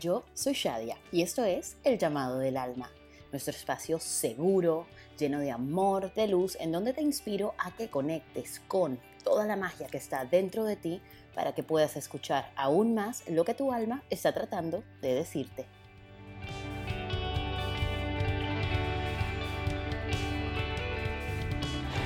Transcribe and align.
Yo 0.00 0.24
soy 0.32 0.54
Shadia 0.54 0.96
y 1.12 1.20
esto 1.20 1.44
es 1.44 1.76
El 1.84 1.98
llamado 1.98 2.38
del 2.38 2.56
alma, 2.56 2.90
nuestro 3.32 3.54
espacio 3.54 3.98
seguro, 3.98 4.86
lleno 5.18 5.40
de 5.40 5.50
amor, 5.50 6.14
de 6.14 6.26
luz, 6.26 6.56
en 6.58 6.72
donde 6.72 6.94
te 6.94 7.02
inspiro 7.02 7.52
a 7.58 7.70
que 7.72 7.90
conectes 7.90 8.62
con 8.66 8.98
toda 9.22 9.44
la 9.44 9.56
magia 9.56 9.88
que 9.88 9.98
está 9.98 10.24
dentro 10.24 10.64
de 10.64 10.76
ti 10.76 11.02
para 11.34 11.54
que 11.54 11.62
puedas 11.62 11.98
escuchar 11.98 12.50
aún 12.56 12.94
más 12.94 13.28
lo 13.28 13.44
que 13.44 13.52
tu 13.52 13.74
alma 13.74 14.02
está 14.08 14.32
tratando 14.32 14.82
de 15.02 15.12
decirte. 15.16 15.66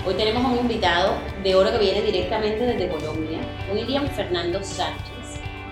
Hoy 0.04 0.14
tenemos 0.14 0.45
un 0.50 0.58
invitado 0.58 1.17
de 1.45 1.54
oro 1.54 1.71
que 1.71 1.79
viene 1.79 2.03
directamente 2.03 2.67
desde 2.67 2.89
Colombia, 2.89 3.39
William 3.72 4.08
Fernando 4.08 4.64
Sánchez 4.64 5.14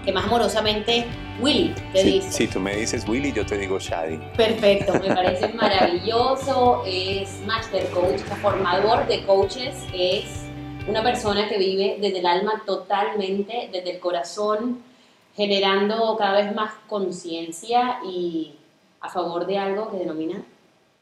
que 0.04 0.12
más 0.12 0.24
amorosamente 0.24 1.04
Willy 1.40 1.74
te 1.92 2.02
dice. 2.02 2.30
Si 2.30 2.46
tú 2.46 2.60
me 2.60 2.76
dices 2.76 3.08
Willy, 3.08 3.32
yo 3.32 3.44
te 3.44 3.58
digo 3.58 3.78
Shadi. 3.78 4.18
Perfecto, 4.36 4.94
me 4.94 5.08
parece 5.14 5.48
maravilloso. 5.48 6.82
Es 6.86 7.40
master 7.46 7.88
coach, 7.90 8.20
formador 8.40 9.06
de 9.06 9.24
coaches, 9.24 9.74
es 9.92 10.44
una 10.86 11.02
persona 11.02 11.48
que 11.48 11.58
vive 11.58 11.96
desde 12.00 12.18
el 12.18 12.26
alma 12.26 12.62
totalmente, 12.66 13.68
desde 13.72 13.92
el 13.92 14.00
corazón, 14.00 14.82
generando 15.34 16.16
cada 16.18 16.42
vez 16.42 16.54
más 16.54 16.72
conciencia 16.88 18.00
y 18.04 18.54
a 19.00 19.08
favor 19.08 19.46
de 19.46 19.58
algo 19.58 19.90
que 19.90 19.98
denomina 19.98 20.44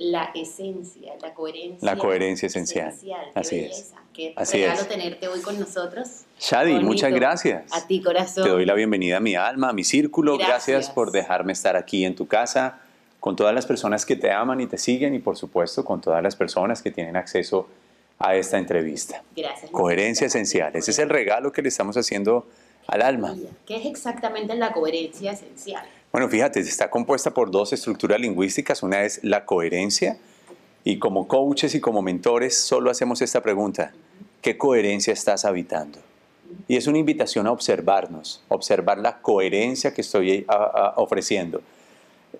la 0.01 0.31
esencia, 0.35 1.13
la 1.21 1.35
coherencia. 1.35 1.79
La 1.83 1.99
coherencia 1.99 2.47
esencial. 2.47 2.95
Así 3.35 3.59
es. 3.59 3.93
Qué 4.15 4.35
regalo 4.35 4.87
tenerte 4.87 5.29
hoy 5.29 5.43
con 5.43 5.61
nosotros. 5.61 6.23
Shadi, 6.41 6.81
muchas 6.81 7.13
gracias. 7.13 7.71
A 7.71 7.87
ti, 7.87 8.01
corazón. 8.01 8.45
Te 8.45 8.51
doy 8.51 8.65
la 8.65 8.73
bienvenida 8.73 9.19
a 9.19 9.21
mi 9.21 9.35
alma, 9.35 9.69
a 9.69 9.73
mi 9.75 9.85
círculo. 9.85 10.39
Gracias. 10.39 10.89
por 10.89 11.13
dejarme 11.13 11.53
estar 11.53 11.77
aquí 11.77 12.07
en 12.07 12.15
tu 12.15 12.27
casa, 12.27 12.81
con 13.21 13.37
todas 13.37 13.55
las 13.55 13.67
personas 13.67 14.07
que 14.07 14.17
te 14.17 14.33
aman 14.33 14.63
y 14.63 14.67
te 14.67 14.79
siguen 14.79 15.15
y 15.15 15.19
por 15.19 15.37
supuesto 15.37 15.85
con 15.85 16.01
todas 16.01 16.23
las 16.23 16.35
personas 16.35 16.81
que 16.81 16.91
tienen 16.91 17.17
acceso 17.17 17.69
a 18.19 18.35
esta 18.37 18.57
entrevista. 18.57 19.23
Gracias. 19.37 19.71
Coherencia 19.71 20.27
esencial. 20.29 20.75
Ese 20.75 20.93
es 20.93 20.99
el 20.99 21.11
regalo 21.11 21.53
que 21.53 21.61
le 21.61 21.69
estamos 21.69 21.99
haciendo 21.99 22.47
al 22.87 23.03
alma. 23.03 23.37
¿Qué 23.67 23.77
es 23.77 23.85
exactamente 23.85 24.55
la 24.55 24.73
coherencia 24.73 25.33
esencial? 25.33 25.85
Bueno, 26.13 26.29
fíjate, 26.29 26.59
está 26.59 26.91
compuesta 26.91 27.31
por 27.33 27.53
dos 27.53 27.73
estructuras 27.73 28.21
lingüísticas. 28.21 28.83
Una 28.83 29.05
es 29.05 29.23
la 29.23 29.45
coherencia 29.45 30.19
y 30.83 30.99
como 30.99 31.29
coaches 31.29 31.75
y 31.77 31.81
como 31.81 32.03
mentores 32.03 32.59
solo 32.59 32.91
hacemos 32.91 33.23
esta 33.23 33.43
pregunta. 33.43 33.93
¿Qué 34.43 34.59
coherencia 34.59 35.13
estás 35.13 35.45
habitando? 35.45 36.01
Y 36.67 36.77
es 36.77 36.89
una 36.89 36.99
invitación 36.99 37.47
a 37.47 37.53
observarnos, 37.53 38.43
observar 38.49 38.99
la 38.99 39.21
coherencia 39.21 39.95
que 39.95 40.01
estoy 40.01 40.45
ofreciendo. 40.97 41.63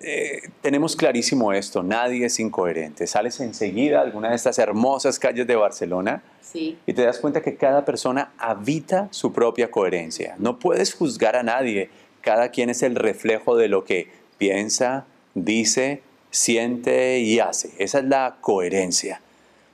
Eh, 0.01 0.49
tenemos 0.61 0.95
clarísimo 0.95 1.53
esto, 1.53 1.81
nadie 1.81 2.25
es 2.25 2.39
incoherente. 2.41 3.07
Sales 3.07 3.39
enseguida 3.39 3.99
a 3.99 4.01
alguna 4.01 4.29
de 4.29 4.35
estas 4.35 4.59
hermosas 4.59 5.17
calles 5.17 5.47
de 5.47 5.55
Barcelona 5.55 6.23
y 6.53 6.93
te 6.93 7.03
das 7.03 7.19
cuenta 7.19 7.41
que 7.41 7.55
cada 7.55 7.85
persona 7.85 8.33
habita 8.37 9.07
su 9.11 9.31
propia 9.31 9.71
coherencia. 9.71 10.35
No 10.39 10.59
puedes 10.59 10.93
juzgar 10.93 11.37
a 11.37 11.43
nadie 11.43 11.89
cada 12.21 12.49
quien 12.49 12.69
es 12.69 12.83
el 12.83 12.95
reflejo 12.95 13.55
de 13.55 13.67
lo 13.67 13.83
que 13.83 14.09
piensa, 14.37 15.05
dice, 15.33 16.01
siente 16.31 17.19
y 17.19 17.39
hace. 17.39 17.71
Esa 17.77 17.99
es 17.99 18.05
la 18.05 18.37
coherencia. 18.41 19.21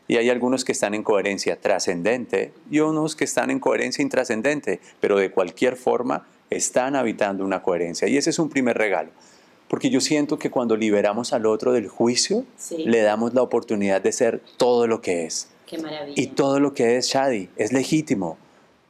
Y 0.07 0.17
hay 0.17 0.29
algunos 0.29 0.63
que 0.63 0.71
están 0.71 0.93
en 0.93 1.03
coherencia 1.03 1.59
trascendente 1.59 2.53
y 2.71 2.79
unos 2.79 3.15
que 3.15 3.25
están 3.25 3.51
en 3.51 3.59
coherencia 3.59 4.01
intrascendente, 4.01 4.79
pero 4.99 5.17
de 5.17 5.31
cualquier 5.31 5.75
forma 5.75 6.25
están 6.49 6.95
habitando 6.95 7.43
una 7.43 7.61
coherencia. 7.61 8.07
Y 8.07 8.17
ese 8.17 8.29
es 8.29 8.39
un 8.39 8.49
primer 8.49 8.77
regalo. 8.77 9.09
Porque 9.67 9.89
yo 9.89 9.99
siento 9.99 10.39
que 10.39 10.49
cuando 10.49 10.77
liberamos 10.77 11.33
al 11.33 11.45
otro 11.45 11.73
del 11.73 11.89
juicio, 11.89 12.45
le 12.77 13.01
damos 13.01 13.33
la 13.33 13.41
oportunidad 13.41 14.01
de 14.01 14.13
ser 14.13 14.41
todo 14.55 14.87
lo 14.87 15.01
que 15.01 15.25
es. 15.25 15.49
Qué 15.65 15.77
maravilla. 15.77 16.13
Y 16.15 16.27
todo 16.27 16.61
lo 16.61 16.73
que 16.73 16.95
es 16.95 17.07
Shadi 17.07 17.49
es 17.57 17.73
legítimo. 17.73 18.37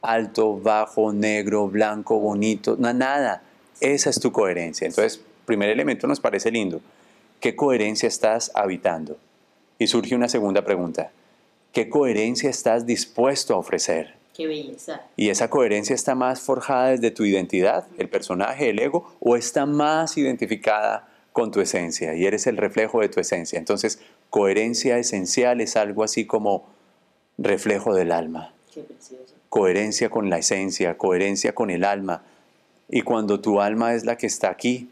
Alto, 0.02 0.56
bajo, 0.56 1.12
negro, 1.12 1.66
blanco, 1.66 2.20
bonito, 2.20 2.76
no, 2.78 2.92
nada. 2.92 3.42
Esa 3.80 4.10
es 4.10 4.20
tu 4.20 4.32
coherencia. 4.32 4.86
Entonces, 4.86 5.20
primer 5.44 5.70
elemento 5.70 6.06
nos 6.06 6.20
parece 6.20 6.50
lindo. 6.50 6.80
¿Qué 7.40 7.54
coherencia 7.54 8.08
estás 8.08 8.50
habitando? 8.54 9.16
Y 9.78 9.86
surge 9.86 10.14
una 10.14 10.28
segunda 10.28 10.64
pregunta. 10.64 11.12
¿Qué 11.72 11.88
coherencia 11.88 12.50
estás 12.50 12.86
dispuesto 12.86 13.54
a 13.54 13.58
ofrecer? 13.58 14.14
Qué 14.34 14.46
belleza. 14.46 15.02
¿Y 15.16 15.30
esa 15.30 15.48
coherencia 15.48 15.94
está 15.94 16.14
más 16.14 16.40
forjada 16.40 16.90
desde 16.90 17.10
tu 17.10 17.24
identidad, 17.24 17.86
el 17.98 18.08
personaje, 18.08 18.70
el 18.70 18.78
ego, 18.78 19.12
o 19.20 19.36
está 19.36 19.66
más 19.66 20.16
identificada 20.16 21.08
con 21.32 21.52
tu 21.52 21.60
esencia 21.60 22.14
y 22.14 22.26
eres 22.26 22.46
el 22.46 22.56
reflejo 22.56 23.00
de 23.00 23.08
tu 23.08 23.20
esencia? 23.20 23.58
Entonces, 23.58 24.00
coherencia 24.30 24.98
esencial 24.98 25.60
es 25.60 25.76
algo 25.76 26.02
así 26.02 26.26
como 26.26 26.68
reflejo 27.36 27.94
del 27.94 28.12
alma. 28.12 28.52
Qué 28.72 28.82
precioso. 28.82 29.34
Coherencia 29.48 30.10
con 30.10 30.30
la 30.30 30.38
esencia, 30.38 30.98
coherencia 30.98 31.54
con 31.54 31.70
el 31.70 31.84
alma 31.84 32.22
y 32.88 33.02
cuando 33.02 33.40
tu 33.40 33.60
alma 33.60 33.94
es 33.94 34.04
la 34.04 34.16
que 34.16 34.26
está 34.26 34.50
aquí, 34.50 34.88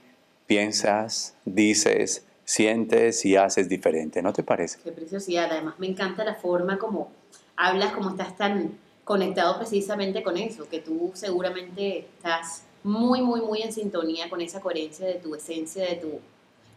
piensas, 0.46 1.34
dices, 1.44 2.24
sientes 2.44 3.24
y 3.24 3.36
haces 3.36 3.68
diferente, 3.68 4.22
¿no 4.22 4.32
te 4.32 4.42
parece? 4.42 4.78
Qué 4.82 4.92
preciosidad, 4.92 5.50
además. 5.50 5.74
Me 5.78 5.88
encanta 5.88 6.24
la 6.24 6.34
forma 6.34 6.78
como 6.78 7.10
hablas, 7.56 7.92
como 7.92 8.10
estás 8.10 8.36
tan 8.36 8.78
conectado 9.04 9.58
precisamente 9.58 10.22
con 10.22 10.36
eso, 10.36 10.68
que 10.68 10.80
tú 10.80 11.10
seguramente 11.14 12.06
estás 12.16 12.62
muy, 12.82 13.20
muy, 13.22 13.40
muy 13.40 13.62
en 13.62 13.72
sintonía 13.72 14.28
con 14.28 14.40
esa 14.40 14.60
coherencia 14.60 15.06
de 15.06 15.14
tu 15.14 15.34
esencia, 15.34 15.84
de 15.84 15.96
tu 15.96 16.20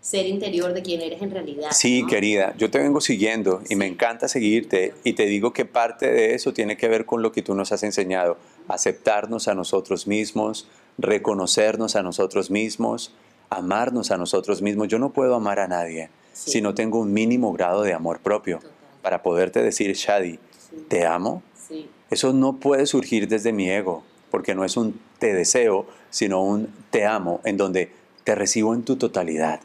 ser 0.02 0.25
interior, 0.25 0.74
de 0.74 0.81
quién 0.81 1.02
eres 1.02 1.22
en 1.22 1.31
realidad. 1.31 1.69
Sí, 1.72 2.06
querida, 2.08 2.56
yo 2.58 2.72
te 2.72 2.79
vengo 2.79 3.02
siguiendo 3.02 3.62
y 3.69 3.75
me 3.75 3.85
encanta 3.85 4.28
seguirte. 4.28 4.94
Y 5.03 5.13
te 5.13 5.25
digo 5.25 5.53
que 5.53 5.66
parte 5.66 6.09
de 6.09 6.34
eso 6.35 6.53
tiene 6.53 6.78
que 6.78 6.88
ver 6.88 7.06
con 7.06 7.22
lo 7.22 7.31
que 7.31 7.41
tú 7.41 7.53
nos 7.53 7.72
has 7.72 7.84
enseñado, 7.84 8.38
aceptarnos 8.68 9.47
a 9.47 9.56
nosotros 9.56 10.08
mismos, 10.08 10.68
reconocernos 11.02 11.96
a 11.96 12.04
nosotros 12.04 12.52
mismos, 12.52 13.14
amarnos 13.50 14.12
a 14.12 14.18
nosotros 14.18 14.62
mismos. 14.62 14.88
Yo 14.88 15.00
no 15.00 15.12
puedo 15.12 15.36
amar 15.36 15.60
a 15.60 15.68
nadie 15.68 16.10
si 16.34 16.62
no 16.62 16.74
tengo 16.74 17.00
un 17.00 17.14
mínimo 17.14 17.52
grado 17.54 17.84
de 17.84 17.94
amor 17.94 18.20
propio. 18.20 18.60
Para 19.02 19.24
poderte 19.24 19.62
decir, 19.62 19.94
Shadi, 19.94 20.40
¿te 20.88 21.06
amo? 21.06 21.42
Eso 22.09 22.34
no 22.34 22.58
puede 22.58 22.86
surgir 22.86 23.28
desde 23.28 23.54
mi 23.54 23.70
ego, 23.70 24.04
porque 24.32 24.56
no 24.56 24.66
es 24.66 24.78
un 24.78 25.00
te 25.20 25.34
deseo, 25.34 25.86
sino 26.09 26.42
un 26.42 26.74
te 26.90 27.06
amo, 27.06 27.42
en 27.44 27.58
donde 27.58 27.92
te 28.24 28.36
recibo 28.36 28.74
en 28.74 28.84
tu 28.84 28.96
totalidad. 28.96 29.62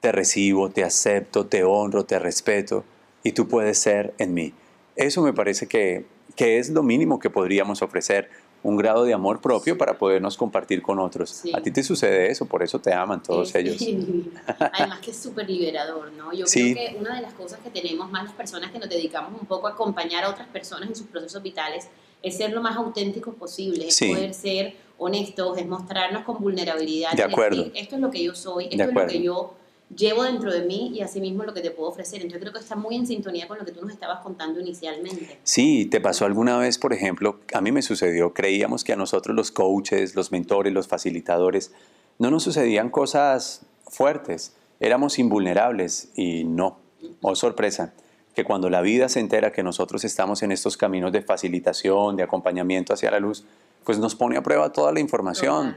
Te 0.00 0.12
recibo, 0.12 0.70
te 0.70 0.84
acepto, 0.84 1.46
te 1.46 1.64
honro, 1.64 2.04
te 2.04 2.18
respeto, 2.18 2.84
y 3.22 3.32
tú 3.32 3.48
puedes 3.48 3.78
ser 3.78 4.14
en 4.18 4.34
mí. 4.34 4.52
Eso 4.96 5.22
me 5.22 5.32
parece 5.32 5.66
que, 5.66 6.06
que 6.36 6.58
es 6.58 6.70
lo 6.70 6.82
mínimo 6.82 7.18
que 7.18 7.30
podríamos 7.30 7.82
ofrecer 7.82 8.28
un 8.64 8.78
grado 8.78 9.04
de 9.04 9.12
amor 9.12 9.42
propio 9.42 9.76
para 9.76 9.98
podernos 9.98 10.38
compartir 10.38 10.80
con 10.80 10.98
otros. 10.98 11.42
A 11.52 11.60
ti 11.60 11.70
te 11.70 11.82
sucede 11.82 12.30
eso, 12.30 12.46
por 12.46 12.62
eso 12.62 12.78
te 12.80 12.92
aman 12.94 13.22
todos 13.22 13.54
ellos. 13.54 13.76
Además 14.72 15.00
que 15.00 15.10
es 15.10 15.18
súper 15.18 15.48
liberador, 15.48 16.10
¿no? 16.12 16.32
Yo 16.32 16.46
creo 16.46 16.74
que 16.74 16.96
una 16.98 17.14
de 17.14 17.20
las 17.20 17.34
cosas 17.34 17.60
que 17.60 17.68
tenemos 17.68 18.10
más 18.10 18.24
las 18.24 18.32
personas 18.32 18.72
que 18.72 18.78
nos 18.78 18.88
dedicamos 18.88 19.38
un 19.38 19.46
poco 19.46 19.68
a 19.68 19.72
acompañar 19.72 20.24
a 20.24 20.30
otras 20.30 20.48
personas 20.48 20.88
en 20.88 20.96
sus 20.96 21.06
procesos 21.06 21.42
vitales 21.42 21.88
es 22.22 22.38
ser 22.38 22.52
lo 22.52 22.62
más 22.62 22.74
auténticos 22.78 23.34
posible, 23.34 23.86
es 23.86 23.98
poder 23.98 24.32
ser 24.32 24.74
honestos, 24.96 25.58
es 25.58 25.66
mostrarnos 25.66 26.24
con 26.24 26.40
vulnerabilidad. 26.40 27.12
De 27.12 27.22
acuerdo. 27.22 27.70
esto 27.74 27.96
es 27.96 28.00
lo 28.00 28.10
que 28.10 28.24
yo 28.24 28.34
soy, 28.34 28.68
esto 28.70 28.84
es 28.84 28.94
lo 28.94 29.06
que 29.06 29.22
yo 29.22 29.54
llevo 29.94 30.24
dentro 30.24 30.52
de 30.52 30.62
mí 30.62 30.92
y 30.94 31.00
asimismo 31.00 31.44
lo 31.44 31.54
que 31.54 31.60
te 31.60 31.70
puedo 31.70 31.88
ofrecer. 31.88 32.20
Entonces 32.22 32.40
creo 32.40 32.52
que 32.52 32.58
está 32.58 32.76
muy 32.76 32.96
en 32.96 33.06
sintonía 33.06 33.48
con 33.48 33.58
lo 33.58 33.64
que 33.64 33.72
tú 33.72 33.80
nos 33.82 33.92
estabas 33.92 34.20
contando 34.20 34.60
inicialmente. 34.60 35.38
Sí, 35.42 35.86
¿te 35.86 36.00
pasó 36.00 36.24
alguna 36.24 36.58
vez, 36.58 36.78
por 36.78 36.92
ejemplo, 36.92 37.40
a 37.52 37.60
mí 37.60 37.72
me 37.72 37.82
sucedió, 37.82 38.32
creíamos 38.32 38.84
que 38.84 38.92
a 38.92 38.96
nosotros 38.96 39.36
los 39.36 39.50
coaches, 39.50 40.14
los 40.14 40.32
mentores, 40.32 40.72
los 40.72 40.88
facilitadores, 40.88 41.72
no 42.18 42.30
nos 42.30 42.42
sucedían 42.42 42.90
cosas 42.90 43.62
fuertes, 43.86 44.54
éramos 44.80 45.18
invulnerables 45.18 46.10
y 46.14 46.44
no, 46.44 46.78
oh 47.22 47.34
sorpresa, 47.34 47.92
que 48.34 48.44
cuando 48.44 48.68
la 48.70 48.80
vida 48.80 49.08
se 49.08 49.20
entera 49.20 49.52
que 49.52 49.62
nosotros 49.62 50.04
estamos 50.04 50.42
en 50.42 50.52
estos 50.52 50.76
caminos 50.76 51.12
de 51.12 51.22
facilitación, 51.22 52.16
de 52.16 52.24
acompañamiento 52.24 52.92
hacia 52.92 53.10
la 53.10 53.20
luz, 53.20 53.44
pues 53.84 53.98
nos 53.98 54.14
pone 54.14 54.36
a 54.36 54.42
prueba 54.42 54.72
toda 54.72 54.92
la 54.92 55.00
información. 55.00 55.76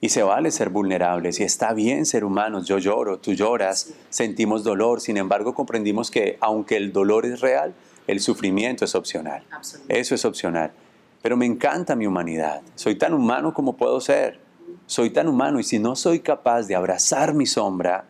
Y 0.00 0.10
se 0.10 0.22
vale 0.22 0.50
ser 0.50 0.68
vulnerables 0.68 1.40
y 1.40 1.44
está 1.44 1.72
bien 1.72 2.04
ser 2.04 2.24
humanos. 2.24 2.66
Yo 2.66 2.78
lloro, 2.78 3.18
tú 3.18 3.32
lloras, 3.32 3.94
sentimos 4.10 4.62
dolor. 4.62 5.00
Sin 5.00 5.16
embargo, 5.16 5.54
comprendimos 5.54 6.10
que 6.10 6.36
aunque 6.40 6.76
el 6.76 6.92
dolor 6.92 7.24
es 7.24 7.40
real, 7.40 7.74
el 8.06 8.20
sufrimiento 8.20 8.84
es 8.84 8.94
opcional. 8.94 9.44
Eso 9.88 10.14
es 10.14 10.24
opcional. 10.24 10.72
Pero 11.22 11.36
me 11.36 11.46
encanta 11.46 11.96
mi 11.96 12.06
humanidad. 12.06 12.60
Soy 12.74 12.96
tan 12.96 13.14
humano 13.14 13.54
como 13.54 13.76
puedo 13.76 14.00
ser. 14.00 14.38
Soy 14.86 15.10
tan 15.10 15.28
humano 15.28 15.58
y 15.58 15.64
si 15.64 15.78
no 15.78 15.96
soy 15.96 16.20
capaz 16.20 16.64
de 16.64 16.76
abrazar 16.76 17.34
mi 17.34 17.46
sombra, 17.46 18.04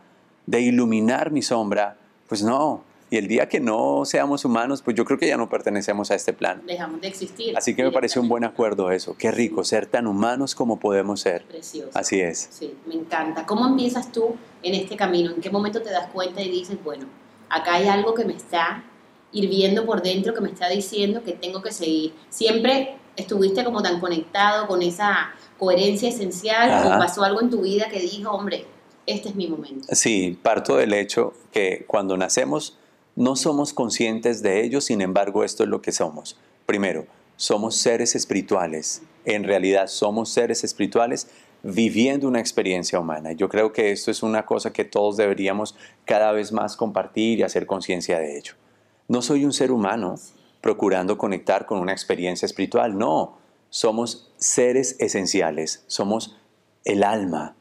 de 0.44 0.60
iluminar 0.60 1.30
mi 1.30 1.40
sombra, 1.40 1.96
pues 2.28 2.42
no. 2.42 2.82
Y 3.16 3.18
el 3.18 3.28
día 3.28 3.48
que 3.48 3.60
no 3.60 4.04
seamos 4.04 4.44
humanos, 4.44 4.82
pues 4.82 4.94
yo 4.94 5.06
creo 5.06 5.18
que 5.18 5.26
ya 5.26 5.38
no 5.38 5.48
pertenecemos 5.48 6.10
a 6.10 6.14
este 6.14 6.34
plano. 6.34 6.60
Dejamos 6.66 7.00
de 7.00 7.08
existir. 7.08 7.56
Así 7.56 7.74
que 7.74 7.82
me 7.82 7.90
parece 7.90 8.20
un 8.20 8.28
buen 8.28 8.44
acuerdo 8.44 8.90
eso. 8.90 9.16
Qué 9.16 9.30
rico 9.30 9.64
ser 9.64 9.86
tan 9.86 10.06
humanos 10.06 10.54
como 10.54 10.78
podemos 10.78 11.20
ser. 11.20 11.42
Precioso. 11.44 11.88
Así 11.94 12.20
es. 12.20 12.50
Sí, 12.50 12.74
me 12.84 12.94
encanta. 12.94 13.46
¿Cómo 13.46 13.66
empiezas 13.66 14.12
tú 14.12 14.36
en 14.62 14.74
este 14.74 14.96
camino? 14.96 15.30
¿En 15.30 15.40
qué 15.40 15.48
momento 15.48 15.80
te 15.80 15.90
das 15.90 16.08
cuenta 16.12 16.42
y 16.42 16.50
dices, 16.50 16.76
bueno, 16.84 17.06
acá 17.48 17.76
hay 17.76 17.88
algo 17.88 18.12
que 18.12 18.26
me 18.26 18.34
está 18.34 18.84
hirviendo 19.32 19.86
por 19.86 20.02
dentro, 20.02 20.34
que 20.34 20.42
me 20.42 20.50
está 20.50 20.68
diciendo 20.68 21.22
que 21.24 21.32
tengo 21.32 21.62
que 21.62 21.72
seguir? 21.72 22.12
Siempre 22.28 22.98
estuviste 23.16 23.64
como 23.64 23.82
tan 23.82 23.98
conectado 23.98 24.66
con 24.66 24.82
esa 24.82 25.30
coherencia 25.58 26.10
esencial 26.10 26.70
Ajá. 26.70 26.96
o 26.96 26.98
pasó 26.98 27.24
algo 27.24 27.40
en 27.40 27.48
tu 27.48 27.62
vida 27.62 27.88
que 27.88 27.98
dijo, 27.98 28.30
hombre, 28.30 28.66
este 29.06 29.30
es 29.30 29.34
mi 29.36 29.46
momento. 29.46 29.86
Sí, 29.92 30.38
parto 30.42 30.76
del 30.76 30.92
hecho 30.92 31.32
que 31.50 31.86
cuando 31.86 32.18
nacemos 32.18 32.76
no 33.16 33.34
somos 33.34 33.72
conscientes 33.72 34.42
de 34.42 34.62
ello, 34.62 34.82
sin 34.82 35.00
embargo 35.00 35.42
esto 35.42 35.62
es 35.62 35.70
lo 35.70 35.80
que 35.80 35.90
somos. 35.90 36.38
Primero, 36.66 37.06
somos 37.36 37.76
seres 37.76 38.14
espirituales. 38.14 39.02
En 39.24 39.44
realidad 39.44 39.88
somos 39.88 40.28
seres 40.28 40.64
espirituales 40.64 41.28
viviendo 41.62 42.28
una 42.28 42.40
experiencia 42.40 43.00
humana. 43.00 43.32
Yo 43.32 43.48
creo 43.48 43.72
que 43.72 43.90
esto 43.90 44.10
es 44.10 44.22
una 44.22 44.44
cosa 44.44 44.72
que 44.72 44.84
todos 44.84 45.16
deberíamos 45.16 45.74
cada 46.04 46.30
vez 46.32 46.52
más 46.52 46.76
compartir 46.76 47.38
y 47.38 47.42
hacer 47.42 47.66
conciencia 47.66 48.18
de 48.18 48.36
ello. 48.36 48.52
No 49.08 49.22
soy 49.22 49.44
un 49.44 49.52
ser 49.52 49.72
humano 49.72 50.16
procurando 50.60 51.16
conectar 51.16 51.66
con 51.66 51.78
una 51.78 51.92
experiencia 51.92 52.44
espiritual, 52.46 52.98
no. 52.98 53.38
Somos 53.70 54.30
seres 54.36 54.96
esenciales, 55.00 55.84
somos 55.86 56.36
el 56.84 57.02
alma 57.02 57.56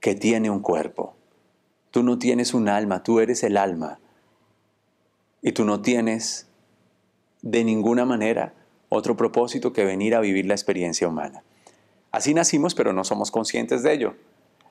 que 0.00 0.14
tiene 0.14 0.50
un 0.50 0.60
cuerpo. 0.60 1.14
Tú 1.90 2.02
no 2.02 2.18
tienes 2.18 2.54
un 2.54 2.68
alma, 2.68 3.02
tú 3.02 3.20
eres 3.20 3.42
el 3.42 3.56
alma. 3.56 3.99
Y 5.42 5.52
tú 5.52 5.64
no 5.64 5.80
tienes 5.80 6.46
de 7.42 7.64
ninguna 7.64 8.04
manera 8.04 8.54
otro 8.88 9.16
propósito 9.16 9.72
que 9.72 9.84
venir 9.84 10.14
a 10.14 10.20
vivir 10.20 10.46
la 10.46 10.54
experiencia 10.54 11.08
humana. 11.08 11.42
Así 12.12 12.34
nacimos, 12.34 12.74
pero 12.74 12.92
no 12.92 13.04
somos 13.04 13.30
conscientes 13.30 13.82
de 13.82 13.92
ello. 13.92 14.14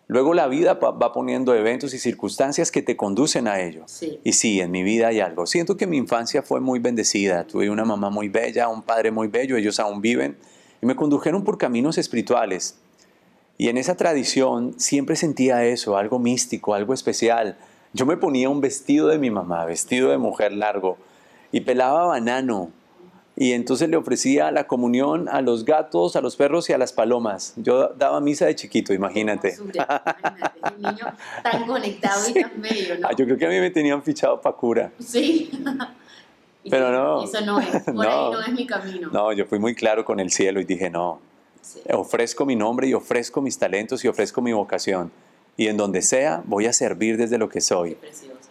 Luego 0.07 0.33
la 0.33 0.47
vida 0.47 0.73
va 0.73 1.13
poniendo 1.13 1.53
eventos 1.53 1.93
y 1.93 1.99
circunstancias 1.99 2.71
que 2.71 2.81
te 2.81 2.97
conducen 2.97 3.47
a 3.47 3.61
ello. 3.61 3.83
Sí. 3.85 4.19
Y 4.23 4.33
sí, 4.33 4.59
en 4.59 4.71
mi 4.71 4.81
vida 4.81 5.09
hay 5.09 5.19
algo. 5.19 5.45
Siento 5.45 5.77
que 5.77 5.85
mi 5.85 5.97
infancia 5.97 6.41
fue 6.41 6.59
muy 6.59 6.79
bendecida. 6.79 7.45
Tuve 7.45 7.69
una 7.69 7.85
mamá 7.85 8.09
muy 8.09 8.27
bella, 8.27 8.69
un 8.69 8.81
padre 8.81 9.11
muy 9.11 9.27
bello, 9.27 9.55
ellos 9.55 9.79
aún 9.79 10.01
viven. 10.01 10.35
Y 10.81 10.87
me 10.87 10.95
condujeron 10.95 11.43
por 11.43 11.59
caminos 11.59 11.99
espirituales. 11.99 12.75
Y 13.59 13.67
en 13.69 13.77
esa 13.77 13.95
tradición 13.97 14.73
siempre 14.79 15.15
sentía 15.15 15.63
eso, 15.65 15.95
algo 15.95 16.17
místico, 16.17 16.73
algo 16.73 16.95
especial. 16.95 17.57
Yo 17.93 18.05
me 18.05 18.17
ponía 18.17 18.49
un 18.49 18.61
vestido 18.61 19.07
de 19.07 19.17
mi 19.17 19.31
mamá, 19.31 19.65
vestido 19.65 20.09
de 20.11 20.17
mujer 20.17 20.51
largo, 20.53 20.97
y 21.51 21.61
pelaba 21.61 22.05
banano. 22.05 22.71
Y 23.35 23.53
entonces 23.53 23.87
le 23.89 23.95
ofrecía 23.95 24.51
la 24.51 24.67
comunión 24.67 25.29
a 25.29 25.41
los 25.41 25.63
gatos, 25.63 26.15
a 26.17 26.21
los 26.21 26.35
perros 26.35 26.69
y 26.69 26.73
a 26.73 26.77
las 26.77 26.91
palomas. 26.91 27.53
Yo 27.55 27.87
daba 27.97 28.19
misa 28.19 28.45
de 28.45 28.53
chiquito, 28.55 28.93
imagínate. 28.93 29.55
Imagínate, 29.55 30.03
ese 30.61 30.77
niño 30.77 31.13
tan 31.41 31.65
conectado 31.65 32.29
y 32.29 32.33
tan 32.41 32.61
bello, 32.61 32.99
¿no? 32.99 33.07
Ah, 33.07 33.11
Yo 33.17 33.23
creo 33.25 33.37
que 33.37 33.45
a 33.45 33.49
mí 33.49 33.59
me 33.59 33.69
tenían 33.71 34.03
fichado 34.03 34.41
para 34.41 34.55
cura. 34.57 34.91
Sí. 34.99 35.49
Pero 36.69 36.87
sí, 36.87 36.91
no. 36.93 37.23
Eso 37.23 37.45
no 37.45 37.59
es, 37.61 37.83
por 37.83 38.05
ahí 38.05 38.11
No. 38.13 38.31
no 38.33 38.41
es 38.41 38.51
mi 38.51 38.67
camino. 38.67 39.09
No, 39.13 39.31
yo 39.31 39.45
fui 39.45 39.57
muy 39.57 39.73
claro 39.73 40.03
con 40.03 40.19
el 40.19 40.29
cielo 40.31 40.59
y 40.59 40.65
dije, 40.65 40.89
no, 40.89 41.19
Sí. 41.61 41.79
ofrezco 41.93 42.45
mi 42.45 42.55
nombre 42.57 42.87
y 42.87 42.93
ofrezco 42.93 43.41
mis 43.41 43.57
talentos 43.57 44.03
y 44.03 44.07
ofrezco 44.09 44.41
mi 44.41 44.51
vocación. 44.51 45.11
Y 45.59 45.67
en 45.67 45.75
donde 45.75 46.01
sea, 46.01 46.41
voy 46.45 46.67
a 46.67 46.71
servir 46.73 47.17
desde 47.17 47.37
lo 47.37 47.49
que 47.49 47.59
soy. 47.59 47.97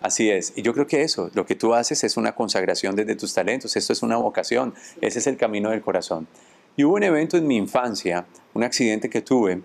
Así 0.03 0.29
es. 0.31 0.53
Y 0.57 0.61
yo 0.63 0.75
creo 0.75 0.87
que 0.87 1.01
eso, 1.01 1.31
lo 1.33 1.47
que 1.47 1.55
tú 1.55 1.73
haces 1.73 2.05
es 2.05 2.19
una 2.19 2.35
consagración 2.35 2.95
desde 2.97 3.17
tus 3.17 3.33
talentos. 3.33 3.75
Esto 3.77 3.95
es 3.95 4.03
una 4.03 4.19
vocación. 4.19 4.75
Ese 5.01 5.19
es 5.21 5.27
el 5.27 5.39
camino 5.39 5.71
del 5.71 5.81
corazón. 5.81 6.29
Y 6.77 6.85
hubo 6.85 6.97
un 6.97 7.03
evento 7.05 7.39
en 7.39 7.47
mi 7.47 7.57
infancia, 7.57 8.27
un 8.53 8.63
accidente 8.63 9.09
que 9.09 9.23
tuve. 9.23 9.63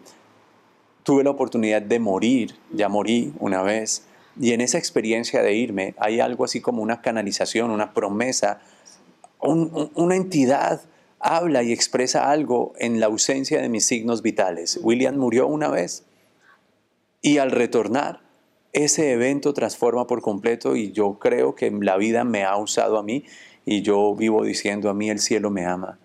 Tuve 1.03 1.25
la 1.25 1.31
oportunidad 1.31 1.81
de 1.81 1.99
morir, 1.99 2.55
ya 2.71 2.87
morí 2.87 3.33
una 3.39 3.61
vez. 3.61 4.03
Y 4.39 4.53
en 4.53 4.61
esa 4.61 4.77
experiencia 4.77 5.43
de 5.43 5.53
irme 5.53 5.95
hay 5.97 6.21
algo 6.21 6.45
así 6.45 6.61
como 6.61 6.81
una 6.81 7.01
canalización, 7.01 7.71
una 7.71 7.93
promesa, 7.93 8.61
un- 9.41 9.69
un- 9.73 9.91
una 9.95 10.15
entidad 10.15 10.79
habla 11.19 11.61
y 11.61 11.73
expresa 11.73 12.31
algo 12.31 12.71
en 12.79 13.01
la 13.01 13.07
ausencia 13.07 13.61
de 13.61 13.67
mis 13.67 13.85
signos 13.85 14.21
vitales. 14.21 14.79
William 14.81 15.17
murió 15.17 15.45
una 15.47 15.67
vez 15.67 16.05
y 17.23 17.39
al 17.39 17.49
retornar, 17.51 18.19
ese 18.73 19.13
evento 19.13 19.53
transforma 19.53 20.05
por 20.05 20.21
completo 20.21 20.75
y 20.75 20.91
yo 20.91 21.17
creo 21.19 21.55
que 21.55 21.71
la 21.71 21.95
vida 21.97 22.23
me 22.23 22.43
ha 22.43 22.57
usado 22.57 22.97
a 22.97 23.03
mí 23.03 23.23
y 23.65 23.81
yo 23.81 24.13
vivo 24.13 24.43
diciendo 24.43 24.89
a 24.89 24.93
mí 24.93 25.09
el 25.09 25.19
cielo 25.19 25.49
me 25.49 25.65
ama 25.65 25.97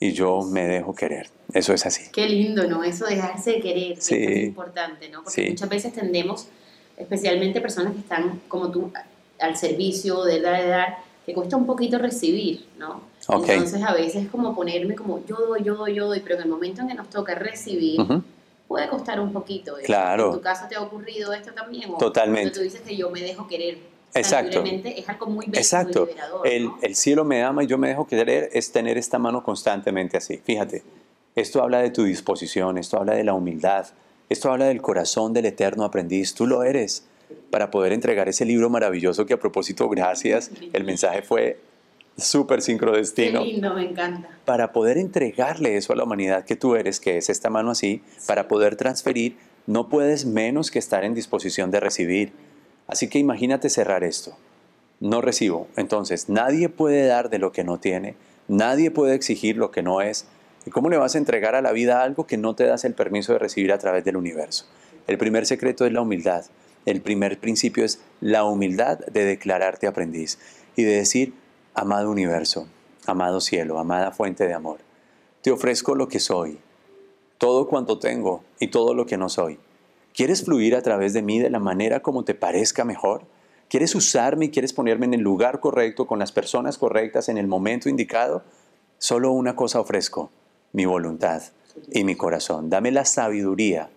y 0.00 0.12
yo 0.12 0.40
me 0.42 0.64
dejo 0.66 0.94
querer. 0.94 1.28
Eso 1.52 1.74
es 1.74 1.84
así. 1.84 2.10
Qué 2.10 2.26
lindo, 2.28 2.66
¿no? 2.66 2.82
Eso 2.82 3.04
de 3.06 3.16
dejarse 3.16 3.52
de 3.52 3.60
querer, 3.60 3.94
que 3.96 4.00
Sí. 4.00 4.14
es 4.16 4.44
importante, 4.44 5.08
¿no? 5.10 5.22
Porque 5.22 5.42
Sí. 5.42 5.50
muchas 5.50 5.68
veces 5.68 5.92
tendemos, 5.92 6.48
especialmente 6.96 7.60
personas 7.60 7.92
que 7.92 8.00
están 8.00 8.40
como 8.48 8.70
tú, 8.70 8.90
al 9.38 9.56
servicio 9.56 10.24
de 10.24 10.40
dar, 10.40 10.62
de 10.62 10.68
dar, 10.68 10.96
que 11.26 11.34
cuesta 11.34 11.56
un 11.56 11.66
poquito 11.66 11.98
recibir, 11.98 12.64
¿no? 12.78 13.02
Ok. 13.26 13.48
Entonces 13.50 13.82
a 13.82 13.92
veces 13.92 14.24
es 14.24 14.30
como 14.30 14.54
ponerme 14.54 14.94
como 14.94 15.24
yo 15.26 15.36
doy, 15.36 15.62
yo 15.64 15.74
doy, 15.76 15.94
yo 15.94 16.06
doy, 16.06 16.20
pero 16.20 16.36
en 16.36 16.42
el 16.42 16.48
momento 16.48 16.80
en 16.80 16.88
que 16.88 16.94
nos 16.94 17.10
toca 17.10 17.34
recibir, 17.34 18.00
Ujú. 18.00 18.22
Puede 18.72 18.88
costar 18.88 19.20
un 19.20 19.32
poquito. 19.32 19.74
Claro. 19.84 20.28
En 20.28 20.32
tu 20.32 20.40
caso 20.40 20.66
te 20.66 20.76
ha 20.76 20.80
ocurrido 20.80 21.32
esto 21.34 21.52
también. 21.52 21.90
O 21.92 21.98
Totalmente. 21.98 22.50
tú 22.50 22.60
dices 22.60 22.80
que 22.80 22.96
yo 22.96 23.10
me 23.10 23.20
dejo 23.20 23.46
querer. 23.46 23.78
Exacto. 24.14 24.62
Es 24.64 25.08
algo 25.08 25.26
muy 25.26 25.46
bello, 25.46 25.58
Exacto. 25.58 26.00
muy 26.00 26.08
liberador, 26.10 26.46
El, 26.46 26.64
¿no? 26.64 26.78
el 26.82 26.94
cielo 26.96 27.24
me 27.24 27.42
ama 27.42 27.64
y 27.64 27.66
yo 27.66 27.78
me 27.78 27.88
dejo 27.88 28.06
querer 28.06 28.50
es 28.52 28.72
tener 28.72 28.96
esta 28.98 29.18
mano 29.18 29.42
constantemente 29.42 30.16
así. 30.16 30.38
Fíjate, 30.38 30.82
esto 31.34 31.62
habla 31.62 31.78
de 31.80 31.90
tu 31.90 32.04
disposición, 32.04 32.78
esto 32.78 32.98
habla 32.98 33.14
de 33.14 33.24
la 33.24 33.34
humildad, 33.34 33.86
esto 34.28 34.50
habla 34.50 34.66
del 34.66 34.80
corazón 34.82 35.32
del 35.32 35.46
eterno 35.46 35.84
aprendiz. 35.84 36.34
Tú 36.34 36.46
lo 36.46 36.62
eres 36.62 37.06
para 37.50 37.70
poder 37.70 37.92
entregar 37.92 38.28
ese 38.28 38.44
libro 38.46 38.70
maravilloso 38.70 39.26
que 39.26 39.34
a 39.34 39.38
propósito, 39.38 39.88
gracias, 39.88 40.50
el 40.72 40.84
mensaje 40.84 41.22
fue 41.22 41.58
súper 42.16 42.58
Qué 42.58 42.66
sincrodestino. 42.66 43.44
lindo, 43.44 43.74
me 43.74 43.90
encanta. 43.90 44.28
Para 44.44 44.72
poder 44.72 44.98
entregarle 44.98 45.76
eso 45.76 45.92
a 45.92 45.96
la 45.96 46.04
humanidad 46.04 46.44
que 46.44 46.56
tú 46.56 46.74
eres, 46.76 47.00
que 47.00 47.16
es 47.18 47.30
esta 47.30 47.50
mano 47.50 47.70
así, 47.70 48.02
para 48.26 48.48
poder 48.48 48.76
transferir, 48.76 49.36
no 49.66 49.88
puedes 49.88 50.24
menos 50.26 50.70
que 50.70 50.78
estar 50.78 51.04
en 51.04 51.14
disposición 51.14 51.70
de 51.70 51.80
recibir. 51.80 52.32
Así 52.86 53.08
que 53.08 53.18
imagínate 53.18 53.70
cerrar 53.70 54.04
esto. 54.04 54.36
No 55.00 55.20
recibo. 55.20 55.68
Entonces, 55.76 56.28
nadie 56.28 56.68
puede 56.68 57.06
dar 57.06 57.30
de 57.30 57.38
lo 57.38 57.52
que 57.52 57.64
no 57.64 57.78
tiene, 57.78 58.14
nadie 58.48 58.90
puede 58.90 59.14
exigir 59.14 59.56
lo 59.56 59.70
que 59.70 59.82
no 59.82 60.00
es. 60.00 60.26
¿Y 60.64 60.70
cómo 60.70 60.90
le 60.90 60.96
vas 60.96 61.14
a 61.14 61.18
entregar 61.18 61.54
a 61.54 61.62
la 61.62 61.72
vida 61.72 62.02
algo 62.02 62.26
que 62.26 62.36
no 62.36 62.54
te 62.54 62.64
das 62.64 62.84
el 62.84 62.94
permiso 62.94 63.32
de 63.32 63.40
recibir 63.40 63.72
a 63.72 63.78
través 63.78 64.04
del 64.04 64.16
universo? 64.16 64.66
El 65.06 65.18
primer 65.18 65.46
secreto 65.46 65.84
es 65.86 65.92
la 65.92 66.02
humildad. 66.02 66.44
El 66.86 67.00
primer 67.00 67.38
principio 67.38 67.84
es 67.84 68.00
la 68.20 68.44
humildad 68.44 68.98
de 68.98 69.24
declararte 69.24 69.86
aprendiz 69.86 70.38
y 70.76 70.82
de 70.84 70.96
decir, 70.96 71.34
amado 71.74 72.10
universo, 72.10 72.66
amado 73.06 73.40
cielo, 73.40 73.78
amada 73.78 74.12
fuente 74.12 74.46
de 74.46 74.54
amor, 74.54 74.78
te 75.42 75.50
ofrezco 75.50 75.94
lo 75.94 76.08
que 76.08 76.20
soy, 76.20 76.58
todo 77.38 77.66
cuanto 77.66 77.98
tengo 77.98 78.44
y 78.60 78.68
todo 78.68 78.94
lo 78.94 79.06
que 79.06 79.16
no 79.16 79.28
soy. 79.28 79.58
¿Quieres 80.14 80.44
fluir 80.44 80.76
a 80.76 80.82
través 80.82 81.12
de 81.12 81.22
mí 81.22 81.40
de 81.40 81.50
la 81.50 81.58
manera 81.58 82.00
como 82.00 82.24
te 82.24 82.34
parezca 82.34 82.84
mejor? 82.84 83.22
¿Quieres 83.68 83.94
usarme 83.94 84.46
y 84.46 84.50
quieres 84.50 84.72
ponerme 84.74 85.06
en 85.06 85.14
el 85.14 85.22
lugar 85.22 85.58
correcto, 85.58 86.06
con 86.06 86.18
las 86.18 86.30
personas 86.30 86.76
correctas, 86.76 87.30
en 87.30 87.38
el 87.38 87.46
momento 87.46 87.88
indicado? 87.88 88.42
Solo 88.98 89.32
una 89.32 89.56
cosa 89.56 89.80
ofrezco, 89.80 90.30
mi 90.72 90.84
voluntad 90.84 91.42
y 91.90 92.04
mi 92.04 92.14
corazón. 92.14 92.68
Dame 92.68 92.90
la 92.90 93.06
sabiduría 93.06 93.88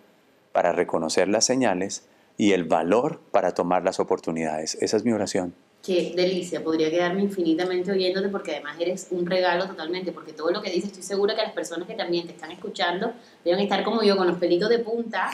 para 0.52 0.72
reconocer 0.72 1.28
las 1.28 1.44
señales 1.44 2.08
y 2.38 2.52
el 2.52 2.64
valor 2.64 3.20
para 3.30 3.52
tomar 3.52 3.84
las 3.84 4.00
oportunidades. 4.00 4.78
Esa 4.80 4.96
es 4.96 5.04
mi 5.04 5.12
oración. 5.12 5.54
Qué 5.86 6.12
delicia, 6.16 6.64
podría 6.64 6.90
quedarme 6.90 7.22
infinitamente 7.22 7.92
oyéndote 7.92 8.28
porque 8.28 8.50
además 8.52 8.76
eres 8.80 9.06
un 9.12 9.24
regalo 9.24 9.68
totalmente, 9.68 10.10
porque 10.10 10.32
todo 10.32 10.50
lo 10.50 10.60
que 10.60 10.68
dices 10.70 10.86
estoy 10.90 11.04
segura 11.04 11.36
que 11.36 11.42
las 11.42 11.52
personas 11.52 11.86
que 11.86 11.94
también 11.94 12.26
te 12.26 12.32
están 12.32 12.50
escuchando 12.50 13.12
deben 13.44 13.60
estar 13.60 13.84
como 13.84 14.02
yo 14.02 14.16
con 14.16 14.26
los 14.26 14.36
pelitos 14.38 14.68
de 14.68 14.80
punta, 14.80 15.30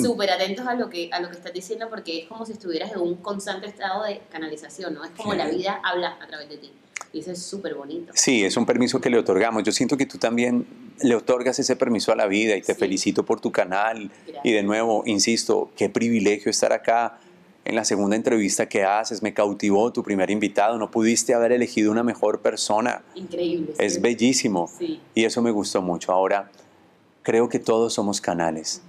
súper 0.00 0.30
atentos 0.30 0.66
a 0.68 0.74
lo, 0.74 0.88
que, 0.88 1.10
a 1.12 1.18
lo 1.20 1.28
que 1.30 1.36
estás 1.36 1.52
diciendo 1.52 1.88
porque 1.90 2.20
es 2.20 2.26
como 2.26 2.46
si 2.46 2.52
estuvieras 2.52 2.92
en 2.92 3.00
un 3.00 3.16
constante 3.16 3.66
estado 3.66 4.04
de 4.04 4.20
canalización, 4.30 4.94
¿no? 4.94 5.02
Es 5.04 5.10
como 5.10 5.32
Qué 5.32 5.38
la 5.38 5.46
bien. 5.46 5.58
vida 5.58 5.80
habla 5.82 6.16
a 6.22 6.26
través 6.28 6.48
de 6.48 6.58
ti. 6.58 6.70
Y 7.12 7.20
eso 7.20 7.32
es 7.32 7.42
súper 7.42 7.74
bonito. 7.74 8.12
Sí, 8.14 8.44
es 8.44 8.56
un 8.56 8.66
permiso 8.66 9.00
que 9.00 9.08
le 9.10 9.18
otorgamos. 9.18 9.62
Yo 9.64 9.72
siento 9.72 9.96
que 9.96 10.04
tú 10.06 10.18
también 10.18 10.66
le 11.02 11.14
otorgas 11.16 11.58
ese 11.58 11.74
permiso 11.74 12.12
a 12.12 12.16
la 12.16 12.26
vida 12.26 12.54
y 12.54 12.60
te 12.60 12.74
Sí. 12.74 12.78
felicito 12.78 13.24
por 13.24 13.40
tu 13.40 13.50
canal. 13.50 14.10
Gracias. 14.26 14.44
Y 14.44 14.52
de 14.52 14.62
nuevo, 14.62 15.02
insisto, 15.06 15.70
qué 15.74 15.88
privilegio 15.88 16.50
estar 16.50 16.72
acá 16.72 17.18
en 17.68 17.74
la 17.74 17.84
segunda 17.84 18.16
entrevista 18.16 18.66
que 18.66 18.82
haces. 18.82 19.22
Me 19.22 19.34
cautivó 19.34 19.92
tu 19.92 20.02
primer 20.02 20.30
invitado. 20.30 20.78
No 20.78 20.90
pudiste 20.90 21.34
haber 21.34 21.52
elegido 21.52 21.92
una 21.92 22.02
mejor 22.02 22.40
persona. 22.40 23.02
Increíble. 23.14 23.74
Es 23.78 23.94
sí. 23.94 24.00
bellísimo. 24.00 24.70
Sí. 24.78 25.00
Y 25.14 25.24
eso 25.24 25.42
me 25.42 25.50
gustó 25.50 25.82
mucho. 25.82 26.10
Ahora, 26.10 26.50
creo 27.22 27.50
que 27.50 27.58
todos 27.58 27.92
somos 27.92 28.22
canales. 28.22 28.80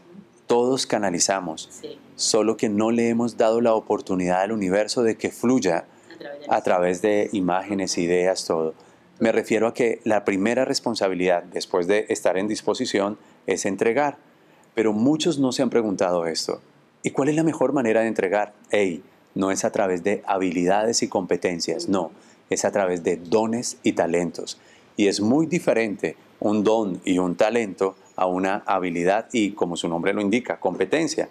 Todos 0.48 0.88
canalizamos. 0.88 1.68
Sí, 1.70 2.00
Solo 2.16 2.58
que 2.58 2.70
no 2.70 2.92
le 2.92 3.10
hemos 3.10 3.38
dado 3.38 3.60
la 3.60 3.74
oportunidad 3.74 4.42
al 4.42 4.54
universo 4.54 5.04
de 5.04 5.16
que 5.18 5.30
fluya 5.30 5.80
a 5.80 6.00
a 6.50 6.62
través 6.62 7.02
de 7.02 7.30
imágenes, 7.34 7.98
ideas, 7.98 8.46
todo. 8.46 8.74
Me 9.20 9.32
refiero 9.32 9.68
a 9.68 9.74
que 9.74 10.00
la 10.06 10.24
primera 10.24 10.66
responsabilidad 10.66 11.44
después 11.44 11.88
de 11.88 12.06
estar 12.10 12.38
en 12.38 12.48
disposición 12.48 13.18
es 13.46 13.66
entregar. 13.66 14.18
Pero 14.74 14.94
muchos 14.94 15.40
no 15.40 15.52
se 15.52 15.62
han 15.62 15.70
preguntado 15.70 16.26
esto. 16.26 16.62
¿Y 17.02 17.12
cuál 17.12 17.30
es 17.30 17.36
la 17.36 17.44
mejor 17.44 17.72
manera 17.72 18.02
de 18.02 18.08
entregar? 18.08 18.54
Hey, 18.72 19.04
no 19.34 19.52
es 19.52 19.64
a 19.64 19.72
través 19.72 20.04
de 20.04 20.22
habilidades 20.26 21.02
y 21.02 21.08
competencias, 21.08 21.88
no, 21.88 22.12
es 22.50 22.66
a 22.66 22.72
través 22.72 23.04
de 23.04 23.16
dones 23.16 23.78
y 23.84 23.94
talentos. 23.94 24.60
Y 24.98 25.08
es 25.08 25.22
muy 25.22 25.46
diferente 25.46 26.18
un 26.42 26.64
don 26.64 27.00
y 27.06 27.20
un 27.20 27.36
talento 27.36 27.96
a 28.18 28.26
una 28.26 28.64
habilidad 28.66 29.28
y, 29.32 29.52
como 29.52 29.78
su 29.78 29.88
nombre 29.88 30.14
lo 30.14 30.20
indica, 30.20 30.60
competencia. 30.60 31.30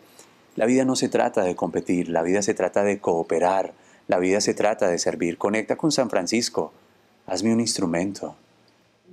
La 0.56 0.64
vida 0.64 0.86
no 0.86 0.96
se 0.96 1.10
trata 1.10 1.42
de 1.42 1.54
competir, 1.54 2.08
la 2.08 2.22
vida 2.22 2.40
se 2.40 2.54
trata 2.54 2.82
de 2.82 2.98
cooperar, 2.98 3.74
la 4.06 4.18
vida 4.18 4.40
se 4.40 4.54
trata 4.54 4.88
de 4.88 4.98
servir. 4.98 5.36
Conecta 5.36 5.76
con 5.76 5.92
San 5.92 6.08
Francisco, 6.08 6.72
hazme 7.26 7.52
un 7.52 7.60
instrumento, 7.60 8.36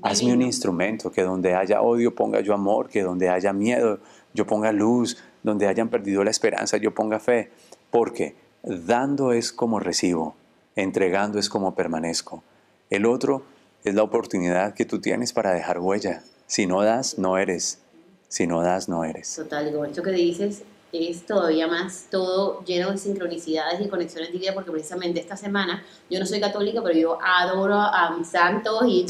hazme 0.02 0.34
un 0.34 0.42
instrumento, 0.42 1.12
que 1.12 1.24
donde 1.24 1.54
haya 1.54 1.82
odio 1.82 2.16
ponga 2.16 2.40
yo 2.40 2.54
amor, 2.54 2.88
que 2.88 3.04
donde 3.04 3.28
haya 3.28 3.52
miedo 3.52 4.00
yo 4.34 4.46
ponga 4.46 4.72
luz, 4.72 5.18
donde 5.46 5.68
hayan 5.68 5.90
perdido 5.90 6.24
la 6.24 6.32
esperanza 6.32 6.78
yo 6.78 6.96
ponga 6.96 7.20
fe, 7.20 7.52
porque 7.92 8.36
dando 8.64 9.32
es 9.32 9.54
como 9.54 9.80
recibo, 9.80 10.36
entregando 10.76 11.38
es 11.38 11.50
como 11.50 11.76
permanezco. 11.76 12.44
El 12.90 13.06
otro 13.06 13.44
es 13.84 13.94
la 13.94 14.02
oportunidad 14.02 14.74
que 14.74 14.86
tú 14.86 15.00
tienes 15.00 15.34
para 15.34 15.54
dejar 15.54 15.80
huella. 15.80 16.24
Si 16.48 16.66
no 16.66 16.82
das, 16.82 17.20
no 17.20 17.38
eres. 17.38 17.80
Si 18.28 18.48
no 18.48 18.64
das, 18.64 18.90
no 18.90 19.04
eres. 19.04 19.36
Total, 19.36 19.70
y 19.70 19.72
como 19.72 19.86
esto 19.86 20.02
que 20.02 20.12
dices, 20.12 20.64
es 20.92 21.26
todavía 21.28 21.68
más 21.68 22.08
todo 22.10 22.64
lleno 22.64 22.92
de 22.92 22.98
sincronicidades 22.98 23.80
y 23.82 23.88
conexiones 23.88 24.32
divinas, 24.32 24.56
porque 24.56 24.72
precisamente 24.72 25.20
esta 25.20 25.38
semana, 25.38 25.84
yo 26.10 26.20
no 26.20 26.26
soy 26.26 26.40
católica, 26.40 26.82
pero 26.82 26.98
yo 26.98 27.20
adoro 27.22 27.76
a 27.76 28.16
mis 28.18 28.30
santos 28.30 28.84
y, 28.88 29.06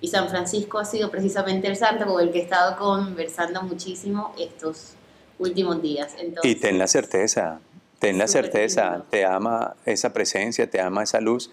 y 0.00 0.08
San 0.08 0.28
Francisco 0.28 0.78
ha 0.78 0.84
sido 0.84 1.10
precisamente 1.10 1.66
el 1.66 1.74
santo 1.74 2.06
con 2.06 2.22
el 2.22 2.30
que 2.30 2.38
he 2.38 2.42
estado 2.42 2.76
conversando 2.78 3.62
muchísimo 3.62 4.32
estos 4.38 4.94
últimos 5.42 5.82
días. 5.82 6.14
y 6.42 6.54
ten 6.54 6.78
la 6.78 6.86
certeza, 6.86 7.60
ten 7.98 8.18
la 8.18 8.26
certeza, 8.26 9.04
te 9.10 9.24
ama 9.24 9.74
esa 9.84 10.12
presencia, 10.12 10.70
te 10.70 10.80
ama 10.80 11.02
esa 11.02 11.20
luz. 11.20 11.50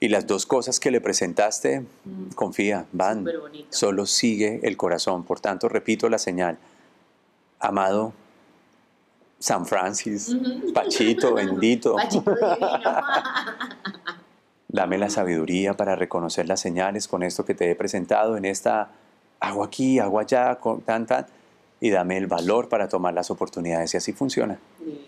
Y 0.00 0.08
las 0.08 0.26
dos 0.26 0.44
cosas 0.44 0.80
que 0.80 0.90
le 0.90 1.00
presentaste, 1.00 1.80
mm. 1.80 2.34
confía, 2.34 2.84
van. 2.92 3.26
Solo 3.70 4.04
sigue 4.04 4.60
el 4.64 4.76
corazón. 4.76 5.24
Por 5.24 5.40
tanto, 5.40 5.68
repito 5.68 6.10
la 6.10 6.18
señal. 6.18 6.58
Amado 7.58 8.12
San 9.44 9.66
Francis, 9.66 10.34
Pachito, 10.72 11.34
bendito. 11.36 11.96
Dame 14.68 14.96
la 14.96 15.10
sabiduría 15.10 15.74
para 15.74 15.96
reconocer 15.96 16.48
las 16.48 16.60
señales 16.60 17.06
con 17.06 17.22
esto 17.22 17.44
que 17.44 17.54
te 17.54 17.70
he 17.70 17.74
presentado 17.74 18.38
en 18.38 18.46
esta 18.46 18.90
agua 19.40 19.66
aquí, 19.66 19.98
agua 19.98 20.22
allá, 20.22 20.54
con 20.56 20.80
tan, 20.80 21.06
tan 21.06 21.26
y 21.80 21.90
dame 21.90 22.16
el 22.16 22.26
valor 22.26 22.68
para 22.68 22.88
tomar 22.88 23.14
las 23.14 23.30
oportunidades. 23.30 23.94
Y 23.94 23.96
así 23.96 24.12
funciona. 24.12 24.58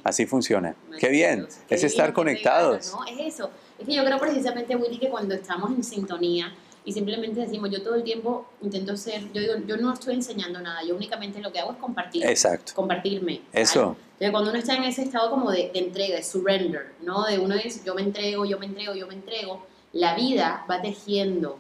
Así 0.05 0.27
funciona. 0.27 0.75
Qué 0.99 1.09
bien. 1.09 1.47
es 1.69 1.85
estar 1.85 2.13
conectados. 2.13 2.93
¿no? 2.93 3.05
Es 3.07 3.35
eso. 3.35 3.51
Es 3.79 3.87
que 3.87 3.95
yo 3.95 4.05
creo 4.05 4.19
precisamente, 4.19 4.75
Willy, 4.77 4.99
que 4.99 5.09
cuando 5.09 5.35
estamos 5.35 5.71
en 5.71 5.85
sintonía 5.85 6.53
y 6.85 6.93
simplemente 6.93 7.41
decimos, 7.41 7.71
yo 7.71 7.83
todo 7.83 7.97
el 7.97 8.05
tiempo 8.05 8.47
intento 8.63 8.97
ser, 8.97 9.21
yo 9.33 9.41
digo, 9.41 9.55
yo 9.67 9.77
no 9.77 9.93
estoy 9.93 10.15
enseñando 10.15 10.61
nada, 10.61 10.85
yo 10.85 10.95
únicamente 10.95 11.41
lo 11.41 11.53
que 11.53 11.59
hago 11.59 11.73
es 11.73 11.79
compartir. 11.79 12.25
Exacto. 12.25 12.73
Compartirme. 12.75 13.43
Eso. 13.53 13.97
Entonces, 14.13 14.31
cuando 14.31 14.51
uno 14.51 14.59
está 14.59 14.75
en 14.77 14.85
ese 14.85 15.03
estado 15.03 15.31
como 15.31 15.51
de, 15.51 15.71
de 15.73 15.81
entrega, 15.81 16.17
de 16.17 16.23
surrender, 16.23 16.93
¿no? 17.03 17.25
De 17.25 17.39
uno 17.39 17.57
es, 17.57 17.85
yo 17.85 17.95
me 17.95 18.03
entrego, 18.03 18.45
yo 18.45 18.59
me 18.59 18.67
entrego, 18.67 18.95
yo 18.95 19.07
me 19.09 19.15
entrego, 19.15 19.67
la 19.93 20.15
vida 20.15 20.65
va 20.71 20.81
tejiendo 20.81 21.59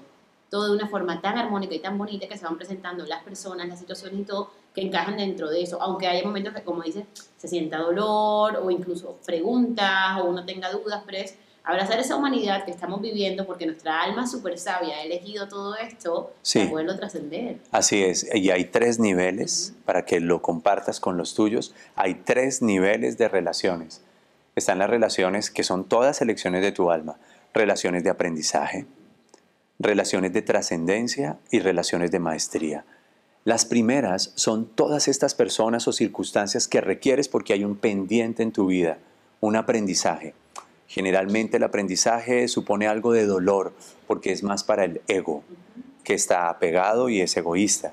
todo 0.48 0.68
de 0.68 0.76
una 0.76 0.88
forma 0.88 1.20
tan 1.20 1.36
armónica 1.38 1.74
y 1.74 1.80
tan 1.80 1.98
bonita 1.98 2.28
que 2.28 2.38
se 2.38 2.44
van 2.44 2.56
presentando 2.56 3.04
las 3.04 3.22
personas, 3.24 3.66
las 3.68 3.78
situaciones 3.78 4.20
y 4.20 4.24
todo, 4.24 4.52
que 4.76 4.82
encajan 4.82 5.16
dentro 5.16 5.48
de 5.48 5.62
eso, 5.62 5.80
aunque 5.80 6.06
haya 6.06 6.22
momentos 6.22 6.52
que, 6.52 6.62
como 6.62 6.82
dices, 6.82 7.04
se 7.38 7.48
sienta 7.48 7.78
dolor 7.78 8.60
o 8.62 8.70
incluso 8.70 9.16
preguntas 9.24 10.20
o 10.20 10.26
uno 10.26 10.44
tenga 10.44 10.70
dudas, 10.70 11.02
pero 11.06 11.16
es 11.16 11.34
abrazar 11.64 11.98
esa 11.98 12.14
humanidad 12.14 12.66
que 12.66 12.72
estamos 12.72 13.00
viviendo 13.00 13.46
porque 13.46 13.64
nuestra 13.64 14.02
alma 14.02 14.26
súper 14.26 14.58
sabia 14.58 14.96
ha 14.96 15.02
elegido 15.02 15.48
todo 15.48 15.76
esto 15.76 16.34
para 16.52 16.68
poderlo 16.68 16.94
trascender. 16.94 17.56
Así 17.70 18.04
es, 18.04 18.28
y 18.34 18.50
hay 18.50 18.66
tres 18.66 18.98
niveles, 18.98 19.74
para 19.86 20.04
que 20.04 20.20
lo 20.20 20.42
compartas 20.42 21.00
con 21.00 21.16
los 21.16 21.34
tuyos, 21.34 21.74
hay 21.94 22.14
tres 22.14 22.60
niveles 22.60 23.16
de 23.16 23.28
relaciones. 23.28 24.02
Están 24.56 24.78
las 24.78 24.90
relaciones 24.90 25.50
que 25.50 25.64
son 25.64 25.84
todas 25.84 26.20
elecciones 26.20 26.60
de 26.60 26.72
tu 26.72 26.90
alma, 26.90 27.16
relaciones 27.54 28.04
de 28.04 28.10
aprendizaje, 28.10 28.84
relaciones 29.78 30.34
de 30.34 30.42
trascendencia 30.42 31.38
y 31.50 31.60
relaciones 31.60 32.10
de 32.10 32.18
maestría. 32.18 32.84
Las 33.46 33.64
primeras 33.64 34.32
son 34.34 34.66
todas 34.66 35.06
estas 35.06 35.36
personas 35.36 35.86
o 35.86 35.92
circunstancias 35.92 36.66
que 36.66 36.80
requieres 36.80 37.28
porque 37.28 37.52
hay 37.52 37.64
un 37.64 37.76
pendiente 37.76 38.42
en 38.42 38.50
tu 38.50 38.66
vida, 38.66 38.98
un 39.38 39.54
aprendizaje. 39.54 40.34
Generalmente 40.88 41.58
el 41.58 41.62
aprendizaje 41.62 42.48
supone 42.48 42.88
algo 42.88 43.12
de 43.12 43.24
dolor 43.24 43.72
porque 44.08 44.32
es 44.32 44.42
más 44.42 44.64
para 44.64 44.84
el 44.84 45.00
ego, 45.06 45.44
que 46.02 46.14
está 46.14 46.48
apegado 46.48 47.08
y 47.08 47.20
es 47.20 47.36
egoísta. 47.36 47.92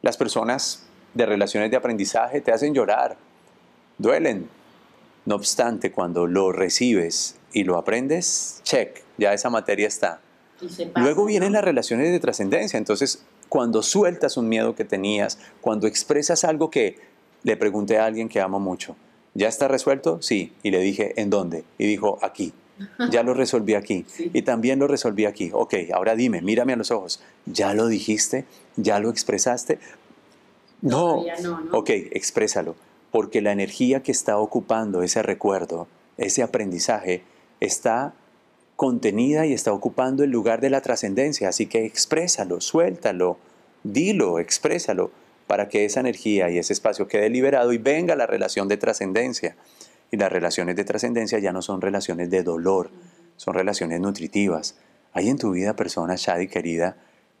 Las 0.00 0.16
personas 0.16 0.84
de 1.12 1.26
relaciones 1.26 1.70
de 1.70 1.76
aprendizaje 1.76 2.40
te 2.40 2.50
hacen 2.50 2.72
llorar, 2.72 3.18
duelen. 3.98 4.48
No 5.26 5.34
obstante, 5.34 5.92
cuando 5.92 6.26
lo 6.26 6.50
recibes 6.50 7.36
y 7.52 7.64
lo 7.64 7.76
aprendes, 7.76 8.62
check, 8.62 9.02
ya 9.18 9.34
esa 9.34 9.50
materia 9.50 9.86
está. 9.86 10.22
Luego 10.96 11.26
vienen 11.26 11.52
las 11.52 11.62
relaciones 11.62 12.10
de 12.10 12.20
trascendencia. 12.20 12.78
Entonces, 12.78 13.22
cuando 13.52 13.82
sueltas 13.82 14.38
un 14.38 14.48
miedo 14.48 14.74
que 14.74 14.86
tenías, 14.86 15.38
cuando 15.60 15.86
expresas 15.86 16.42
algo 16.42 16.70
que 16.70 16.96
le 17.42 17.54
pregunté 17.58 17.98
a 17.98 18.06
alguien 18.06 18.30
que 18.30 18.40
amo 18.40 18.58
mucho, 18.58 18.96
¿ya 19.34 19.46
está 19.46 19.68
resuelto? 19.68 20.22
Sí. 20.22 20.54
Y 20.62 20.70
le 20.70 20.80
dije, 20.80 21.20
¿en 21.20 21.28
dónde? 21.28 21.62
Y 21.76 21.86
dijo, 21.86 22.18
aquí. 22.22 22.54
Ya 23.10 23.22
lo 23.22 23.34
resolví 23.34 23.74
aquí. 23.74 24.06
Y 24.32 24.40
también 24.40 24.78
lo 24.78 24.88
resolví 24.88 25.26
aquí. 25.26 25.50
Ok, 25.52 25.74
ahora 25.92 26.16
dime, 26.16 26.40
mírame 26.40 26.72
a 26.72 26.76
los 26.76 26.90
ojos. 26.90 27.20
¿Ya 27.44 27.74
lo 27.74 27.88
dijiste? 27.88 28.46
¿Ya 28.76 29.00
lo 29.00 29.10
expresaste? 29.10 29.78
No. 30.80 31.22
no, 31.42 31.60
no. 31.60 31.78
Ok, 31.78 31.90
exprésalo. 31.90 32.74
Porque 33.10 33.42
la 33.42 33.52
energía 33.52 34.02
que 34.02 34.12
está 34.12 34.38
ocupando 34.38 35.02
ese 35.02 35.22
recuerdo, 35.22 35.88
ese 36.16 36.42
aprendizaje, 36.42 37.22
está 37.60 38.14
contenida 38.82 39.46
y 39.46 39.52
está 39.52 39.72
ocupando 39.72 40.24
el 40.24 40.30
lugar 40.30 40.60
de 40.60 40.68
la 40.68 40.80
trascendencia. 40.80 41.48
Así 41.48 41.66
que 41.66 41.84
exprésalo, 41.84 42.60
suéltalo, 42.60 43.38
dilo, 43.84 44.40
exprésalo, 44.40 45.12
para 45.46 45.68
que 45.68 45.84
esa 45.84 46.00
energía 46.00 46.50
y 46.50 46.58
ese 46.58 46.72
espacio 46.72 47.06
quede 47.06 47.30
liberado 47.30 47.72
y 47.72 47.78
venga 47.78 48.16
la 48.16 48.26
relación 48.26 48.66
de 48.66 48.78
trascendencia. 48.78 49.54
Y 50.10 50.16
las 50.16 50.32
relaciones 50.32 50.74
de 50.74 50.82
trascendencia 50.82 51.38
ya 51.38 51.52
no 51.52 51.62
son 51.62 51.80
relaciones 51.80 52.28
de 52.28 52.42
dolor, 52.42 52.90
son 53.36 53.54
relaciones 53.54 54.00
nutritivas. 54.00 54.74
Hay 55.12 55.28
en 55.28 55.38
tu 55.38 55.52
vida 55.52 55.76
personas, 55.76 56.20
Shadi 56.20 56.48
querida, 56.48 56.96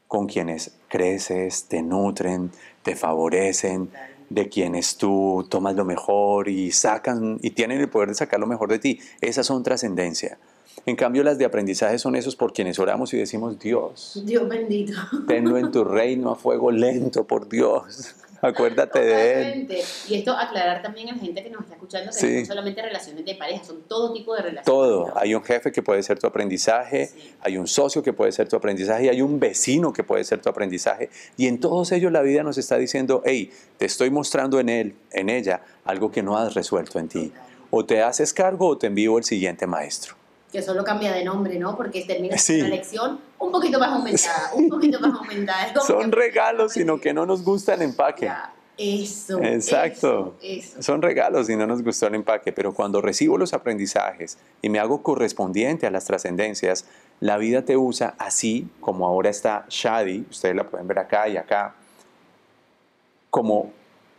con 0.06 0.28
quienes 0.28 0.70
creces, 0.86 1.64
te 1.64 1.82
nutren, 1.82 2.52
te 2.84 2.94
favorecen, 2.94 3.90
de 4.30 4.48
quienes 4.48 4.96
tú 4.96 5.44
tomas 5.50 5.74
lo 5.74 5.84
mejor 5.84 6.48
y 6.48 6.70
sacan 6.70 7.40
y 7.42 7.50
tienen 7.50 7.80
el 7.80 7.88
poder 7.88 8.10
de 8.10 8.14
sacar 8.14 8.38
lo 8.38 8.46
mejor 8.46 8.68
de 8.68 8.78
ti. 8.78 9.00
Esas 9.20 9.44
son 9.44 9.64
trascendencia. 9.64 10.38
En 10.84 10.96
cambio, 10.96 11.22
las 11.22 11.38
de 11.38 11.44
aprendizaje 11.44 11.96
son 11.98 12.16
esos 12.16 12.34
por 12.34 12.52
quienes 12.52 12.78
oramos 12.80 13.14
y 13.14 13.18
decimos, 13.18 13.56
Dios. 13.58 14.20
Dios 14.24 14.48
bendito. 14.48 14.92
Tenlo 15.28 15.56
en 15.56 15.70
tu 15.70 15.84
reino 15.84 16.30
a 16.30 16.34
fuego 16.34 16.72
lento, 16.72 17.24
por 17.24 17.48
Dios. 17.48 18.16
Acuérdate 18.42 18.98
de 18.98 19.52
él. 19.52 19.68
Y 20.08 20.14
esto 20.16 20.32
aclarar 20.32 20.82
también 20.82 21.10
a 21.10 21.12
la 21.12 21.18
gente 21.18 21.44
que 21.44 21.50
nos 21.50 21.62
está 21.62 21.74
escuchando 21.74 22.10
que 22.10 22.26
no 22.26 22.36
son 22.38 22.46
solamente 22.46 22.82
relaciones 22.82 23.24
de 23.24 23.36
pareja, 23.36 23.62
son 23.62 23.82
todo 23.82 24.12
tipo 24.12 24.34
de 24.34 24.42
relaciones. 24.42 24.64
Todo. 24.64 25.16
Hay 25.16 25.36
un 25.36 25.44
jefe 25.44 25.70
que 25.70 25.80
puede 25.80 26.02
ser 26.02 26.18
tu 26.18 26.26
aprendizaje, 26.26 27.10
hay 27.40 27.56
un 27.56 27.68
socio 27.68 28.02
que 28.02 28.12
puede 28.12 28.32
ser 28.32 28.48
tu 28.48 28.56
aprendizaje 28.56 29.04
y 29.04 29.08
hay 29.10 29.22
un 29.22 29.38
vecino 29.38 29.92
que 29.92 30.02
puede 30.02 30.24
ser 30.24 30.42
tu 30.42 30.48
aprendizaje. 30.48 31.08
Y 31.36 31.46
en 31.46 31.60
todos 31.60 31.92
ellos 31.92 32.10
la 32.10 32.22
vida 32.22 32.42
nos 32.42 32.58
está 32.58 32.78
diciendo, 32.78 33.22
hey, 33.24 33.52
te 33.78 33.86
estoy 33.86 34.10
mostrando 34.10 34.58
en 34.58 34.68
él, 34.68 34.96
en 35.12 35.28
ella, 35.28 35.62
algo 35.84 36.10
que 36.10 36.24
no 36.24 36.36
has 36.36 36.54
resuelto 36.54 36.98
en 36.98 37.06
ti. 37.06 37.32
O 37.70 37.86
te 37.86 38.02
haces 38.02 38.34
cargo 38.34 38.66
o 38.66 38.76
te 38.76 38.88
envío 38.88 39.18
el 39.18 39.24
siguiente 39.24 39.68
maestro 39.68 40.16
que 40.52 40.60
solo 40.60 40.84
cambia 40.84 41.12
de 41.12 41.24
nombre, 41.24 41.58
¿no? 41.58 41.74
Porque 41.76 42.04
termina 42.04 42.36
la 42.36 42.68
lección 42.68 43.18
un 43.38 43.50
poquito 43.50 43.78
más 43.78 43.90
aumentada, 43.90 44.50
un 44.54 44.68
poquito 44.68 45.00
más 45.00 45.18
aumentada. 45.18 45.72
Son 45.80 46.12
regalos, 46.12 46.72
sino 46.74 47.00
que 47.00 47.14
no 47.14 47.24
nos 47.24 47.42
gusta 47.42 47.72
el 47.72 47.80
empaque. 47.80 48.30
eso. 48.76 49.42
Exacto. 49.42 50.36
Son 50.78 51.00
regalos 51.00 51.48
y 51.48 51.56
no 51.56 51.66
nos 51.66 51.82
gustó 51.82 52.06
el 52.06 52.16
empaque, 52.16 52.52
pero 52.52 52.74
cuando 52.74 53.00
recibo 53.00 53.38
los 53.38 53.54
aprendizajes 53.54 54.36
y 54.60 54.68
me 54.68 54.78
hago 54.78 55.02
correspondiente 55.02 55.86
a 55.86 55.90
las 55.90 56.04
trascendencias, 56.04 56.84
la 57.20 57.38
vida 57.38 57.64
te 57.64 57.78
usa 57.78 58.14
así 58.18 58.68
como 58.80 59.06
ahora 59.06 59.30
está 59.30 59.64
Shadi, 59.70 60.26
ustedes 60.30 60.54
la 60.54 60.68
pueden 60.68 60.86
ver 60.86 60.98
acá 60.98 61.28
y 61.28 61.38
acá, 61.38 61.74
como 63.30 63.72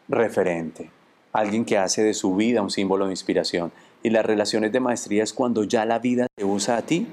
referente, 0.08 0.90
alguien 1.32 1.64
que 1.64 1.78
hace 1.78 2.02
de 2.02 2.16
su 2.16 2.36
vida 2.36 2.64
un 2.64 2.72
símbolo 2.72 3.06
de 3.06 3.12
inspiración. 3.12 3.72
Y 4.04 4.10
las 4.10 4.26
relaciones 4.26 4.72
de 4.72 4.80
maestría 4.80 5.24
es 5.24 5.34
cuando 5.34 5.64
ya 5.64 5.86
la 5.86 6.00
vida 6.00 6.28
te 6.36 6.44
usa 6.44 6.78
a 6.78 6.82
ti 6.82 7.08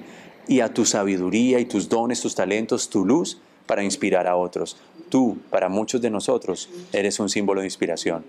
y 0.48 0.60
a 0.60 0.74
tu 0.74 0.84
sabiduría 0.84 1.60
y 1.60 1.64
tus 1.64 1.88
dones, 1.88 2.20
tus 2.20 2.34
talentos, 2.34 2.90
tu 2.90 3.04
luz 3.04 3.40
para 3.66 3.84
inspirar 3.84 4.26
a 4.26 4.36
otros. 4.36 4.76
Tú, 5.08 5.38
para 5.48 5.68
muchos 5.68 6.00
de 6.00 6.10
nosotros, 6.10 6.68
eres 6.92 7.20
un 7.20 7.28
símbolo 7.28 7.60
de 7.60 7.68
inspiración, 7.68 8.24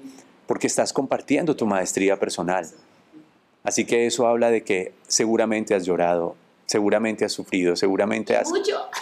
porque 0.46 0.68
estás 0.68 0.94
compartiendo 0.94 1.56
tu 1.56 1.66
maestría 1.66 2.20
personal. 2.20 2.68
Así 3.64 3.86
que 3.86 4.06
eso 4.06 4.28
habla 4.28 4.52
de 4.52 4.64
que 4.64 4.94
seguramente 5.08 5.74
has 5.74 5.86
llorado, 5.86 6.36
seguramente 6.68 7.26
has 7.26 7.32
sufrido, 7.32 7.76
seguramente 7.76 8.36
has 8.36 8.52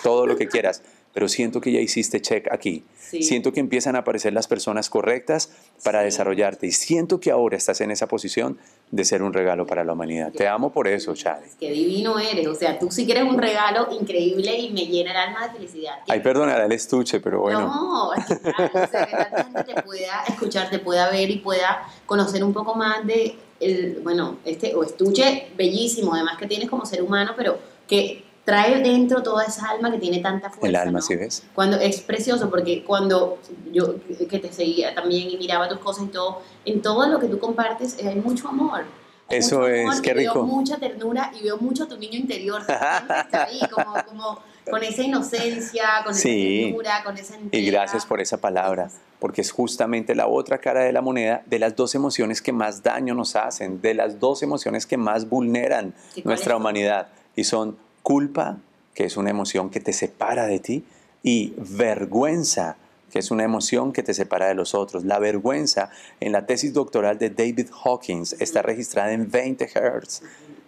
todo 0.01 0.25
lo 0.25 0.37
que 0.37 0.47
quieras, 0.47 0.81
pero 1.13 1.27
siento 1.27 1.61
que 1.61 1.71
ya 1.71 1.79
hiciste 1.79 2.21
check 2.21 2.51
aquí. 2.51 2.83
Siento 2.97 3.51
que 3.51 3.59
empiezan 3.59 3.95
a 3.95 3.99
aparecer 3.99 4.33
las 4.33 4.47
personas 4.47 4.89
correctas 4.89 5.49
para 5.83 6.01
desarrollarte 6.01 6.67
y 6.67 6.71
siento 6.71 7.19
que 7.19 7.31
ahora 7.31 7.57
estás 7.57 7.81
en 7.81 7.89
esa 7.89 8.07
posición 8.07 8.59
de 8.91 9.03
ser 9.03 9.23
un 9.23 9.33
regalo 9.33 9.65
para 9.65 9.83
la 9.83 9.93
humanidad. 9.93 10.31
Te 10.31 10.47
amo 10.47 10.71
por 10.71 10.87
eso, 10.87 11.15
Chad. 11.15 11.39
Qué 11.59 11.71
divino 11.71 12.19
eres. 12.19 12.45
O 12.47 12.53
sea, 12.53 12.77
tú 12.77 12.91
sí 12.91 13.07
que 13.07 13.13
eres 13.13 13.23
un 13.23 13.39
regalo 13.39 13.87
increíble 13.91 14.55
y 14.55 14.71
me 14.71 14.85
llena 14.85 15.11
el 15.11 15.17
alma 15.17 15.47
de 15.47 15.53
felicidad. 15.53 15.95
Ay, 16.07 16.19
perdona 16.19 16.63
el 16.63 16.71
estuche, 16.71 17.19
pero 17.19 17.41
bueno. 17.41 17.61
No, 17.61 18.13
es 18.13 18.25
que 18.25 18.39
claro, 18.39 18.71
o 18.73 18.87
sea, 18.87 19.05
que 19.07 19.11
tanta 19.15 19.43
gente 19.45 19.73
te 19.73 19.81
pueda 19.81 20.23
escuchar, 20.27 20.69
te 20.69 20.77
pueda 20.77 21.09
ver 21.09 21.31
y 21.31 21.37
pueda 21.37 21.87
conocer 22.05 22.43
un 22.43 22.53
poco 22.53 22.75
más 22.75 23.05
de 23.07 23.35
el, 23.59 23.99
bueno, 24.03 24.37
este 24.45 24.75
o 24.75 24.83
estuche 24.83 25.49
bellísimo, 25.57 26.13
además 26.13 26.37
que 26.37 26.45
tienes 26.45 26.69
como 26.69 26.85
ser 26.85 27.01
humano, 27.01 27.33
pero 27.35 27.57
que 27.87 28.28
trae 28.49 28.81
dentro 28.81 29.21
toda 29.21 29.45
esa 29.45 29.69
alma 29.69 29.91
que 29.91 29.99
tiene 29.99 30.19
tanta 30.21 30.49
fuerza. 30.49 30.67
El 30.67 30.75
alma, 30.75 31.01
¿sí 31.01 31.15
ves? 31.15 31.43
Cuando 31.53 31.77
es 31.77 32.01
precioso, 32.01 32.49
porque 32.49 32.83
cuando 32.83 33.37
yo 33.71 33.95
que 34.27 34.39
te 34.39 34.51
seguía 34.51 34.95
también 34.95 35.29
y 35.29 35.37
miraba 35.37 35.69
tus 35.69 35.77
cosas 35.77 36.05
y 36.05 36.07
todo, 36.07 36.41
en 36.65 36.81
todo 36.81 37.07
lo 37.07 37.19
que 37.19 37.27
tú 37.27 37.37
compartes 37.37 37.95
hay 38.03 38.15
mucho 38.15 38.47
amor. 38.47 38.85
Eso 39.29 39.67
es, 39.67 40.01
qué 40.01 40.15
rico. 40.15 40.33
Veo 40.33 40.43
mucha 40.45 40.77
ternura 40.77 41.31
y 41.39 41.43
veo 41.43 41.57
mucho 41.57 41.83
a 41.83 41.87
tu 41.87 41.95
niño 41.95 42.17
interior. 42.17 42.61
Está 42.61 43.43
ahí, 43.43 43.59
como, 43.71 43.93
como 44.07 44.39
con 44.67 44.81
esa 44.81 45.03
inocencia, 45.03 45.83
con 46.03 46.13
esa 46.13 46.23
ternura, 46.23 47.03
con 47.03 47.17
esa 47.19 47.35
entrega. 47.35 47.63
Y 47.63 47.69
gracias 47.69 48.07
por 48.07 48.19
esa 48.19 48.37
palabra, 48.37 48.89
porque 49.19 49.41
es 49.41 49.51
justamente 49.51 50.15
la 50.15 50.25
otra 50.25 50.57
cara 50.57 50.79
de 50.79 50.91
la 50.91 51.01
moneda 51.01 51.43
de 51.45 51.59
las 51.59 51.75
dos 51.75 51.93
emociones 51.93 52.41
que 52.41 52.51
más 52.51 52.81
daño 52.81 53.13
nos 53.13 53.35
hacen, 53.35 53.79
de 53.79 53.93
las 53.93 54.19
dos 54.19 54.41
emociones 54.41 54.87
que 54.87 54.97
más 54.97 55.29
vulneran 55.29 55.93
nuestra 56.23 56.55
humanidad. 56.57 57.09
Y 57.35 57.43
son 57.43 57.77
culpa, 58.03 58.57
que 58.93 59.05
es 59.05 59.17
una 59.17 59.29
emoción 59.29 59.69
que 59.69 59.79
te 59.79 59.93
separa 59.93 60.45
de 60.45 60.59
ti, 60.59 60.83
y 61.23 61.53
vergüenza, 61.57 62.77
que 63.11 63.19
es 63.19 63.31
una 63.31 63.43
emoción 63.43 63.91
que 63.91 64.03
te 64.03 64.13
separa 64.13 64.47
de 64.47 64.55
los 64.55 64.75
otros. 64.75 65.03
La 65.03 65.19
vergüenza 65.19 65.89
en 66.19 66.31
la 66.31 66.45
tesis 66.45 66.73
doctoral 66.73 67.17
de 67.17 67.29
David 67.29 67.67
Hawkins 67.83 68.33
está 68.39 68.61
registrada 68.61 69.11
en 69.11 69.29
20 69.29 69.67
Hz 69.67 70.21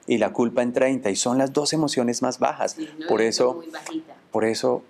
y 0.08 0.18
la 0.18 0.34
culpa 0.34 0.62
en 0.64 0.74
30 0.74 1.10
y 1.10 1.16
son 1.16 1.38
las 1.38 1.54
dos 1.54 1.74
emociones 1.74 2.22
más 2.22 2.40
bajas. 2.40 2.78
por 3.08 3.22
eso, 3.22 3.62
por 4.32 4.46
eso 4.46 4.84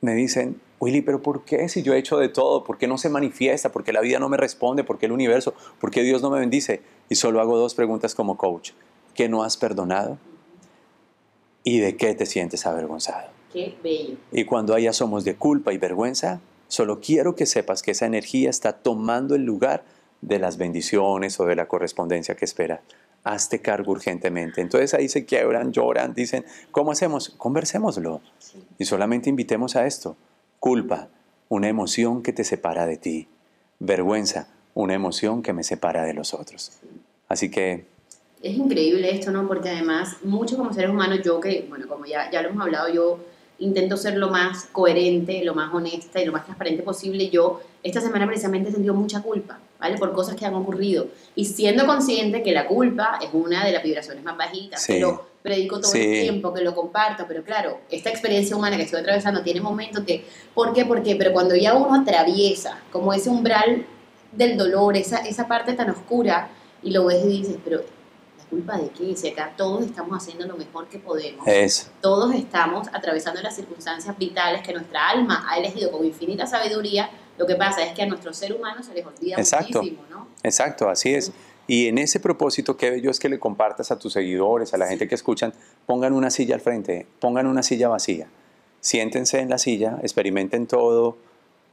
me 0.00 0.14
dicen, 0.14 0.60
Willy, 0.78 1.00
pero 1.00 1.22
¿por 1.22 1.44
qué 1.44 1.68
si 1.68 1.82
yo 1.82 1.94
he 1.94 1.98
hecho 1.98 2.18
de 2.18 2.28
todo? 2.28 2.64
¿Por 2.64 2.76
qué 2.76 2.86
no 2.86 2.98
se 2.98 3.08
manifiesta? 3.08 3.72
¿Por 3.72 3.84
qué 3.84 3.92
la 3.92 4.00
vida 4.00 4.18
no 4.18 4.28
me 4.28 4.36
responde? 4.36 4.84
¿Por 4.84 4.98
qué 4.98 5.06
el 5.06 5.12
universo? 5.12 5.54
¿Por 5.80 5.90
qué 5.90 6.02
Dios 6.02 6.20
no 6.20 6.30
me 6.30 6.38
bendice? 6.38 6.82
Y 7.08 7.14
solo 7.14 7.40
hago 7.40 7.56
dos 7.56 7.74
preguntas 7.74 8.14
como 8.14 8.36
coach. 8.36 8.72
¿Qué 9.14 9.28
no 9.28 9.42
has 9.42 9.56
perdonado? 9.56 10.18
¿Y 11.68 11.80
de 11.80 11.96
qué 11.96 12.14
te 12.14 12.26
sientes 12.26 12.64
avergonzado? 12.64 13.28
Qué 13.52 13.74
bello. 13.82 14.18
Y 14.30 14.44
cuando 14.44 14.72
haya 14.72 14.92
somos 14.92 15.24
de 15.24 15.34
culpa 15.34 15.72
y 15.72 15.78
vergüenza, 15.78 16.40
solo 16.68 17.00
quiero 17.00 17.34
que 17.34 17.44
sepas 17.44 17.82
que 17.82 17.90
esa 17.90 18.06
energía 18.06 18.48
está 18.48 18.74
tomando 18.74 19.34
el 19.34 19.42
lugar 19.42 19.82
de 20.20 20.38
las 20.38 20.58
bendiciones 20.58 21.40
o 21.40 21.44
de 21.44 21.56
la 21.56 21.66
correspondencia 21.66 22.36
que 22.36 22.44
espera. 22.44 22.82
Hazte 23.24 23.62
cargo 23.62 23.90
urgentemente. 23.90 24.60
Entonces 24.60 24.94
ahí 24.94 25.08
se 25.08 25.24
quiebran, 25.24 25.72
lloran, 25.72 26.14
dicen, 26.14 26.44
¿cómo 26.70 26.92
hacemos? 26.92 27.30
Conversémoslo. 27.30 28.20
Y 28.78 28.84
solamente 28.84 29.28
invitemos 29.28 29.74
a 29.74 29.88
esto. 29.88 30.16
Culpa, 30.60 31.08
una 31.48 31.66
emoción 31.66 32.22
que 32.22 32.32
te 32.32 32.44
separa 32.44 32.86
de 32.86 32.96
ti. 32.96 33.26
Vergüenza, 33.80 34.46
una 34.74 34.94
emoción 34.94 35.42
que 35.42 35.52
me 35.52 35.64
separa 35.64 36.04
de 36.04 36.14
los 36.14 36.32
otros. 36.32 36.78
Así 37.28 37.50
que 37.50 37.86
es 38.46 38.56
increíble 38.56 39.10
esto, 39.10 39.30
¿no? 39.30 39.46
Porque 39.46 39.68
además, 39.68 40.16
mucho 40.22 40.56
como 40.56 40.72
seres 40.72 40.90
humanos, 40.90 41.20
yo 41.24 41.40
que, 41.40 41.66
bueno, 41.68 41.86
como 41.88 42.06
ya, 42.06 42.30
ya 42.30 42.42
lo 42.42 42.48
hemos 42.50 42.62
hablado, 42.62 42.88
yo 42.92 43.18
intento 43.58 43.96
ser 43.96 44.16
lo 44.16 44.28
más 44.28 44.64
coherente, 44.72 45.42
lo 45.44 45.54
más 45.54 45.72
honesta 45.72 46.20
y 46.20 46.26
lo 46.26 46.32
más 46.32 46.44
transparente 46.44 46.82
posible. 46.82 47.28
Yo 47.30 47.60
esta 47.82 48.00
semana 48.00 48.26
precisamente 48.26 48.68
he 48.68 48.72
sentido 48.72 48.94
mucha 48.94 49.22
culpa, 49.22 49.58
¿vale? 49.78 49.96
Por 49.96 50.12
cosas 50.12 50.36
que 50.36 50.44
han 50.44 50.54
ocurrido. 50.54 51.08
Y 51.34 51.46
siendo 51.46 51.86
consciente 51.86 52.42
que 52.42 52.52
la 52.52 52.66
culpa 52.66 53.18
es 53.22 53.30
una 53.32 53.64
de 53.64 53.72
las 53.72 53.82
vibraciones 53.82 54.22
más 54.22 54.36
bajitas, 54.36 54.84
pero 54.86 55.26
predico 55.42 55.80
todo 55.80 55.94
el 55.94 56.22
tiempo, 56.22 56.52
que 56.52 56.62
lo 56.62 56.74
comparto, 56.74 57.24
pero 57.28 57.44
claro, 57.44 57.78
esta 57.88 58.10
experiencia 58.10 58.56
humana 58.56 58.76
que 58.76 58.82
estoy 58.82 59.00
atravesando 59.00 59.42
tiene 59.42 59.60
momentos 59.60 60.04
que, 60.04 60.24
¿por 60.54 60.72
qué? 60.72 60.84
¿Por 60.84 61.02
qué? 61.02 61.14
Pero 61.14 61.32
cuando 61.32 61.54
ya 61.54 61.74
uno 61.74 61.94
atraviesa 61.94 62.80
como 62.90 63.12
ese 63.12 63.30
umbral 63.30 63.86
del 64.32 64.56
dolor, 64.56 64.96
esa, 64.96 65.18
esa 65.18 65.46
parte 65.46 65.72
tan 65.74 65.90
oscura, 65.90 66.50
y 66.82 66.90
lo 66.90 67.06
ves 67.06 67.24
y 67.24 67.28
dices, 67.28 67.56
pero 67.64 67.82
culpa 68.48 68.78
de 68.78 68.88
qué? 68.90 69.16
Si 69.16 69.28
acá 69.28 69.52
todos 69.56 69.84
estamos 69.84 70.16
haciendo 70.16 70.46
lo 70.46 70.56
mejor 70.56 70.88
que 70.88 70.98
podemos. 70.98 71.46
Todos 72.00 72.34
estamos 72.34 72.88
atravesando 72.92 73.40
las 73.42 73.56
circunstancias 73.56 74.16
vitales 74.18 74.62
que 74.62 74.72
nuestra 74.72 75.08
alma 75.08 75.46
ha 75.48 75.58
elegido 75.58 75.90
con 75.90 76.04
infinita 76.04 76.46
sabiduría. 76.46 77.10
Lo 77.38 77.46
que 77.46 77.56
pasa 77.56 77.82
es 77.82 77.92
que 77.92 78.02
a 78.02 78.06
nuestro 78.06 78.32
ser 78.32 78.54
humano 78.54 78.82
se 78.82 78.94
les 78.94 79.04
olvida 79.04 79.36
Exacto. 79.36 79.78
muchísimo, 79.78 80.02
¿no? 80.10 80.28
Exacto, 80.42 80.88
así 80.88 81.14
es. 81.14 81.32
Y 81.66 81.88
en 81.88 81.98
ese 81.98 82.20
propósito, 82.20 82.76
qué 82.76 82.90
bello 82.90 83.10
es 83.10 83.18
que 83.18 83.28
le 83.28 83.38
compartas 83.38 83.90
a 83.90 83.98
tus 83.98 84.12
seguidores, 84.12 84.72
a 84.72 84.78
la 84.78 84.86
gente 84.86 85.08
que 85.08 85.16
escuchan, 85.16 85.52
pongan 85.84 86.12
una 86.12 86.30
silla 86.30 86.54
al 86.54 86.60
frente, 86.60 87.06
pongan 87.18 87.46
una 87.46 87.62
silla 87.62 87.88
vacía. 87.88 88.28
Siéntense 88.80 89.40
en 89.40 89.50
la 89.50 89.58
silla, 89.58 89.98
experimenten 90.02 90.68
todo, 90.68 91.16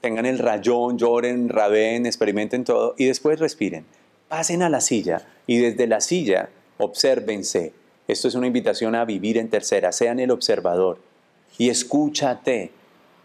tengan 0.01 0.25
el 0.25 0.39
rayón, 0.39 0.97
lloren, 0.97 1.47
raben, 1.47 2.07
experimenten 2.07 2.63
todo 2.63 2.95
y 2.97 3.05
después 3.05 3.39
respiren. 3.39 3.85
Pasen 4.29 4.63
a 4.63 4.69
la 4.69 4.81
silla 4.81 5.27
y 5.45 5.59
desde 5.59 5.85
la 5.85 6.01
silla 6.01 6.49
obsérvense. 6.77 7.73
Esto 8.07 8.27
es 8.27 8.35
una 8.35 8.47
invitación 8.47 8.95
a 8.95 9.05
vivir 9.05 9.37
en 9.37 9.49
tercera, 9.49 9.91
sean 9.91 10.19
el 10.19 10.31
observador 10.31 10.99
y 11.57 11.69
escúchate 11.69 12.71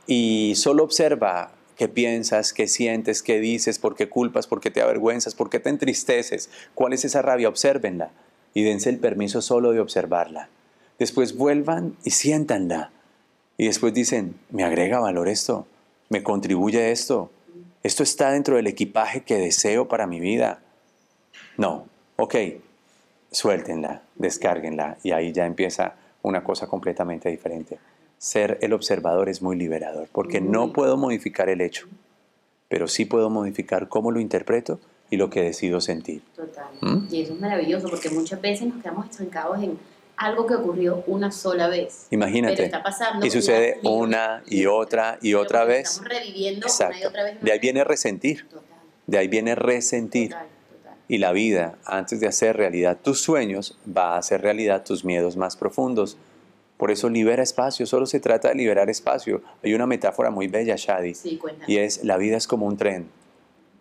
y 0.06 0.54
solo 0.56 0.84
observa 0.84 1.52
qué 1.76 1.88
piensas, 1.88 2.52
qué 2.52 2.66
sientes, 2.66 3.22
qué 3.22 3.40
dices, 3.40 3.78
por 3.78 3.94
qué 3.94 4.08
culpas, 4.08 4.46
por 4.46 4.60
qué 4.60 4.70
te 4.70 4.82
avergüenzas, 4.82 5.34
por 5.34 5.50
qué 5.50 5.60
te 5.60 5.70
entristeces, 5.70 6.50
cuál 6.74 6.92
es 6.92 7.04
esa 7.04 7.22
rabia, 7.22 7.48
obsérvenla 7.48 8.10
y 8.54 8.62
dense 8.62 8.90
el 8.90 8.98
permiso 8.98 9.42
solo 9.42 9.72
de 9.72 9.80
observarla. 9.80 10.48
Después 10.98 11.36
vuelvan 11.36 11.96
y 12.04 12.10
siéntanla 12.10 12.90
y 13.56 13.66
después 13.66 13.94
dicen, 13.94 14.38
me 14.50 14.64
agrega 14.64 14.98
valor 14.98 15.28
esto, 15.28 15.66
me 16.08 16.22
contribuye 16.22 16.90
esto, 16.90 17.30
esto 17.82 18.02
está 18.02 18.32
dentro 18.32 18.56
del 18.56 18.66
equipaje 18.66 19.22
que 19.22 19.38
deseo 19.38 19.88
para 19.88 20.06
mi 20.06 20.18
vida. 20.18 20.60
No, 21.56 21.86
ok, 22.16 22.34
suéltenla, 23.30 24.02
descárguenla 24.16 24.98
y 25.02 25.12
ahí 25.12 25.32
ya 25.32 25.46
empieza 25.46 25.94
una 26.22 26.44
cosa 26.44 26.66
completamente 26.66 27.28
diferente. 27.28 27.78
Ser 28.18 28.58
el 28.62 28.72
observador 28.72 29.28
es 29.28 29.42
muy 29.42 29.56
liberador 29.56 30.08
porque 30.12 30.40
no 30.40 30.72
puedo 30.72 30.96
modificar 30.96 31.48
el 31.48 31.60
hecho, 31.60 31.86
pero 32.68 32.88
sí 32.88 33.04
puedo 33.04 33.30
modificar 33.30 33.88
cómo 33.88 34.10
lo 34.10 34.20
interpreto 34.20 34.80
y 35.10 35.16
lo 35.16 35.30
que 35.30 35.42
decido 35.42 35.80
sentir. 35.80 36.22
Total. 36.34 36.66
¿Mm? 36.80 37.06
Y 37.10 37.22
eso 37.22 37.34
es 37.34 37.40
maravilloso 37.40 37.88
porque 37.88 38.10
muchas 38.10 38.40
veces 38.40 38.66
nos 38.66 38.82
quedamos 38.82 39.08
estancados 39.08 39.62
en 39.62 39.78
algo 40.16 40.46
que 40.46 40.54
ocurrió 40.54 41.04
una 41.06 41.30
sola 41.30 41.68
vez. 41.68 42.08
Imagínate. 42.10 42.64
está 42.64 42.82
pasando 42.82 43.24
y 43.24 43.30
sucede 43.30 43.78
una 43.84 44.42
y 44.46 44.66
otra 44.66 45.18
y 45.22 45.34
otra 45.34 45.64
vez. 45.64 45.90
Estamos 45.90 46.08
reviviendo 46.10 46.66
una 46.66 46.98
y 46.98 47.04
otra 47.04 47.24
vez. 47.24 47.40
De 47.40 47.52
ahí 47.52 47.58
viene 47.60 47.84
resentir. 47.84 48.48
Total. 48.48 48.64
De 49.06 49.18
ahí 49.18 49.28
viene 49.28 49.54
resentir. 49.54 50.30
Total. 50.30 50.48
Y 51.08 51.18
la 51.18 51.32
vida, 51.32 51.78
antes 51.86 52.20
de 52.20 52.26
hacer 52.26 52.56
realidad 52.56 52.98
tus 53.02 53.22
sueños, 53.22 53.78
va 53.88 54.14
a 54.14 54.18
hacer 54.18 54.42
realidad 54.42 54.84
tus 54.84 55.04
miedos 55.04 55.36
más 55.38 55.56
profundos. 55.56 56.18
Por 56.76 56.90
eso 56.90 57.08
libera 57.08 57.42
espacio, 57.42 57.86
solo 57.86 58.06
se 58.06 58.20
trata 58.20 58.48
de 58.48 58.54
liberar 58.54 58.90
espacio. 58.90 59.42
Hay 59.64 59.72
una 59.72 59.86
metáfora 59.86 60.30
muy 60.30 60.48
bella, 60.48 60.76
Shadi, 60.76 61.14
sí, 61.14 61.40
y 61.66 61.78
es 61.78 62.04
la 62.04 62.18
vida 62.18 62.36
es 62.36 62.46
como 62.46 62.66
un 62.66 62.76
tren. 62.76 63.08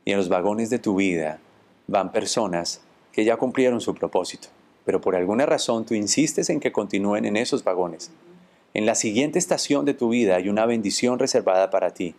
Y 0.05 0.11
en 0.11 0.17
los 0.17 0.29
vagones 0.29 0.69
de 0.69 0.79
tu 0.79 0.95
vida 0.95 1.39
van 1.87 2.13
personas 2.13 2.81
que 3.11 3.25
ya 3.25 3.35
cumplieron 3.35 3.81
su 3.81 3.93
propósito, 3.93 4.47
pero 4.85 5.01
por 5.01 5.15
alguna 5.15 5.45
razón 5.45 5.85
tú 5.85 5.95
insistes 5.95 6.49
en 6.49 6.59
que 6.59 6.71
continúen 6.71 7.25
en 7.25 7.35
esos 7.35 7.63
vagones. 7.63 8.09
En 8.73 8.85
la 8.85 8.95
siguiente 8.95 9.37
estación 9.37 9.85
de 9.85 9.93
tu 9.93 10.09
vida 10.09 10.35
hay 10.37 10.49
una 10.49 10.65
bendición 10.65 11.19
reservada 11.19 11.69
para 11.69 11.93
ti. 11.93 12.15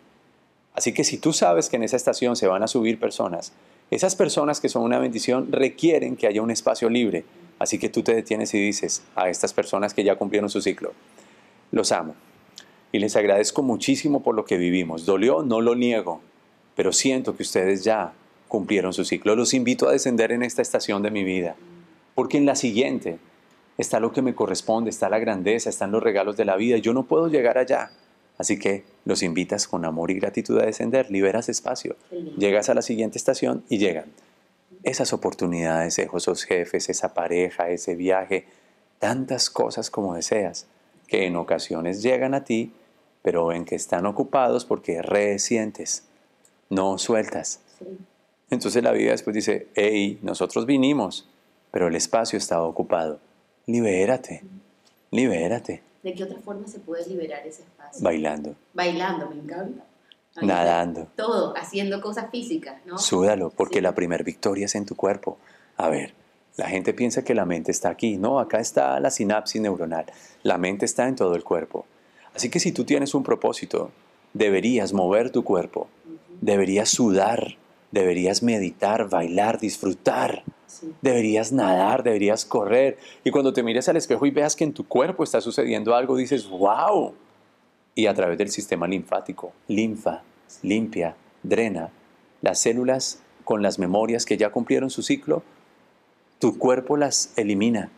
Así 0.73 0.93
que 0.93 1.03
si 1.03 1.17
tú 1.17 1.33
sabes 1.33 1.69
que 1.69 1.77
en 1.77 1.83
esa 1.83 1.97
estación 1.97 2.35
se 2.35 2.47
van 2.47 2.63
a 2.63 2.67
subir 2.67 2.99
personas, 2.99 3.53
esas 3.91 4.15
personas 4.15 4.59
que 4.59 4.69
son 4.69 4.83
una 4.83 4.99
bendición 4.99 5.51
requieren 5.51 6.15
que 6.15 6.27
haya 6.27 6.41
un 6.41 6.51
espacio 6.51 6.89
libre. 6.89 7.25
Así 7.57 7.77
que 7.77 7.89
tú 7.89 8.03
te 8.03 8.13
detienes 8.13 8.53
y 8.53 8.59
dices 8.59 9.03
a 9.15 9.29
estas 9.29 9.53
personas 9.53 9.93
que 9.93 10.03
ya 10.03 10.15
cumplieron 10.15 10.49
su 10.49 10.61
ciclo, 10.61 10.93
los 11.71 11.91
amo. 11.91 12.15
Y 12.91 12.99
les 12.99 13.15
agradezco 13.15 13.61
muchísimo 13.61 14.23
por 14.23 14.35
lo 14.35 14.45
que 14.45 14.57
vivimos. 14.57 15.05
Dolió, 15.05 15.43
no 15.43 15.61
lo 15.61 15.75
niego, 15.75 16.21
pero 16.75 16.93
siento 16.93 17.35
que 17.35 17.43
ustedes 17.43 17.83
ya 17.83 18.13
cumplieron 18.47 18.93
su 18.93 19.05
ciclo. 19.05 19.35
Los 19.35 19.53
invito 19.53 19.87
a 19.87 19.91
descender 19.91 20.31
en 20.31 20.43
esta 20.43 20.61
estación 20.61 21.03
de 21.03 21.11
mi 21.11 21.23
vida, 21.23 21.55
porque 22.15 22.37
en 22.37 22.45
la 22.45 22.55
siguiente 22.55 23.19
está 23.77 23.99
lo 23.99 24.11
que 24.11 24.21
me 24.21 24.35
corresponde, 24.35 24.89
está 24.89 25.09
la 25.09 25.19
grandeza, 25.19 25.69
están 25.69 25.91
los 25.91 26.01
regalos 26.01 26.37
de 26.37 26.45
la 26.45 26.55
vida. 26.55 26.77
Yo 26.77 26.93
no 26.93 27.03
puedo 27.03 27.27
llegar 27.27 27.57
allá. 27.57 27.91
Así 28.39 28.57
que 28.57 28.85
los 29.05 29.21
invitas 29.21 29.67
con 29.67 29.85
amor 29.85 30.09
y 30.09 30.15
gratitud 30.15 30.57
a 30.59 30.65
descender, 30.65 31.11
liberas 31.11 31.49
espacio, 31.49 31.97
llegas 32.37 32.69
a 32.69 32.73
la 32.73 32.81
siguiente 32.81 33.17
estación 33.17 33.63
y 33.69 33.77
llegan 33.77 34.05
esas 34.83 35.11
oportunidades, 35.11 35.99
esos 35.99 36.43
jefes, 36.45 36.89
esa 36.89 37.13
pareja, 37.13 37.69
ese 37.69 37.95
viaje, 37.95 38.47
tantas 38.97 39.49
cosas 39.49 39.89
como 39.89 40.15
deseas, 40.15 40.67
que 41.07 41.25
en 41.25 41.35
ocasiones 41.35 42.01
llegan 42.01 42.33
a 42.33 42.45
ti, 42.45 42.71
pero 43.21 43.47
ven 43.47 43.65
que 43.65 43.75
están 43.75 44.05
ocupados 44.05 44.63
porque 44.63 45.01
resientes, 45.01 46.05
no 46.69 46.97
sueltas. 46.97 47.59
Entonces 48.49 48.81
la 48.81 48.93
vida 48.93 49.11
después 49.11 49.33
dice, 49.33 49.67
hey, 49.75 50.17
nosotros 50.21 50.65
vinimos, 50.65 51.27
pero 51.71 51.87
el 51.87 51.95
espacio 51.95 52.37
estaba 52.37 52.63
ocupado. 52.63 53.19
Libérate, 53.65 54.43
libérate. 55.11 55.88
¿De 56.03 56.13
qué 56.13 56.23
otra 56.23 56.39
forma 56.39 56.67
se 56.67 56.79
puede 56.79 57.07
liberar 57.07 57.45
ese 57.45 57.63
espacio? 57.63 58.03
Bailando. 58.03 58.55
Bailando, 58.73 59.29
me 59.29 59.35
encanta. 59.35 59.85
Nadando. 60.41 61.07
Todo, 61.15 61.53
haciendo 61.57 62.01
cosas 62.01 62.29
físicas, 62.31 62.77
¿no? 62.85 62.97
Súdalo, 62.97 63.49
porque 63.49 63.81
la 63.81 63.93
primer 63.93 64.23
victoria 64.23 64.65
es 64.65 64.75
en 64.75 64.85
tu 64.85 64.95
cuerpo. 64.95 65.37
A 65.75 65.89
ver, 65.89 66.13
la 66.55 66.67
gente 66.67 66.93
piensa 66.93 67.23
que 67.23 67.33
la 67.33 67.45
mente 67.45 67.71
está 67.71 67.89
aquí. 67.89 68.17
No, 68.17 68.39
acá 68.39 68.59
está 68.59 68.99
la 68.99 69.09
sinapsis 69.09 69.61
neuronal. 69.61 70.05
La 70.43 70.57
mente 70.57 70.85
está 70.85 71.07
en 71.07 71.15
todo 71.15 71.35
el 71.35 71.43
cuerpo. 71.43 71.85
Así 72.35 72.49
que 72.49 72.59
si 72.59 72.71
tú 72.71 72.85
tienes 72.85 73.13
un 73.13 73.23
propósito, 73.23 73.91
deberías 74.33 74.93
mover 74.93 75.31
tu 75.31 75.43
cuerpo, 75.43 75.87
deberías 76.41 76.89
sudar, 76.89 77.57
deberías 77.91 78.43
meditar, 78.43 79.09
bailar, 79.09 79.59
disfrutar. 79.59 80.43
Deberías 81.01 81.51
nadar, 81.51 82.03
deberías 82.03 82.45
correr. 82.45 82.97
Y 83.23 83.31
cuando 83.31 83.53
te 83.53 83.63
mires 83.63 83.89
al 83.89 83.97
espejo 83.97 84.25
y 84.25 84.31
veas 84.31 84.55
que 84.55 84.63
en 84.63 84.73
tu 84.73 84.87
cuerpo 84.87 85.23
está 85.23 85.41
sucediendo 85.41 85.95
algo, 85.95 86.15
dices, 86.15 86.47
wow. 86.47 87.13
Y 87.95 88.05
a 88.05 88.13
través 88.13 88.37
del 88.37 88.49
sistema 88.49 88.87
linfático, 88.87 89.51
linfa, 89.67 90.23
limpia, 90.61 91.15
drena 91.43 91.91
las 92.41 92.59
células 92.59 93.21
con 93.43 93.61
las 93.61 93.79
memorias 93.79 94.25
que 94.25 94.37
ya 94.37 94.51
cumplieron 94.51 94.89
su 94.89 95.01
ciclo, 95.01 95.43
tu 96.39 96.57
cuerpo 96.57 96.97
las 96.97 97.33
elimina. 97.35 97.91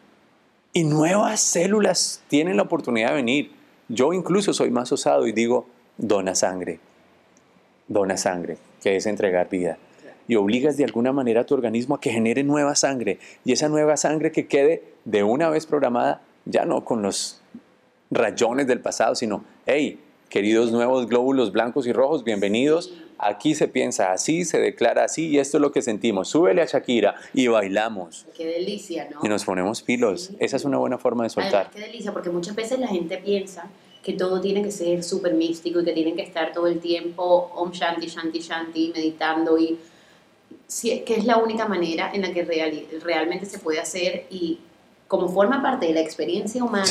Y 0.73 0.83
nuevas 0.85 1.41
células 1.41 2.23
tienen 2.27 2.57
la 2.57 2.63
oportunidad 2.63 3.09
de 3.09 3.15
venir. 3.15 3.51
Yo 3.89 4.13
incluso 4.13 4.53
soy 4.53 4.71
más 4.71 4.91
osado 4.91 5.27
y 5.27 5.33
digo, 5.33 5.67
dona 5.97 6.33
sangre. 6.33 6.79
Dona 7.87 8.17
sangre, 8.17 8.57
que 8.81 8.95
es 8.95 9.05
entregar 9.05 9.49
vida 9.49 9.77
y 10.31 10.37
obligas 10.37 10.77
de 10.77 10.85
alguna 10.85 11.11
manera 11.11 11.41
a 11.41 11.43
tu 11.45 11.53
organismo 11.53 11.95
a 11.95 11.99
que 11.99 12.09
genere 12.09 12.41
nueva 12.45 12.73
sangre 12.73 13.19
y 13.43 13.51
esa 13.51 13.67
nueva 13.67 13.97
sangre 13.97 14.31
que 14.31 14.47
quede 14.47 14.81
de 15.03 15.25
una 15.25 15.49
vez 15.49 15.65
programada, 15.65 16.21
ya 16.45 16.63
no 16.63 16.85
con 16.85 17.01
los 17.01 17.41
rayones 18.11 18.65
del 18.65 18.79
pasado, 18.79 19.13
sino, 19.13 19.43
hey, 19.65 19.99
queridos 20.29 20.71
nuevos 20.71 21.07
glóbulos 21.07 21.51
blancos 21.51 21.85
y 21.85 21.91
rojos, 21.91 22.23
bienvenidos. 22.23 22.93
Aquí 23.17 23.55
se 23.55 23.67
piensa 23.67 24.13
así, 24.13 24.45
se 24.45 24.61
declara 24.61 25.03
así 25.03 25.27
y 25.27 25.39
esto 25.39 25.57
es 25.57 25.61
lo 25.61 25.73
que 25.73 25.81
sentimos. 25.81 26.29
Súbele 26.29 26.61
a 26.61 26.65
Shakira 26.65 27.15
y 27.33 27.47
bailamos. 27.47 28.25
Qué 28.33 28.45
delicia, 28.45 29.09
¿no? 29.13 29.19
Y 29.23 29.27
nos 29.27 29.43
ponemos 29.43 29.81
pilos. 29.81 30.31
Esa 30.39 30.55
es 30.55 30.63
una 30.63 30.77
buena 30.77 30.97
forma 30.97 31.25
de 31.25 31.29
soltar. 31.29 31.71
qué 31.71 31.81
delicia, 31.81 32.13
porque 32.13 32.29
muchas 32.29 32.55
veces 32.55 32.79
la 32.79 32.87
gente 32.87 33.17
piensa 33.17 33.69
que 34.01 34.13
todo 34.13 34.39
tiene 34.39 34.63
que 34.63 34.71
ser 34.71 35.03
súper 35.03 35.33
místico 35.33 35.81
y 35.81 35.85
que 35.85 35.91
tienen 35.91 36.15
que 36.15 36.23
estar 36.23 36.53
todo 36.53 36.67
el 36.67 36.79
tiempo 36.79 37.51
Om 37.53 37.71
Shanti, 37.71 38.07
Shanti, 38.07 38.39
Shanti, 38.39 38.93
meditando 38.95 39.59
y 39.59 39.77
que 40.79 41.15
es 41.15 41.25
la 41.25 41.37
única 41.37 41.67
manera 41.67 42.11
en 42.13 42.21
la 42.21 42.31
que 42.31 42.43
realmente 43.03 43.45
se 43.45 43.59
puede 43.59 43.79
hacer 43.79 44.25
y 44.29 44.59
como 45.07 45.27
forma 45.27 45.61
parte 45.61 45.87
de 45.87 45.93
la 45.93 45.99
experiencia 45.99 46.63
humana, 46.63 46.85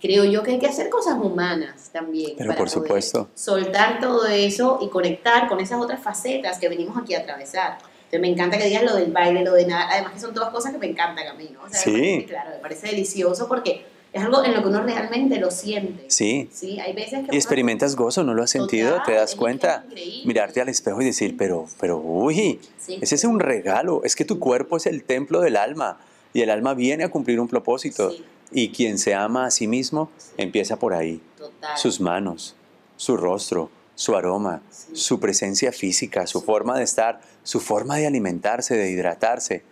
creo 0.00 0.24
yo 0.24 0.44
que 0.44 0.52
hay 0.52 0.58
que 0.60 0.68
hacer 0.68 0.88
cosas 0.88 1.18
humanas 1.20 1.90
también. 1.92 2.34
Pero 2.38 2.54
por 2.54 2.70
supuesto. 2.70 3.28
Soltar 3.34 3.98
todo 4.00 4.26
eso 4.26 4.78
y 4.80 4.88
conectar 4.88 5.48
con 5.48 5.58
esas 5.58 5.80
otras 5.80 6.00
facetas 6.00 6.58
que 6.58 6.68
venimos 6.68 6.96
aquí 6.96 7.14
a 7.14 7.20
atravesar. 7.20 7.78
Entonces 8.04 8.20
me 8.20 8.28
encanta 8.28 8.56
que 8.56 8.64
digas 8.64 8.84
lo 8.84 8.94
del 8.94 9.12
baile, 9.12 9.44
lo 9.44 9.52
de 9.52 9.66
nada, 9.66 9.88
además 9.90 10.12
que 10.12 10.20
son 10.20 10.32
todas 10.32 10.50
cosas 10.50 10.72
que 10.72 10.78
me 10.78 10.86
encantan 10.86 11.26
a 11.26 11.34
mí, 11.34 11.50
¿no? 11.52 11.60
sí. 11.70 12.24
claro, 12.26 12.50
me 12.50 12.58
parece 12.58 12.86
delicioso 12.86 13.48
porque 13.48 13.84
es 14.12 14.22
algo 14.22 14.42
en 14.44 14.54
lo 14.54 14.62
que 14.62 14.68
uno 14.68 14.82
realmente 14.82 15.38
lo 15.38 15.50
siente. 15.50 16.04
Sí. 16.08 16.48
Sí, 16.52 16.80
hay 16.80 16.94
veces 16.94 17.26
que... 17.28 17.34
Y 17.34 17.36
experimentas 17.36 17.94
gozo, 17.94 18.24
¿no 18.24 18.34
lo 18.34 18.42
has 18.42 18.50
sentido? 18.50 19.02
¿Te 19.04 19.12
das 19.12 19.34
cuenta? 19.34 19.84
Mirarte 20.24 20.60
al 20.60 20.68
espejo 20.68 21.02
y 21.02 21.04
decir, 21.04 21.36
pero, 21.36 21.66
pero, 21.80 21.98
uy, 21.98 22.58
ese 22.88 23.14
es 23.14 23.24
un 23.24 23.38
regalo. 23.38 24.02
Es 24.04 24.16
que 24.16 24.24
tu 24.24 24.38
cuerpo 24.38 24.76
es 24.76 24.86
el 24.86 25.04
templo 25.04 25.40
del 25.40 25.56
alma 25.56 25.98
y 26.32 26.40
el 26.40 26.50
alma 26.50 26.74
viene 26.74 27.04
a 27.04 27.10
cumplir 27.10 27.38
un 27.38 27.48
propósito. 27.48 28.12
Y 28.50 28.70
quien 28.70 28.98
se 28.98 29.14
ama 29.14 29.44
a 29.44 29.50
sí 29.50 29.66
mismo 29.66 30.10
empieza 30.38 30.78
por 30.78 30.94
ahí. 30.94 31.20
Total. 31.36 31.76
Sus 31.76 32.00
manos, 32.00 32.56
su 32.96 33.18
rostro, 33.18 33.70
su 33.94 34.16
aroma, 34.16 34.62
su 34.94 35.20
presencia 35.20 35.70
física, 35.70 36.26
su 36.26 36.40
forma 36.40 36.78
de 36.78 36.84
estar, 36.84 37.20
su 37.42 37.60
forma 37.60 37.96
de 37.96 38.06
alimentarse, 38.06 38.74
de 38.76 38.90
hidratarse. 38.90 39.62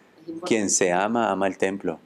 Quien 0.45 0.69
se 0.69 0.93
ama, 0.93 1.31
ama 1.31 1.47
el 1.47 1.57
templo. 1.57 2.01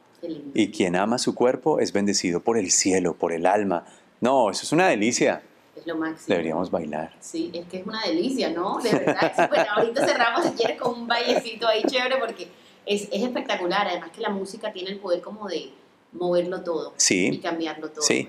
Y 0.54 0.70
quien 0.70 0.96
ama 0.96 1.18
su 1.18 1.34
cuerpo 1.34 1.80
es 1.80 1.92
bendecido 1.92 2.40
por 2.40 2.58
el 2.58 2.70
cielo, 2.70 3.14
por 3.14 3.32
el 3.32 3.46
alma. 3.46 3.84
No, 4.20 4.50
eso 4.50 4.62
es 4.62 4.72
una 4.72 4.88
delicia. 4.88 5.42
Es 5.76 5.86
lo 5.86 5.96
máximo. 5.96 6.26
Deberíamos 6.28 6.70
bailar. 6.70 7.14
Sí, 7.20 7.50
es 7.54 7.66
que 7.66 7.78
es 7.78 7.86
una 7.86 8.02
delicia, 8.02 8.50
¿no? 8.50 8.78
De 8.80 8.90
verdad. 8.90 9.48
bueno, 9.48 9.66
ahorita 9.76 10.06
cerramos 10.06 10.44
si 10.44 10.50
quieres 10.52 10.80
con 10.80 11.00
un 11.00 11.06
bailecito 11.06 11.66
ahí 11.66 11.82
chévere 11.84 12.16
porque 12.18 12.48
es, 12.84 13.08
es, 13.10 13.22
espectacular. 13.22 13.86
Además 13.88 14.10
que 14.10 14.20
la 14.20 14.30
música 14.30 14.72
tiene 14.72 14.90
el 14.90 14.98
poder 14.98 15.22
como 15.22 15.48
de 15.48 15.70
moverlo 16.12 16.62
todo 16.62 16.92
sí, 16.96 17.28
y 17.28 17.38
cambiarlo 17.38 17.90
todo. 17.90 18.02
Sí, 18.02 18.28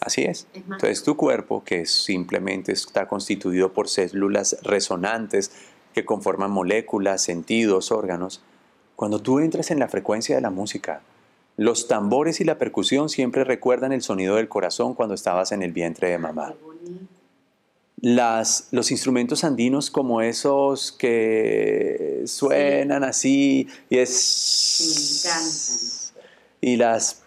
así 0.00 0.22
es. 0.22 0.46
Entonces 0.52 1.02
tu 1.02 1.16
cuerpo, 1.16 1.64
que 1.64 1.86
simplemente 1.86 2.72
está 2.72 3.08
constituido 3.08 3.72
por 3.72 3.88
células 3.88 4.58
resonantes 4.62 5.50
que 5.94 6.04
conforman 6.04 6.50
moléculas, 6.50 7.22
sentidos, 7.22 7.92
órganos, 7.92 8.42
cuando 8.96 9.20
tú 9.20 9.40
entras 9.40 9.70
en 9.70 9.78
la 9.78 9.88
frecuencia 9.88 10.34
de 10.36 10.42
la 10.42 10.50
música, 10.50 11.02
los 11.56 11.86
tambores 11.88 12.40
y 12.40 12.44
la 12.44 12.58
percusión 12.58 13.08
siempre 13.08 13.44
recuerdan 13.44 13.92
el 13.92 14.02
sonido 14.02 14.36
del 14.36 14.48
corazón 14.48 14.94
cuando 14.94 15.14
estabas 15.14 15.52
en 15.52 15.62
el 15.62 15.72
vientre 15.72 16.10
de 16.10 16.18
mamá. 16.18 16.54
Las, 18.00 18.68
los 18.72 18.90
instrumentos 18.90 19.44
andinos 19.44 19.90
como 19.90 20.22
esos 20.22 20.90
que 20.92 22.22
suenan 22.26 23.04
así 23.04 23.68
y 23.90 23.98
es... 23.98 24.80
Me 24.80 25.30
encantan. 25.30 26.32
Y 26.60 26.76
las 26.76 27.22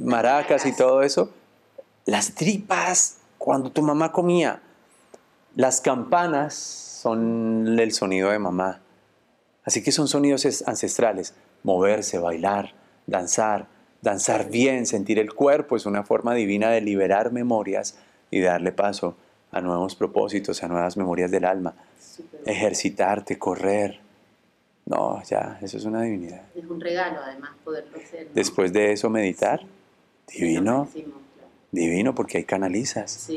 maracas 0.00 0.64
y 0.66 0.74
todo 0.74 1.02
eso. 1.02 1.32
Las 2.06 2.34
tripas, 2.34 3.18
cuando 3.36 3.70
tu 3.70 3.82
mamá 3.82 4.12
comía. 4.12 4.62
Las 5.54 5.80
campanas 5.80 6.54
son 6.54 7.78
el 7.78 7.92
sonido 7.92 8.30
de 8.30 8.38
mamá. 8.38 8.80
Así 9.64 9.82
que 9.82 9.92
son 9.92 10.08
sonidos 10.08 10.46
ancestrales. 10.66 11.34
Moverse, 11.62 12.18
bailar, 12.18 12.74
danzar, 13.10 13.66
danzar 14.00 14.48
bien, 14.48 14.86
sentir 14.86 15.18
el 15.18 15.34
cuerpo 15.34 15.76
es 15.76 15.84
una 15.84 16.04
forma 16.04 16.34
divina 16.34 16.70
de 16.70 16.80
liberar 16.80 17.32
memorias 17.32 17.98
y 18.30 18.40
darle 18.40 18.72
paso 18.72 19.16
a 19.50 19.60
nuevos 19.60 19.96
propósitos, 19.96 20.62
a 20.62 20.68
nuevas 20.68 20.96
memorias 20.96 21.30
del 21.30 21.44
alma. 21.44 21.74
Ejercitarte, 22.46 23.38
correr. 23.38 24.00
No, 24.86 25.22
ya, 25.24 25.58
eso 25.60 25.76
es 25.76 25.84
una 25.84 26.02
divinidad. 26.02 26.42
Es 26.54 26.64
un 26.64 26.80
regalo 26.80 27.18
además 27.20 27.50
poderlo 27.64 27.98
hacer. 27.98 28.28
Después 28.32 28.72
de 28.72 28.92
eso 28.92 29.10
meditar, 29.10 29.60
divino. 30.32 30.88
Divino 31.72 32.14
porque 32.14 32.38
ahí 32.38 32.44
canalizas. 32.44 33.28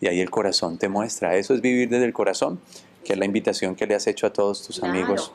Y 0.00 0.06
ahí 0.06 0.20
el 0.20 0.30
corazón 0.30 0.78
te 0.78 0.88
muestra. 0.88 1.36
Eso 1.36 1.54
es 1.54 1.60
vivir 1.60 1.88
desde 1.88 2.04
el 2.04 2.12
corazón, 2.12 2.60
que 3.04 3.14
es 3.14 3.18
la 3.18 3.24
invitación 3.24 3.74
que 3.74 3.86
le 3.86 3.94
has 3.94 4.06
hecho 4.06 4.26
a 4.26 4.32
todos 4.32 4.66
tus 4.66 4.82
amigos 4.82 5.32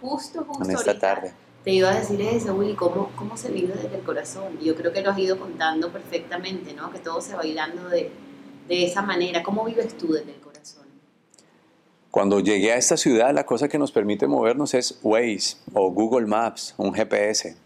en 0.63 0.71
esta 0.71 0.99
tarde 0.99 1.33
te 1.67 1.73
iba 1.73 1.91
a 1.91 1.99
decir 1.99 2.21
eso, 2.21 2.55
Willy, 2.55 2.75
¿cómo, 2.75 3.11
cómo 3.17 3.35
se 3.35 3.51
vive 3.51 3.73
desde 3.73 3.97
el 3.97 4.03
corazón? 4.03 4.57
Yo 4.63 4.73
creo 4.73 4.93
que 4.93 5.01
lo 5.01 5.09
has 5.09 5.19
ido 5.19 5.37
contando 5.37 5.91
perfectamente, 5.91 6.73
¿no? 6.73 6.93
Que 6.93 6.99
todo 6.99 7.19
se 7.19 7.33
va 7.33 7.39
bailando 7.39 7.89
de, 7.89 8.09
de 8.69 8.85
esa 8.85 9.01
manera. 9.01 9.43
¿Cómo 9.43 9.65
vives 9.65 9.97
tú 9.97 10.13
desde 10.13 10.31
el 10.31 10.39
corazón? 10.39 10.85
Cuando 12.09 12.39
llegué 12.39 12.71
a 12.71 12.77
esta 12.77 12.95
ciudad, 12.95 13.33
la 13.33 13.45
cosa 13.45 13.67
que 13.67 13.77
nos 13.77 13.91
permite 13.91 14.27
movernos 14.27 14.73
es 14.73 14.97
Waze 15.03 15.57
o 15.73 15.91
Google 15.91 16.25
Maps, 16.25 16.73
un 16.77 16.93
GPS. 16.93 17.57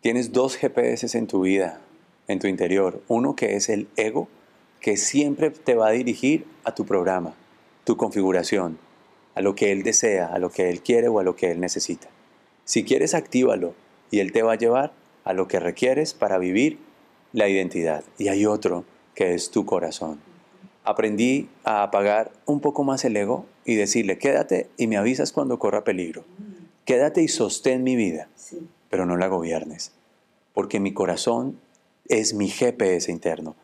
Tienes 0.00 0.32
dos 0.32 0.56
GPS 0.56 1.18
en 1.18 1.26
tu 1.26 1.42
vida, 1.42 1.82
en 2.28 2.38
tu 2.38 2.46
interior. 2.46 3.02
Uno 3.08 3.36
que 3.36 3.56
es 3.56 3.68
el 3.68 3.88
ego, 3.96 4.28
que 4.80 4.96
siempre 4.96 5.50
te 5.50 5.74
va 5.74 5.88
a 5.88 5.90
dirigir 5.90 6.46
a 6.64 6.74
tu 6.74 6.86
programa, 6.86 7.34
tu 7.84 7.98
configuración, 7.98 8.78
a 9.34 9.42
lo 9.42 9.54
que 9.54 9.70
él 9.70 9.82
desea, 9.82 10.28
a 10.28 10.38
lo 10.38 10.48
que 10.48 10.70
él 10.70 10.80
quiere 10.80 11.08
o 11.08 11.18
a 11.18 11.22
lo 11.22 11.36
que 11.36 11.50
él 11.50 11.60
necesita. 11.60 12.08
Si 12.64 12.84
quieres, 12.84 13.14
actívalo 13.14 13.74
y 14.10 14.20
Él 14.20 14.32
te 14.32 14.42
va 14.42 14.52
a 14.52 14.58
llevar 14.58 14.92
a 15.24 15.32
lo 15.32 15.48
que 15.48 15.60
requieres 15.60 16.14
para 16.14 16.38
vivir 16.38 16.78
la 17.32 17.48
identidad. 17.48 18.04
Y 18.18 18.28
hay 18.28 18.46
otro 18.46 18.84
que 19.14 19.34
es 19.34 19.50
tu 19.50 19.64
corazón. 19.64 20.20
Aprendí 20.84 21.48
a 21.64 21.82
apagar 21.82 22.32
un 22.46 22.60
poco 22.60 22.84
más 22.84 23.04
el 23.04 23.16
ego 23.16 23.46
y 23.64 23.76
decirle, 23.76 24.18
quédate 24.18 24.68
y 24.76 24.86
me 24.86 24.96
avisas 24.96 25.32
cuando 25.32 25.58
corra 25.58 25.84
peligro. 25.84 26.24
Quédate 26.84 27.22
y 27.22 27.28
sostén 27.28 27.84
mi 27.84 27.94
vida, 27.94 28.28
pero 28.90 29.06
no 29.06 29.16
la 29.16 29.28
gobiernes, 29.28 29.92
porque 30.52 30.80
mi 30.80 30.92
corazón 30.92 31.60
es 32.08 32.34
mi 32.34 32.48
GPS 32.48 33.10
interno. 33.12 33.54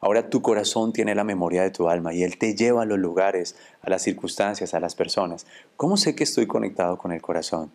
Ahora 0.00 0.30
tu 0.30 0.42
corazón 0.42 0.92
tiene 0.92 1.14
la 1.14 1.24
memoria 1.24 1.62
de 1.62 1.70
tu 1.70 1.88
alma 1.88 2.14
y 2.14 2.22
Él 2.22 2.38
te 2.38 2.54
lleva 2.54 2.82
a 2.82 2.86
los 2.86 2.98
lugares, 2.98 3.56
a 3.82 3.90
las 3.90 4.02
circunstancias, 4.02 4.74
a 4.74 4.80
las 4.80 4.94
personas. 4.94 5.46
¿Cómo 5.76 5.96
sé 5.96 6.14
que 6.14 6.24
estoy 6.24 6.46
conectado 6.46 6.98
con 6.98 7.12
el 7.12 7.20
corazón? 7.22 7.70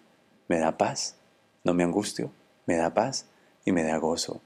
Me 0.49 0.59
da 0.59 0.77
paz, 0.77 1.15
no 1.63 1.73
me 1.73 1.83
angustio, 1.83 2.31
me 2.65 2.75
da 2.75 2.93
paz 2.93 3.25
y 3.63 3.71
me 3.71 3.83
da 3.83 3.97
gozo. 3.97 4.41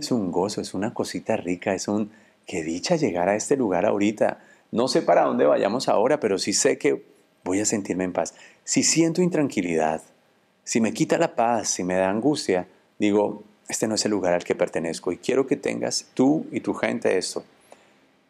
Es 0.00 0.10
un 0.10 0.32
gozo, 0.32 0.60
es 0.60 0.74
una 0.74 0.92
cosita 0.92 1.36
rica, 1.36 1.74
es 1.74 1.86
un, 1.86 2.10
qué 2.46 2.64
dicha 2.64 2.96
llegar 2.96 3.28
a 3.28 3.36
este 3.36 3.56
lugar 3.56 3.86
ahorita. 3.86 4.42
No 4.72 4.88
sé 4.88 5.02
para 5.02 5.22
dónde 5.22 5.46
vayamos 5.46 5.88
ahora, 5.88 6.18
pero 6.18 6.38
sí 6.38 6.52
sé 6.52 6.78
que 6.78 7.04
voy 7.44 7.60
a 7.60 7.66
sentirme 7.66 8.04
en 8.04 8.12
paz. 8.12 8.34
Si 8.64 8.82
siento 8.82 9.22
intranquilidad, 9.22 10.02
si 10.64 10.80
me 10.80 10.92
quita 10.92 11.18
la 11.18 11.36
paz, 11.36 11.68
si 11.68 11.84
me 11.84 11.94
da 11.94 12.08
angustia, 12.08 12.66
digo, 12.98 13.44
este 13.68 13.86
no 13.86 13.94
es 13.94 14.04
el 14.04 14.10
lugar 14.10 14.34
al 14.34 14.44
que 14.44 14.54
pertenezco 14.54 15.12
y 15.12 15.18
quiero 15.18 15.46
que 15.46 15.56
tengas 15.56 16.06
tú 16.14 16.46
y 16.52 16.60
tu 16.60 16.74
gente 16.74 17.18
esto. 17.18 17.44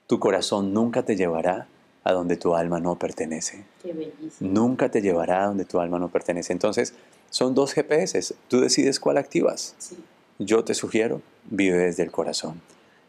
Tu 0.07 0.19
corazón 0.19 0.75
nunca 0.75 1.05
te 1.05 1.17
llevará 1.17 1.69
a 2.05 2.13
donde 2.13 2.37
tu 2.37 2.55
alma 2.55 2.81
no 2.81 2.99
pertenece. 2.99 3.65
Qué 3.83 3.93
bellísimo. 3.93 4.51
Nunca 4.51 4.91
te 4.91 5.01
llevará 5.01 5.43
a 5.43 5.47
donde 5.47 5.65
tu 5.65 5.81
alma 5.81 5.99
no 5.99 6.11
pertenece. 6.11 6.53
Entonces, 6.53 6.95
son 7.31 7.55
dos 7.55 7.73
GPS. 7.73 8.35
Tú 8.49 8.61
decides 8.61 9.01
cuál 9.01 9.17
activas. 9.17 9.75
Sí. 9.79 9.97
Yo 10.39 10.65
te 10.65 10.75
sugiero, 10.75 11.23
vive 11.45 11.79
desde 11.79 12.03
el 12.03 12.11
corazón, 12.11 12.61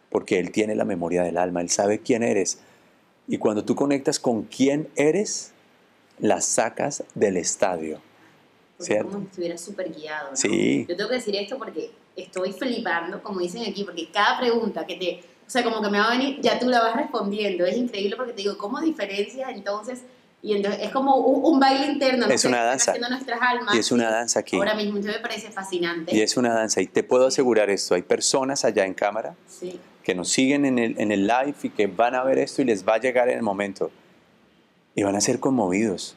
porque 0.09 0.39
Él 0.39 0.51
tiene 0.51 0.75
la 0.75 0.85
memoria 0.85 1.23
del 1.23 1.37
alma, 1.37 1.61
Él 1.61 1.69
sabe 1.69 1.99
quién 1.99 2.23
eres. 2.23 2.59
Y 3.27 3.37
cuando 3.37 3.65
tú 3.65 3.75
conectas 3.75 4.19
con 4.19 4.43
quién 4.43 4.87
eres, 4.95 5.51
la 6.19 6.41
sacas 6.41 7.03
del 7.15 7.37
estadio. 7.37 7.99
Porque 8.77 8.93
¿Cierto? 8.93 9.11
como 9.11 9.21
si 9.21 9.29
estuviera 9.29 9.57
súper 9.57 9.93
guiado. 9.93 10.31
¿no? 10.31 10.37
Sí. 10.37 10.85
Yo 10.87 10.95
tengo 10.95 11.09
que 11.09 11.15
decir 11.15 11.35
esto 11.35 11.57
porque 11.57 11.91
estoy 12.15 12.53
flipando, 12.53 13.21
como 13.23 13.39
dicen 13.39 13.63
aquí, 13.69 13.83
porque 13.83 14.09
cada 14.11 14.39
pregunta 14.39 14.85
que 14.85 14.95
te. 14.95 15.23
O 15.47 15.49
sea, 15.49 15.63
como 15.63 15.81
que 15.81 15.89
me 15.89 15.99
va 15.99 16.05
a 16.05 16.17
venir, 16.17 16.39
ya 16.41 16.57
tú 16.59 16.67
la 16.67 16.81
vas 16.81 16.95
respondiendo. 16.95 17.65
Es 17.65 17.77
increíble 17.77 18.15
porque 18.15 18.33
te 18.33 18.41
digo, 18.41 18.57
¿cómo 18.57 18.81
diferencias 18.81 19.49
entonces? 19.53 20.01
Y 20.41 20.53
entonces 20.55 20.81
es 20.83 20.91
como 20.91 21.15
un, 21.15 21.53
un 21.53 21.59
baile 21.59 21.87
interno. 21.87 22.27
¿no? 22.27 22.33
Es 22.33 22.45
una 22.45 22.63
danza. 22.63 22.91
haciendo 22.91 23.09
nuestras 23.09 23.39
almas. 23.41 23.75
Y 23.75 23.79
es 23.79 23.91
una 23.91 24.11
danza 24.11 24.39
aquí. 24.39 24.55
Ahora 24.57 24.75
mismo, 24.75 24.97
entonces 24.97 25.15
me 25.15 25.27
parece 25.27 25.51
fascinante. 25.51 26.15
Y 26.15 26.21
es 26.21 26.37
una 26.37 26.53
danza. 26.53 26.81
Y 26.81 26.87
te 26.87 27.03
puedo 27.03 27.27
asegurar 27.27 27.69
esto, 27.69 27.95
hay 27.95 28.01
personas 28.03 28.63
allá 28.65 28.85
en 28.85 28.93
cámara 28.93 29.35
Sí. 29.47 29.79
que 30.03 30.13
nos 30.13 30.29
siguen 30.29 30.65
en 30.65 30.77
el, 30.77 30.99
en 30.99 31.11
el 31.11 31.25
live 31.27 31.55
y 31.63 31.69
que 31.69 31.87
van 31.87 32.13
a 32.15 32.23
ver 32.23 32.37
esto 32.37 32.61
y 32.61 32.65
les 32.65 32.87
va 32.87 32.95
a 32.95 32.99
llegar 32.99 33.29
en 33.29 33.37
el 33.37 33.43
momento. 33.43 33.91
Y 34.93 35.03
van 35.03 35.15
a 35.15 35.21
ser 35.21 35.39
conmovidos. 35.39 36.15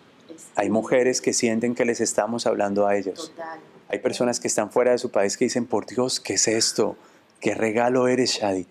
Hay 0.56 0.68
mujeres 0.70 1.20
que 1.20 1.32
sienten 1.32 1.74
que 1.74 1.84
les 1.84 2.00
estamos 2.00 2.46
hablando 2.46 2.86
a 2.86 2.96
ellos. 2.96 3.30
Total. 3.30 3.58
Hay 3.88 3.98
personas 4.00 4.40
que 4.40 4.48
están 4.48 4.70
fuera 4.70 4.90
de 4.92 4.98
su 4.98 5.10
país 5.10 5.36
que 5.38 5.46
dicen, 5.46 5.64
por 5.66 5.86
Dios, 5.86 6.20
¿qué 6.20 6.34
es 6.34 6.46
esto? 6.48 6.96
¿Qué 7.40 7.54
regalo 7.54 8.08
eres, 8.08 8.30
Shadi? 8.32 8.66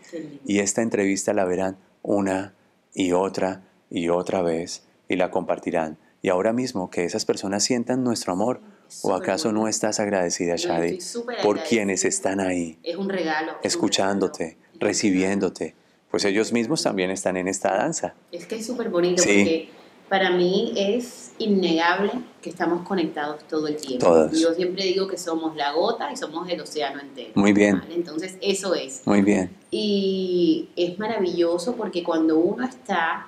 Y 0.46 0.60
esta 0.60 0.82
entrevista 0.82 1.34
la 1.34 1.46
verán 1.46 1.78
una 2.02 2.54
y 2.94 3.12
otra 3.14 3.64
y 3.90 4.10
otra 4.10 4.42
vez 4.42 4.84
y 5.08 5.16
la 5.16 5.32
compartirán. 5.32 5.98
Y 6.22 6.30
ahora 6.30 6.52
mismo 6.52 6.90
que 6.90 7.06
esas 7.06 7.26
personas 7.26 7.64
sientan 7.64 8.04
nuestro 8.04 8.34
amor, 8.34 8.60
¿o 9.04 9.14
acaso 9.14 9.52
no 9.52 9.68
estás 9.68 10.00
agradecida, 10.00 10.56
Shadi, 10.58 11.00
por 11.44 11.64
quienes 11.64 12.04
están 12.06 12.40
ahí, 12.40 12.80
Es 12.84 12.96
un 12.98 13.08
regalo. 13.10 13.54
escuchándote, 13.64 14.58
recibiéndote? 14.80 15.76
Pues 16.12 16.26
ellos 16.26 16.52
mismos 16.54 16.84
también 16.84 17.12
están 17.12 17.38
en 17.38 17.48
esta 17.48 17.76
danza. 17.76 18.16
Es 18.32 18.46
que 18.46 18.56
es 18.56 18.66
súper 18.66 18.90
bonito 18.90 19.22
Sí. 19.22 19.30
porque 19.30 19.70
para 20.10 20.32
mí 20.32 20.74
es 20.76 21.34
innegable 21.38 22.12
que 22.42 22.50
estamos 22.50 22.86
conectados 22.88 23.44
todo 23.48 23.68
el 23.68 23.76
tiempo. 23.78 24.06
Todos. 24.06 24.40
Yo 24.40 24.54
siempre 24.54 24.84
digo 24.84 25.08
que 25.08 25.18
somos 25.18 25.56
la 25.56 25.72
gota 25.74 26.12
y 26.12 26.18
somos 26.18 26.50
el 26.50 26.62
océano 26.62 27.00
entero. 27.00 27.32
Muy 27.36 27.54
bien. 27.54 27.80
¿vale? 27.80 27.96
Entonces, 27.96 28.38
eso 28.42 28.74
es. 28.74 29.02
Muy 29.06 29.22
bien. 29.22 29.56
Y 29.72 30.70
es 30.76 30.98
maravilloso 30.98 31.76
porque 31.76 32.04
cuando 32.04 32.38
uno 32.38 32.66
está 32.66 33.28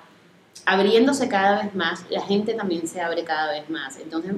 abriéndose 0.64 1.28
cada 1.28 1.62
vez 1.62 1.74
más, 1.74 2.04
la 2.10 2.22
gente 2.22 2.54
también 2.54 2.86
se 2.86 3.00
abre 3.00 3.24
cada 3.24 3.52
vez 3.52 3.68
más. 3.68 3.98
Entonces, 3.98 4.32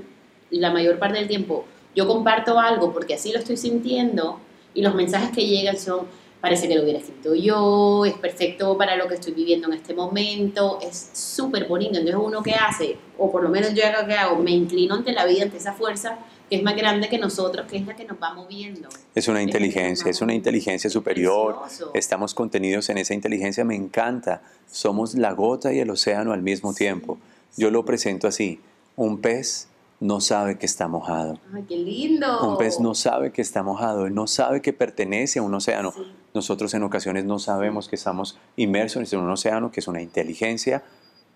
la 0.51 0.71
mayor 0.71 0.99
parte 0.99 1.19
del 1.19 1.29
tiempo 1.29 1.65
yo 1.95 2.07
comparto 2.07 2.59
algo 2.59 2.93
porque 2.93 3.15
así 3.15 3.33
lo 3.33 3.39
estoy 3.39 3.57
sintiendo 3.57 4.39
y 4.75 4.83
los 4.83 4.95
mensajes 4.95 5.31
que 5.31 5.47
llegan 5.47 5.77
son, 5.77 6.07
parece 6.43 6.67
que 6.67 6.75
lo 6.75 6.83
hubiera 6.83 6.99
escrito 6.99 7.37
yo, 7.37 8.05
es 8.05 8.15
perfecto 8.15 8.77
para 8.77 8.97
lo 8.97 9.07
que 9.07 9.15
estoy 9.15 9.33
viviendo 9.33 9.69
en 9.69 9.75
este 9.75 9.95
momento, 9.95 10.81
es 10.83 11.11
súper 11.13 11.69
bonito. 11.69 11.97
Entonces, 11.97 12.21
uno 12.21 12.43
que 12.43 12.53
hace, 12.53 12.99
o 13.17 13.31
por 13.31 13.45
lo 13.45 13.49
menos 13.49 13.73
yo 13.75 13.83
que 14.07 14.15
hago, 14.15 14.37
me 14.43 14.51
inclino 14.51 14.97
ante 14.97 15.13
la 15.13 15.25
vida, 15.25 15.45
ante 15.45 15.59
esa 15.59 15.73
fuerza 15.73 16.19
que 16.51 16.57
es 16.57 16.65
más 16.65 16.75
grande 16.75 17.09
que 17.09 17.17
nosotros, 17.17 17.71
que 17.71 17.77
es 17.77 17.87
la 17.87 17.95
que 17.95 18.05
nos 18.05 18.21
va 18.21 18.35
moviendo. 18.35 18.89
Es 19.15 19.29
una 19.29 19.41
inteligencia, 19.41 20.11
es 20.11 20.21
una 20.21 20.35
inteligencia 20.35 20.91
superior. 20.91 21.61
Precioso. 21.61 21.93
Estamos 21.95 22.35
contenidos 22.35 22.91
en 22.91 22.99
esa 22.99 23.15
inteligencia, 23.15 23.65
me 23.65 23.77
encanta. 23.77 24.43
Somos 24.69 25.15
la 25.15 25.33
gota 25.33 25.73
y 25.73 25.79
el 25.79 25.91
océano 25.91 26.33
al 26.33 26.43
mismo 26.43 26.75
tiempo. 26.75 27.19
Yo 27.57 27.71
lo 27.71 27.85
presento 27.85 28.27
así. 28.27 28.61
Un 28.97 29.21
pez 29.21 29.69
no 30.01 30.21
sabe 30.21 30.59
que 30.59 30.67
está 30.67 30.89
mojado. 30.89 31.39
Ay, 31.55 31.65
qué 31.69 31.77
lindo. 31.77 32.47
Un 32.47 32.59
pez 32.59 32.81
no 32.81 32.97
sabe 32.97 33.31
que 33.31 33.41
está 33.43 33.63
mojado, 33.63 34.07
él 34.07 34.15
no 34.15 34.27
sabe 34.27 34.61
que 34.61 34.73
pertenece 34.73 35.39
a 35.39 35.43
un 35.43 35.55
océano. 35.55 35.93
Sí. 35.93 36.03
Nosotros 36.35 36.73
en 36.75 36.83
ocasiones 36.83 37.25
no 37.25 37.38
sabemos 37.38 37.88
que 37.88 37.97
estamos 37.97 38.38
inmersos 38.57 39.12
en 39.12 39.21
un 39.21 39.31
océano 39.31 39.71
que 39.71 39.81
es 39.81 39.88
una 39.88 40.01
inteligencia. 40.01 40.83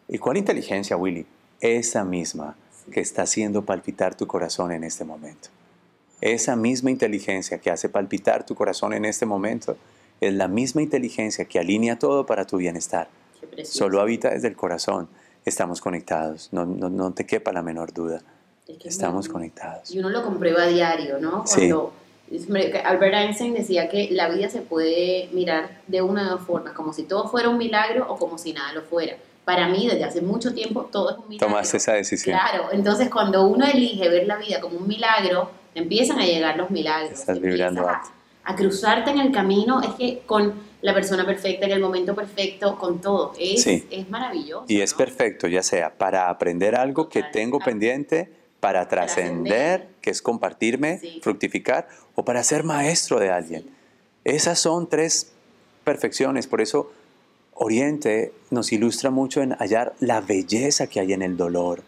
¿Y 0.09 0.19
cuál 0.19 0.39
inteligencia, 0.39 0.97
Willy? 0.97 1.27
Esa 1.61 2.05
misma 2.05 2.57
que 2.91 3.01
está 3.01 3.23
haciendo 3.23 3.65
palpitar 3.65 4.15
tu 4.15 4.27
corazón 4.27 4.73
en 4.73 4.85
este 4.85 5.05
momento. 5.05 5.49
Esa 6.21 6.57
misma 6.57 6.91
inteligencia 6.91 7.59
que 7.59 7.71
hace 7.71 7.89
palpitar 7.89 8.47
tu 8.47 8.55
corazón 8.55 8.95
en 8.95 9.05
este 9.05 9.27
momento 9.27 9.77
es 10.21 10.33
la 10.33 10.49
misma 10.49 10.83
inteligencia 10.83 11.45
que 11.45 11.59
alinea 11.59 11.99
todo 11.99 12.25
para 12.25 12.47
tu 12.47 12.57
bienestar. 12.57 13.09
Solo 13.65 14.01
habita 14.01 14.31
desde 14.31 14.49
el 14.49 14.57
corazón. 14.57 15.09
Estamos 15.45 15.81
conectados, 15.81 16.49
no, 16.53 16.65
no, 16.65 16.89
no 16.89 17.13
te 17.13 17.27
quepa 17.27 17.53
la 17.53 17.63
menor 17.63 17.93
duda. 17.93 18.23
Es 18.67 18.79
que 18.79 18.89
es 18.89 18.95
Estamos 18.95 19.29
conectados. 19.29 19.95
Y 19.95 19.99
uno 19.99 20.09
lo 20.09 20.25
comprueba 20.25 20.63
a 20.63 20.67
diario, 20.67 21.19
¿no? 21.21 21.47
Sí. 21.47 21.71
Albert 22.85 23.15
Einstein 23.15 23.55
decía 23.55 23.89
que 23.89 24.09
la 24.11 24.29
vida 24.29 24.49
se 24.49 24.61
puede 24.61 25.29
mirar 25.33 25.81
de 25.87 26.03
una 26.03 26.25
de 26.25 26.31
dos 26.31 26.41
formas, 26.43 26.73
como 26.73 26.93
si 26.93 27.05
todo 27.05 27.29
fuera 27.29 27.49
un 27.49 27.59
milagro 27.59 28.07
o 28.09 28.17
como 28.17 28.37
si 28.39 28.53
nada 28.53 28.73
lo 28.73 28.83
fuera. 28.83 29.17
Para 29.45 29.69
mí, 29.69 29.87
desde 29.87 30.03
hace 30.03 30.21
mucho 30.21 30.53
tiempo, 30.53 30.89
todo 30.91 31.11
es 31.11 31.19
un 31.19 31.29
milagro. 31.29 31.49
Tomaste 31.49 31.77
esa 31.77 31.93
decisión. 31.93 32.37
Claro, 32.37 32.69
entonces 32.73 33.09
cuando 33.11 33.47
uno 33.47 33.65
elige 33.65 34.09
ver 34.09 34.27
la 34.27 34.37
vida 34.37 34.61
como 34.61 34.79
un 34.79 34.89
milagro, 34.89 35.51
empiezan 35.75 36.19
a 36.19 36.27
llegar 36.27 36.57
los 36.57 36.71
milagros. 36.71 37.13
Estás 37.21 37.41
vibrando 37.41 37.89
a, 37.89 38.03
a 38.43 38.57
cruzarte 38.57 39.11
en 39.11 39.21
el 39.21 39.31
camino, 39.31 39.81
es 39.83 39.91
que 39.91 40.23
con 40.27 40.55
la 40.83 40.93
persona 40.95 41.25
perfecta, 41.25 41.67
en 41.67 41.73
el 41.73 41.81
momento 41.81 42.15
perfecto, 42.15 42.77
con 42.77 43.01
todo. 43.01 43.33
Es, 43.39 43.63
Sí. 43.63 43.87
es 43.91 44.09
maravilloso. 44.11 44.65
Y 44.69 44.81
es 44.81 44.93
¿no? 44.93 44.99
perfecto, 44.99 45.47
ya 45.47 45.63
sea 45.63 45.97
para 45.97 46.29
aprender 46.29 46.75
algo 46.75 47.09
que 47.09 47.23
tengo 47.23 47.59
pendiente, 47.61 48.31
para 48.61 48.89
trascender, 48.89 49.89
que 50.01 50.11
es 50.11 50.23
compartirme, 50.23 50.99
Sí. 50.99 51.21
fructificar, 51.23 51.89
o 52.15 52.25
para 52.25 52.43
ser 52.43 52.65
maestro 52.65 53.19
de 53.21 53.31
alguien. 53.31 53.67
Esas 54.25 54.59
son 54.59 54.89
tres 54.89 55.33
perfecciones, 55.85 56.47
por 56.47 56.61
eso 56.61 56.91
Oriente 57.59 58.33
nos 58.51 58.71
ilustra 58.73 59.11
mucho 59.11 59.41
en 59.41 59.53
hallar 59.53 59.95
la 60.01 60.21
belleza 60.21 60.89
que 60.89 61.01
hay 61.01 61.13
en 61.15 61.23
el 61.23 61.37
dolor, 61.39 61.83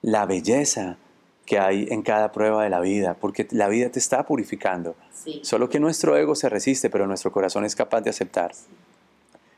la 0.00 0.24
belleza 0.24 0.96
que 1.44 1.58
hay 1.58 1.88
en 1.90 2.00
cada 2.00 2.32
prueba 2.32 2.64
de 2.64 2.70
la 2.70 2.80
vida, 2.80 3.14
porque 3.20 3.46
la 3.50 3.68
vida 3.68 3.90
te 3.90 3.98
está 3.98 4.24
purificando. 4.24 4.94
Sí. 5.12 5.40
Solo 5.44 5.68
que 5.68 5.78
nuestro 5.78 6.16
ego 6.16 6.34
se 6.34 6.48
resiste, 6.48 6.88
pero 6.88 7.06
nuestro 7.06 7.32
corazón 7.32 7.66
es 7.66 7.76
capaz 7.76 8.00
de 8.00 8.10
aceptar. 8.10 8.52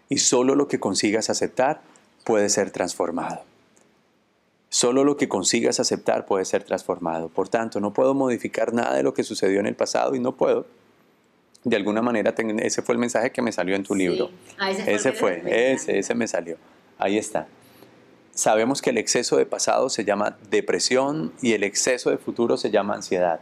Y 0.09 0.19
solo 0.19 0.57
lo 0.57 0.67
que 0.67 0.81
consigas 0.81 1.31
aceptar 1.31 1.81
puede 2.25 2.49
ser 2.49 2.73
transformado. 2.73 3.43
Solo 4.77 5.05
lo 5.05 5.17
que 5.17 5.27
consigas 5.27 5.81
aceptar 5.81 6.27
puede 6.27 6.45
ser 6.45 6.62
transformado. 6.62 7.31
Por 7.31 7.49
tanto, 7.49 7.81
no 7.81 7.95
puedo 7.95 8.12
modificar 8.12 8.75
nada 8.75 8.95
de 8.95 9.03
lo 9.03 9.15
que 9.15 9.23
sucedió 9.23 9.59
en 9.59 9.65
el 9.65 9.75
pasado 9.75 10.15
y 10.15 10.21
no 10.21 10.37
puedo. 10.37 10.67
De 11.65 11.77
alguna 11.77 12.03
manera, 12.03 12.35
ese 12.59 12.83
fue 12.83 12.93
el 12.95 12.99
mensaje 12.99 13.33
que 13.33 13.41
me 13.41 13.53
salió 13.53 13.75
en 13.75 13.85
tu 13.85 13.95
Sí. 13.95 14.01
libro. 14.01 14.31
Ah, 14.59 14.71
ese 14.71 14.93
Ese 14.95 15.12
fue, 15.12 15.43
ese, 15.73 15.99
ese 15.99 16.15
me 16.15 16.29
salió. 16.29 16.59
Ahí 16.99 17.17
está. 17.17 17.47
Sabemos 18.35 18.83
que 18.83 18.91
el 18.91 18.99
exceso 18.99 19.39
de 19.39 19.47
pasado 19.47 19.89
se 19.89 20.05
llama 20.05 20.37
depresión 20.51 21.33
y 21.41 21.55
el 21.55 21.65
exceso 21.65 22.11
de 22.11 22.19
futuro 22.19 22.59
se 22.59 22.71
llama 22.71 22.97
ansiedad. 22.97 23.41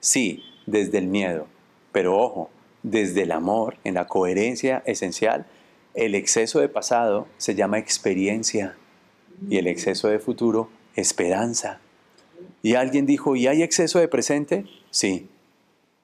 Sí, 0.00 0.42
desde 0.66 0.98
el 0.98 1.06
miedo, 1.06 1.46
pero 1.92 2.18
ojo, 2.18 2.50
desde 2.82 3.22
el 3.22 3.30
amor, 3.30 3.76
en 3.84 3.94
la 3.94 4.08
coherencia 4.08 4.82
esencial, 4.84 5.46
el 5.94 6.16
exceso 6.16 6.58
de 6.58 6.68
pasado 6.68 7.28
se 7.38 7.54
llama 7.54 7.78
experiencia 7.78 8.74
y 9.48 9.58
el 9.58 9.66
exceso 9.66 10.08
de 10.08 10.18
futuro, 10.18 10.68
esperanza. 10.96 11.80
Y 12.62 12.74
alguien 12.74 13.06
dijo, 13.06 13.36
¿y 13.36 13.46
hay 13.46 13.62
exceso 13.62 13.98
de 13.98 14.08
presente? 14.08 14.64
Sí, 14.90 15.28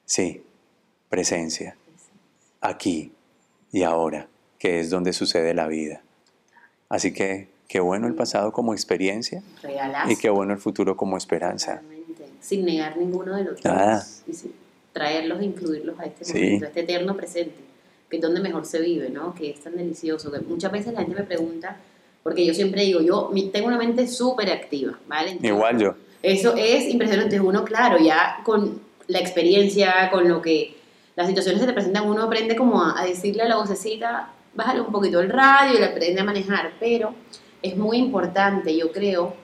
sí, 0.05 0.42
presencia, 1.09 1.77
aquí 2.61 3.12
y 3.72 3.83
ahora, 3.83 4.29
que 4.59 4.81
es 4.81 4.90
donde 4.90 5.12
sucede 5.12 5.55
la 5.55 5.66
vida. 5.68 6.03
Así 6.88 7.12
que 7.12 7.48
qué 7.68 7.81
bueno 7.81 8.07
el 8.07 8.14
pasado 8.14 8.53
como 8.53 8.72
experiencia 8.72 9.42
Regalazo. 9.62 10.11
y 10.11 10.16
qué 10.16 10.31
bueno 10.31 10.53
el 10.55 10.59
futuro 10.59 10.96
como 10.96 11.16
esperanza. 11.16 11.77
Totalmente. 11.83 12.24
Sin 12.40 12.64
negar 12.64 12.96
ninguno 12.96 13.37
de 13.37 13.44
los 13.44 13.62
Nada. 13.64 13.96
dos. 13.96 14.22
Y 14.44 14.51
traerlos 14.92 15.40
e 15.40 15.44
incluirlos 15.44 15.98
a 16.01 16.07
este 16.07 16.24
Sí. 16.24 16.33
momento, 16.35 16.64
a 16.64 16.68
este 16.68 16.81
eterno 16.81 17.16
presente. 17.16 17.55
que 18.11 18.16
es 18.16 18.22
donde 18.22 18.40
mejor 18.40 18.64
se 18.64 18.81
vive, 18.81 19.11
¿no? 19.11 19.35
Que 19.35 19.51
es 19.51 19.61
tan 19.61 19.77
delicioso. 19.77 20.33
Que 20.33 20.38
muchas 20.40 20.72
veces 20.72 20.94
la 20.94 21.01
gente 21.01 21.14
me 21.14 21.24
pregunta, 21.24 21.77
porque 22.29 22.45
yo 22.45 22.53
siempre 22.53 22.83
digo, 22.83 23.01
yo 23.01 23.31
tengo 23.51 23.69
una 23.69 23.79
mente 23.79 24.07
súper 24.07 24.51
activa, 24.51 24.99
¿vale? 25.07 25.38
Igual 25.43 25.79
yo. 25.79 25.95
Eso 26.23 26.55
es 26.59 26.87
impresionante. 26.91 27.41
Uno, 27.41 27.64
claro, 27.64 27.97
ya 27.99 28.41
con 28.45 28.83
la 29.07 29.19
experiencia, 29.19 30.11
con 30.12 30.29
lo 30.29 30.43
que 30.43 30.77
las 31.17 31.27
situaciones 31.27 31.62
se 31.62 31.67
te 31.67 31.73
presentan, 31.73 32.07
uno 32.07 32.25
aprende 32.25 32.55
como 32.55 32.83
a, 32.83 33.01
a 33.01 33.07
decirle 33.07 33.45
a 33.45 33.49
la 33.49 33.57
vocecita, 33.57 34.31
bájale 34.55 34.83
un 34.83 34.93
poquito 34.93 35.21
el 35.21 35.31
radio 35.31 35.75
y 35.75 35.79
le 35.79 35.87
aprende 35.87 36.21
a 36.21 36.25
manejar, 36.25 36.73
pero 36.79 37.14
es 37.62 37.79
muy 37.79 37.97
importante, 37.97 38.77
yo 38.77 38.93
creo, 38.93 39.35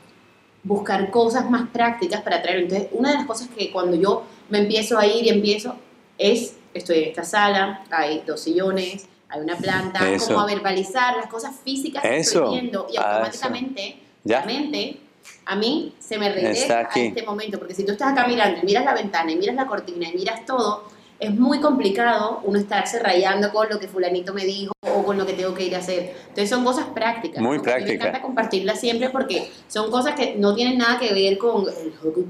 buscar 0.63 1.11
cosas 1.11 1.49
más 1.49 1.71
prácticas 1.71 2.21
para 2.21 2.43
traer. 2.43 2.65
Entonces, 2.65 2.89
una 2.93 3.13
de 3.13 3.15
las 3.15 3.27
cosas 3.27 3.49
que 3.49 3.73
cuando 3.73 3.97
yo 3.97 4.25
me 4.51 4.59
empiezo 4.59 4.99
a 4.99 5.07
ir 5.07 5.25
y 5.25 5.31
empiezo 5.31 5.77
es, 6.19 6.59
estoy 6.75 6.99
en 6.99 7.09
esta 7.09 7.25
sala, 7.25 7.83
hay 7.91 8.23
dos 8.27 8.41
sillones, 8.41 9.09
hay 9.35 9.41
una 9.41 9.57
planta, 9.57 10.01
como 10.27 10.41
a 10.41 10.47
verbalizar 10.47 11.17
las 11.17 11.27
cosas 11.27 11.55
físicas 11.65 12.03
que 12.03 12.19
estoy 12.19 12.51
viendo 12.51 12.87
y 12.91 12.97
ah, 12.97 13.17
automáticamente 13.17 13.99
la 14.25 14.45
mente 14.45 15.01
a 15.47 15.57
mí 15.57 15.95
se 15.99 16.19
me 16.19 16.31
regresa 16.31 16.81
a 16.81 16.83
este 16.83 17.23
momento, 17.23 17.59
porque 17.59 17.75
si 17.75 17.85
tú 17.85 17.93
estás 17.93 18.13
acá 18.13 18.27
mirando 18.27 18.61
y 18.63 18.65
miras 18.65 18.85
la 18.85 18.95
ventana 18.95 19.33
y 19.33 19.37
miras 19.37 19.57
la 19.57 19.67
cortina 19.67 20.09
y 20.09 20.17
miras 20.17 20.45
todo, 20.47 20.85
es 21.19 21.35
muy 21.35 21.61
complicado 21.61 22.41
uno 22.45 22.59
estarse 22.59 22.99
rayando 22.99 23.53
con 23.53 23.69
lo 23.69 23.79
que 23.79 23.89
fulanito 23.89 24.35
me 24.35 24.45
dijo 24.45 24.73
o 24.83 25.05
con 25.05 25.17
lo 25.17 25.27
que 25.27 25.33
tengo 25.33 25.55
que 25.55 25.65
ir 25.65 25.75
a 25.75 25.79
hacer. 25.79 26.15
Entonces 26.21 26.51
son 26.51 26.65
cosas 26.65 26.87
prácticas. 26.95 27.43
Muy 27.43 27.59
prácticas. 27.59 27.89
Me 27.89 27.95
encanta 27.95 28.23
compartirlas 28.23 28.81
siempre 28.81 29.11
porque 29.11 29.51
son 29.69 29.91
cosas 29.91 30.15
que 30.15 30.35
no 30.37 30.55
tienen 30.55 30.79
nada 30.79 30.99
que 30.99 31.13
ver 31.15 31.39
con 31.39 31.63
el 31.63 31.95
hockey 31.97 32.25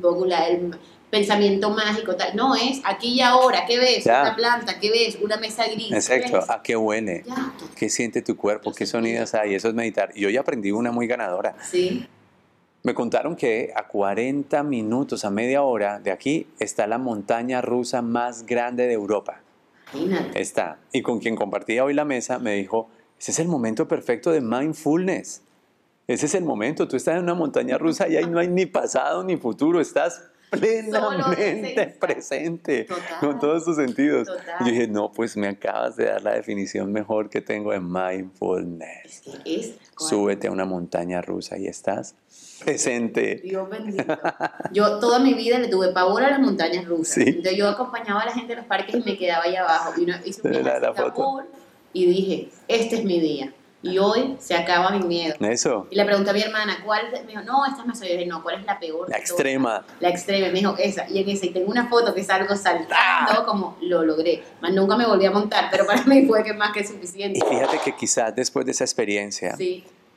el 0.49 0.75
pensamiento 1.15 1.71
mágico, 1.71 2.17
tal. 2.17 2.35
No, 2.35 2.57
es 2.57 2.81
aquí 2.85 3.15
y 3.15 3.21
ahora. 3.21 3.65
¿Qué 3.67 3.79
ves? 3.79 4.05
Una 4.05 4.35
planta. 4.35 4.81
¿Qué 4.81 4.91
ves? 4.91 5.19
Una 5.23 5.37
mesa 5.37 5.65
gris. 5.67 5.93
Exacto. 5.93 6.41
¿A 6.49 6.61
qué 6.63 6.77
huele? 6.77 7.25
¿Qué 7.77 7.89
siente 7.89 8.21
tu 8.21 8.37
cuerpo? 8.37 8.73
¿Qué 8.73 8.85
sonidos 8.85 9.33
hay? 9.35 9.55
Eso 9.55 9.69
es 9.69 9.75
meditar. 9.75 10.11
Y 10.17 10.25
hoy 10.25 10.37
aprendí 10.37 10.73
una 10.73 10.91
muy 10.91 11.07
ganadora. 11.07 11.55
Sí. 11.63 12.09
Me 12.83 12.95
contaron 12.95 13.37
que 13.37 13.73
a 13.77 13.87
40 13.87 14.63
minutos, 14.65 15.25
a 15.25 15.31
media 15.31 15.63
hora 15.63 16.01
de 16.01 16.11
aquí, 16.11 16.49
está 16.59 16.87
la 16.89 16.99
montaña 16.99 17.63
rusa 17.63 18.03
más 18.03 18.45
grande 18.45 18.87
de 18.89 18.95
Europa. 18.95 19.41
Está. 20.35 20.79
Y 20.93 21.03
con 21.03 21.21
quien 21.21 21.37
compartía 21.37 21.85
hoy 21.85 21.95
la 21.95 22.05
mesa 22.05 22.41
me 22.41 22.55
dijo, 22.55 22.89
ese 23.21 23.31
es 23.31 23.39
el 23.39 23.47
momento 23.47 23.87
perfecto 23.87 24.33
de 24.33 24.41
mindfulness. 24.41 25.43
Ese 26.09 26.27
es 26.27 26.35
el 26.35 26.45
momento. 26.45 26.89
Tú 26.89 26.97
estás 26.97 27.17
en 27.17 27.23
una 27.23 27.35
montaña 27.35 27.79
rusa 27.79 28.09
y 28.09 28.17
ahí 28.17 28.27
no 28.27 28.41
hay 28.41 28.49
ni 28.49 28.67
pasado 28.67 29.23
ni 29.23 29.37
futuro. 29.37 29.81
Estás 29.81 30.21
plenamente 30.61 31.97
presente 32.01 32.87
con 33.21 33.39
todos 33.39 33.65
tus 33.65 33.77
sentidos. 33.77 34.29
Y 34.61 34.65
yo 34.65 34.71
dije, 34.71 34.89
no, 34.89 35.13
pues 35.13 35.37
me 35.37 35.49
acabas 35.49 35.97
de 35.97 36.07
dar 36.07 36.23
la 36.23 36.35
definición 36.35 36.93
mejor 36.93 37.31
que 37.31 37.41
tengo 37.41 37.73
de 37.73 37.81
mindfulness. 37.81 39.23
Súbete 39.99 40.49
a 40.49 40.51
una 40.51 40.65
montaña 40.65 41.23
rusa 41.23 41.59
y 41.59 41.67
estás 41.67 42.15
presente. 42.65 43.41
Dios 43.43 43.69
bendito. 43.69 44.05
Yo 44.73 44.99
toda 44.99 45.19
mi 45.19 45.35
vida 45.35 45.59
le 45.59 45.69
tuve 45.69 45.93
pavor 45.93 46.23
a 46.25 46.31
las 46.31 46.41
montañas 46.41 46.87
rusas. 46.87 47.19
Entonces 47.19 47.57
yo 47.57 47.69
acompañaba 47.69 48.23
a 48.23 48.27
la 48.27 48.33
gente 48.33 48.53
en 48.53 48.59
los 48.61 48.67
parques 48.67 48.95
y 48.95 49.01
me 49.01 49.17
quedaba 49.17 49.45
ahí 49.45 49.57
abajo. 49.57 49.93
Y 49.97 50.29
hice 50.29 50.41
un 50.43 50.55
y 51.93 52.07
dije, 52.07 52.49
este 52.67 52.97
es 52.97 53.05
mi 53.05 53.21
día 53.21 53.53
y 53.85 53.99
hoy 53.99 54.37
se 54.39 54.55
acaba 54.55 54.91
mi 54.91 55.05
miedo. 55.05 55.35
Eso. 55.41 55.87
Y 55.91 55.97
le 55.97 56.05
pregunté 56.07 56.31
a 56.31 56.33
mi 56.33 56.41
hermana, 56.41 56.79
¿cuál? 56.85 57.13
Me 57.13 57.33
dijo, 57.33 57.43
no, 57.43 57.67
esta 57.67 57.83
soy. 57.95 58.09
Yo 58.09 58.15
dije, 58.15 58.27
no, 58.27 58.43
¿cuál 58.43 58.61
es 58.61 58.65
la 58.65 58.79
peor? 58.81 59.09
La 59.11 59.19
extrema. 59.19 59.85
La 60.01 60.09
extrema. 60.09 60.49
Me 60.49 60.55
dijo, 60.55 60.75
esa. 60.79 61.09
Y 61.09 61.19
en 61.19 61.29
esa, 61.29 61.47
y 61.47 61.51
tengo 61.51 61.71
una 61.71 61.89
foto 61.89 62.15
que 62.15 62.25
salgo 62.25 62.57
saltando, 62.57 62.95
¡Ah! 62.97 63.45
como 63.47 63.77
lo 63.83 64.03
logré. 64.03 64.43
Más 64.63 64.73
nunca 64.73 64.97
me 64.97 65.07
volví 65.07 65.27
a 65.27 65.31
montar, 65.31 65.69
pero 65.71 65.87
para 65.87 66.03
mí 66.05 66.27
fue 66.27 66.43
que 66.43 66.55
más 66.55 66.73
que 66.73 66.85
suficiente. 66.87 67.39
Y 67.39 67.43
fíjate 67.43 67.79
que 67.85 67.95
quizás 67.95 68.35
después 68.35 68.65
de 68.65 68.73
esa 68.73 68.85
experiencia, 68.85 69.55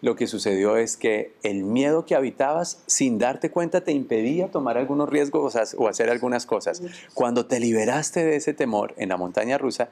lo 0.01 0.15
que 0.15 0.27
sucedió 0.27 0.77
es 0.77 0.95
que 0.95 1.33
el 1.43 1.63
miedo 1.63 2.05
que 2.05 2.15
habitabas, 2.15 2.83
sin 2.85 3.17
darte 3.17 3.51
cuenta, 3.51 3.81
te 3.81 3.91
impedía 3.91 4.49
tomar 4.49 4.77
algunos 4.77 5.09
riesgos 5.09 5.55
o 5.77 5.87
hacer 5.89 6.09
algunas 6.09 6.45
cosas. 6.45 6.81
Cuando 7.13 7.47
te 7.47 7.59
liberaste 7.59 8.23
de 8.23 8.37
ese 8.37 8.53
temor 8.53 8.93
en 8.97 9.09
la 9.09 9.17
montaña 9.17 9.57
rusa, 9.57 9.89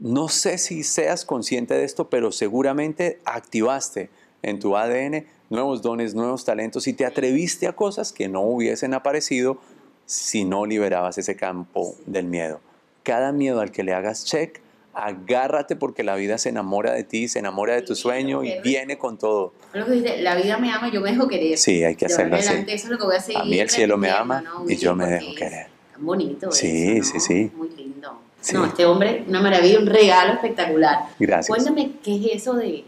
no 0.00 0.28
sé 0.28 0.58
si 0.58 0.82
seas 0.82 1.24
consciente 1.24 1.74
de 1.74 1.84
esto, 1.84 2.08
pero 2.08 2.32
seguramente 2.32 3.20
activaste 3.24 4.10
en 4.42 4.58
tu 4.58 4.76
ADN 4.76 5.26
nuevos 5.50 5.82
dones, 5.82 6.14
nuevos 6.14 6.44
talentos 6.44 6.86
y 6.86 6.94
te 6.94 7.04
atreviste 7.04 7.66
a 7.66 7.74
cosas 7.74 8.12
que 8.12 8.28
no 8.28 8.40
hubiesen 8.40 8.94
aparecido 8.94 9.58
si 10.06 10.44
no 10.44 10.64
liberabas 10.64 11.18
ese 11.18 11.36
campo 11.36 11.94
del 12.06 12.24
miedo. 12.24 12.60
Cada 13.02 13.32
miedo 13.32 13.60
al 13.60 13.70
que 13.72 13.82
le 13.82 13.92
hagas 13.92 14.24
check, 14.24 14.60
agárrate 14.94 15.76
porque 15.76 16.02
la 16.02 16.16
vida 16.16 16.38
se 16.38 16.48
enamora 16.48 16.92
de 16.92 17.04
ti, 17.04 17.28
se 17.28 17.38
enamora 17.38 17.74
de 17.74 17.82
tu 17.82 17.94
sueño 17.94 18.42
y 18.42 18.58
viene 18.60 18.96
con 18.96 19.18
todo. 19.18 19.52
la 19.74 20.34
vida 20.34 20.56
me 20.58 20.72
ama, 20.72 20.90
yo 20.90 21.00
me 21.00 21.10
dejo 21.10 21.28
querer. 21.28 21.58
Sí, 21.58 21.84
hay 21.84 21.94
que 21.94 22.06
hacerlo 22.06 22.36
así. 22.36 22.54
Eso 22.66 22.68
es 22.68 22.88
lo 22.88 22.98
que 22.98 23.04
voy 23.04 23.16
a, 23.16 23.20
seguir 23.20 23.42
a 23.42 23.44
mí 23.44 23.58
el 23.58 23.68
cielo 23.68 23.98
me 23.98 24.10
ama 24.10 24.42
y 24.66 24.76
yo 24.76 24.94
me 24.96 25.06
dejo 25.06 25.34
querer. 25.34 25.68
Tan 25.92 26.06
bonito. 26.06 26.50
Sí, 26.50 27.02
sí, 27.02 27.20
sí. 27.20 27.50
Muy 27.54 27.68
lindo. 27.70 28.29
No, 28.52 28.64
este 28.64 28.86
hombre, 28.86 29.24
una 29.28 29.40
maravilla, 29.40 29.78
un 29.78 29.86
regalo 29.86 30.34
espectacular. 30.34 31.06
Gracias. 31.18 31.48
Cuéntame 31.48 31.92
qué 32.02 32.16
es 32.16 32.42
eso 32.42 32.54
de 32.54 32.84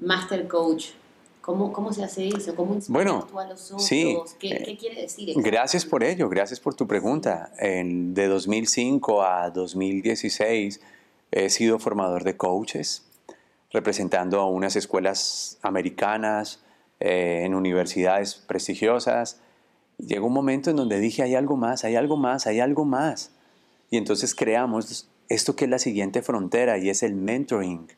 Master 0.00 0.46
Coach. 0.48 0.90
¿Cómo, 1.40 1.74
cómo 1.74 1.92
se 1.92 2.02
hace 2.02 2.28
eso? 2.28 2.56
¿Cómo 2.56 2.78
bueno, 2.88 3.26
tú 3.30 3.38
a 3.38 3.46
los 3.46 3.70
otros? 3.70 3.86
Sí, 3.86 4.16
¿Qué, 4.38 4.48
eh, 4.48 4.62
¿Qué, 4.64 4.76
quiere 4.78 5.02
decir? 5.02 5.34
Gracias 5.36 5.84
por 5.84 6.02
ello, 6.02 6.30
gracias 6.30 6.58
por 6.58 6.74
tu 6.74 6.86
pregunta. 6.86 7.52
En, 7.58 8.14
de 8.14 8.28
2005 8.28 9.22
a 9.22 9.50
2016 9.50 10.80
he 11.32 11.50
sido 11.50 11.78
formador 11.78 12.24
de 12.24 12.38
coaches, 12.38 13.02
representando 13.70 14.40
a 14.40 14.48
unas 14.48 14.74
escuelas 14.74 15.58
americanas, 15.60 16.60
eh, 17.00 17.42
en 17.44 17.54
universidades 17.54 18.36
prestigiosas. 18.36 19.38
llegó 19.98 20.28
un 20.28 20.32
momento 20.32 20.70
en 20.70 20.76
donde 20.76 20.98
dije, 20.98 21.22
hay 21.22 21.34
algo 21.34 21.56
más, 21.56 21.84
hay 21.84 21.96
algo 21.96 22.16
más, 22.16 22.46
hay 22.46 22.60
algo 22.60 22.86
más. 22.86 23.33
Y 23.90 23.96
entonces 23.96 24.34
creamos 24.34 25.08
esto 25.28 25.56
que 25.56 25.64
es 25.64 25.70
la 25.70 25.78
siguiente 25.78 26.22
frontera 26.22 26.78
y 26.78 26.90
es 26.90 27.02
el 27.02 27.14
mentoring. 27.14 27.88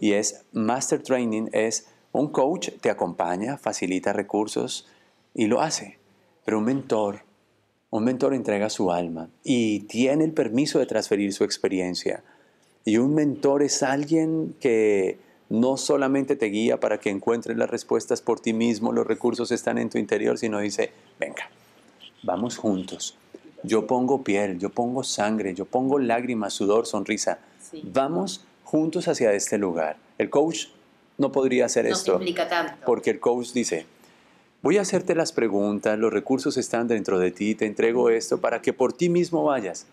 Y 0.00 0.12
es 0.12 0.44
Master 0.52 1.02
Training, 1.02 1.48
es 1.52 1.88
un 2.12 2.28
coach 2.28 2.70
te 2.80 2.90
acompaña, 2.90 3.58
facilita 3.58 4.12
recursos 4.12 4.86
y 5.34 5.46
lo 5.46 5.60
hace. 5.60 5.98
Pero 6.44 6.58
un 6.58 6.64
mentor, 6.64 7.22
un 7.90 8.04
mentor 8.04 8.34
entrega 8.34 8.68
su 8.70 8.90
alma 8.90 9.28
y 9.44 9.80
tiene 9.80 10.24
el 10.24 10.32
permiso 10.32 10.78
de 10.78 10.86
transferir 10.86 11.32
su 11.32 11.44
experiencia. 11.44 12.22
Y 12.84 12.98
un 12.98 13.14
mentor 13.14 13.62
es 13.62 13.82
alguien 13.82 14.56
que 14.58 15.18
no 15.48 15.76
solamente 15.76 16.34
te 16.34 16.46
guía 16.46 16.80
para 16.80 16.98
que 16.98 17.10
encuentres 17.10 17.56
las 17.56 17.70
respuestas 17.70 18.22
por 18.22 18.40
ti 18.40 18.52
mismo, 18.52 18.90
los 18.90 19.06
recursos 19.06 19.52
están 19.52 19.78
en 19.78 19.90
tu 19.90 19.98
interior, 19.98 20.38
sino 20.38 20.58
dice, 20.58 20.92
venga, 21.20 21.50
vamos 22.22 22.56
juntos 22.56 23.16
yo 23.62 23.86
pongo 23.86 24.22
piel, 24.22 24.58
yo 24.58 24.70
pongo 24.70 25.04
sangre, 25.04 25.54
yo 25.54 25.64
pongo 25.64 25.98
lágrimas, 25.98 26.52
sudor, 26.52 26.86
sonrisa. 26.86 27.38
Vamos 27.84 28.44
juntos 28.64 29.08
hacia 29.08 29.32
este 29.32 29.58
lugar. 29.58 29.96
El 30.18 30.30
coach 30.30 30.66
no 31.18 31.32
podría 31.32 31.66
hacer 31.66 31.84
no 31.84 31.92
esto. 31.92 32.20
tanto. 32.48 32.84
Porque 32.84 33.10
el 33.10 33.20
coach 33.20 33.52
dice, 33.52 33.86
voy 34.62 34.78
a 34.78 34.82
hacerte 34.82 35.14
las 35.14 35.32
preguntas, 35.32 35.98
los 35.98 36.12
recursos 36.12 36.56
están 36.56 36.88
dentro 36.88 37.18
de 37.18 37.30
ti, 37.30 37.54
te 37.54 37.66
entrego 37.66 38.10
esto 38.10 38.40
para 38.40 38.62
que 38.62 38.72
por 38.72 38.92
ti 38.92 39.08
mismo 39.08 39.44
vayas. 39.44 39.86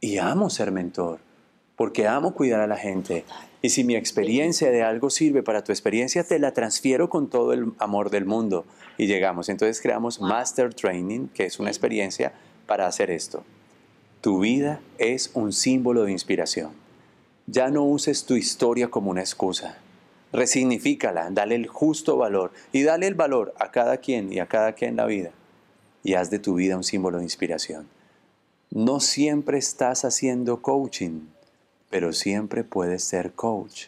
Y 0.00 0.18
amo 0.18 0.50
ser 0.50 0.72
mentor, 0.72 1.20
porque 1.74 2.06
amo 2.06 2.34
cuidar 2.34 2.60
a 2.60 2.66
la 2.66 2.76
gente. 2.76 3.24
Y 3.62 3.70
si 3.70 3.82
mi 3.82 3.96
experiencia 3.96 4.70
de 4.70 4.82
algo 4.82 5.10
sirve 5.10 5.42
para 5.42 5.64
tu 5.64 5.72
experiencia, 5.72 6.22
te 6.22 6.38
la 6.38 6.52
transfiero 6.52 7.08
con 7.08 7.28
todo 7.28 7.52
el 7.52 7.72
amor 7.78 8.10
del 8.10 8.26
mundo. 8.26 8.66
Y 8.98 9.06
llegamos. 9.06 9.48
Entonces 9.48 9.80
creamos 9.80 10.20
Master 10.20 10.74
Training, 10.74 11.28
que 11.28 11.46
es 11.46 11.58
una 11.58 11.70
experiencia 11.70 12.32
para 12.66 12.86
hacer 12.86 13.10
esto. 13.10 13.44
Tu 14.20 14.40
vida 14.40 14.80
es 14.98 15.30
un 15.34 15.52
símbolo 15.52 16.04
de 16.04 16.12
inspiración. 16.12 16.72
Ya 17.46 17.70
no 17.70 17.84
uses 17.84 18.24
tu 18.24 18.34
historia 18.34 18.88
como 18.88 19.10
una 19.10 19.20
excusa. 19.20 19.78
Resignifícala, 20.32 21.30
dale 21.30 21.54
el 21.54 21.68
justo 21.68 22.16
valor 22.16 22.52
y 22.72 22.82
dale 22.82 23.06
el 23.06 23.14
valor 23.14 23.54
a 23.58 23.70
cada 23.70 23.98
quien 23.98 24.32
y 24.32 24.40
a 24.40 24.46
cada 24.46 24.72
quien 24.72 24.90
en 24.90 24.96
la 24.96 25.06
vida. 25.06 25.30
Y 26.02 26.14
haz 26.14 26.30
de 26.30 26.38
tu 26.38 26.54
vida 26.54 26.76
un 26.76 26.84
símbolo 26.84 27.18
de 27.18 27.24
inspiración. 27.24 27.88
No 28.70 28.98
siempre 28.98 29.58
estás 29.58 30.04
haciendo 30.04 30.60
coaching, 30.60 31.28
pero 31.88 32.12
siempre 32.12 32.64
puedes 32.64 33.04
ser 33.04 33.32
coach. 33.32 33.86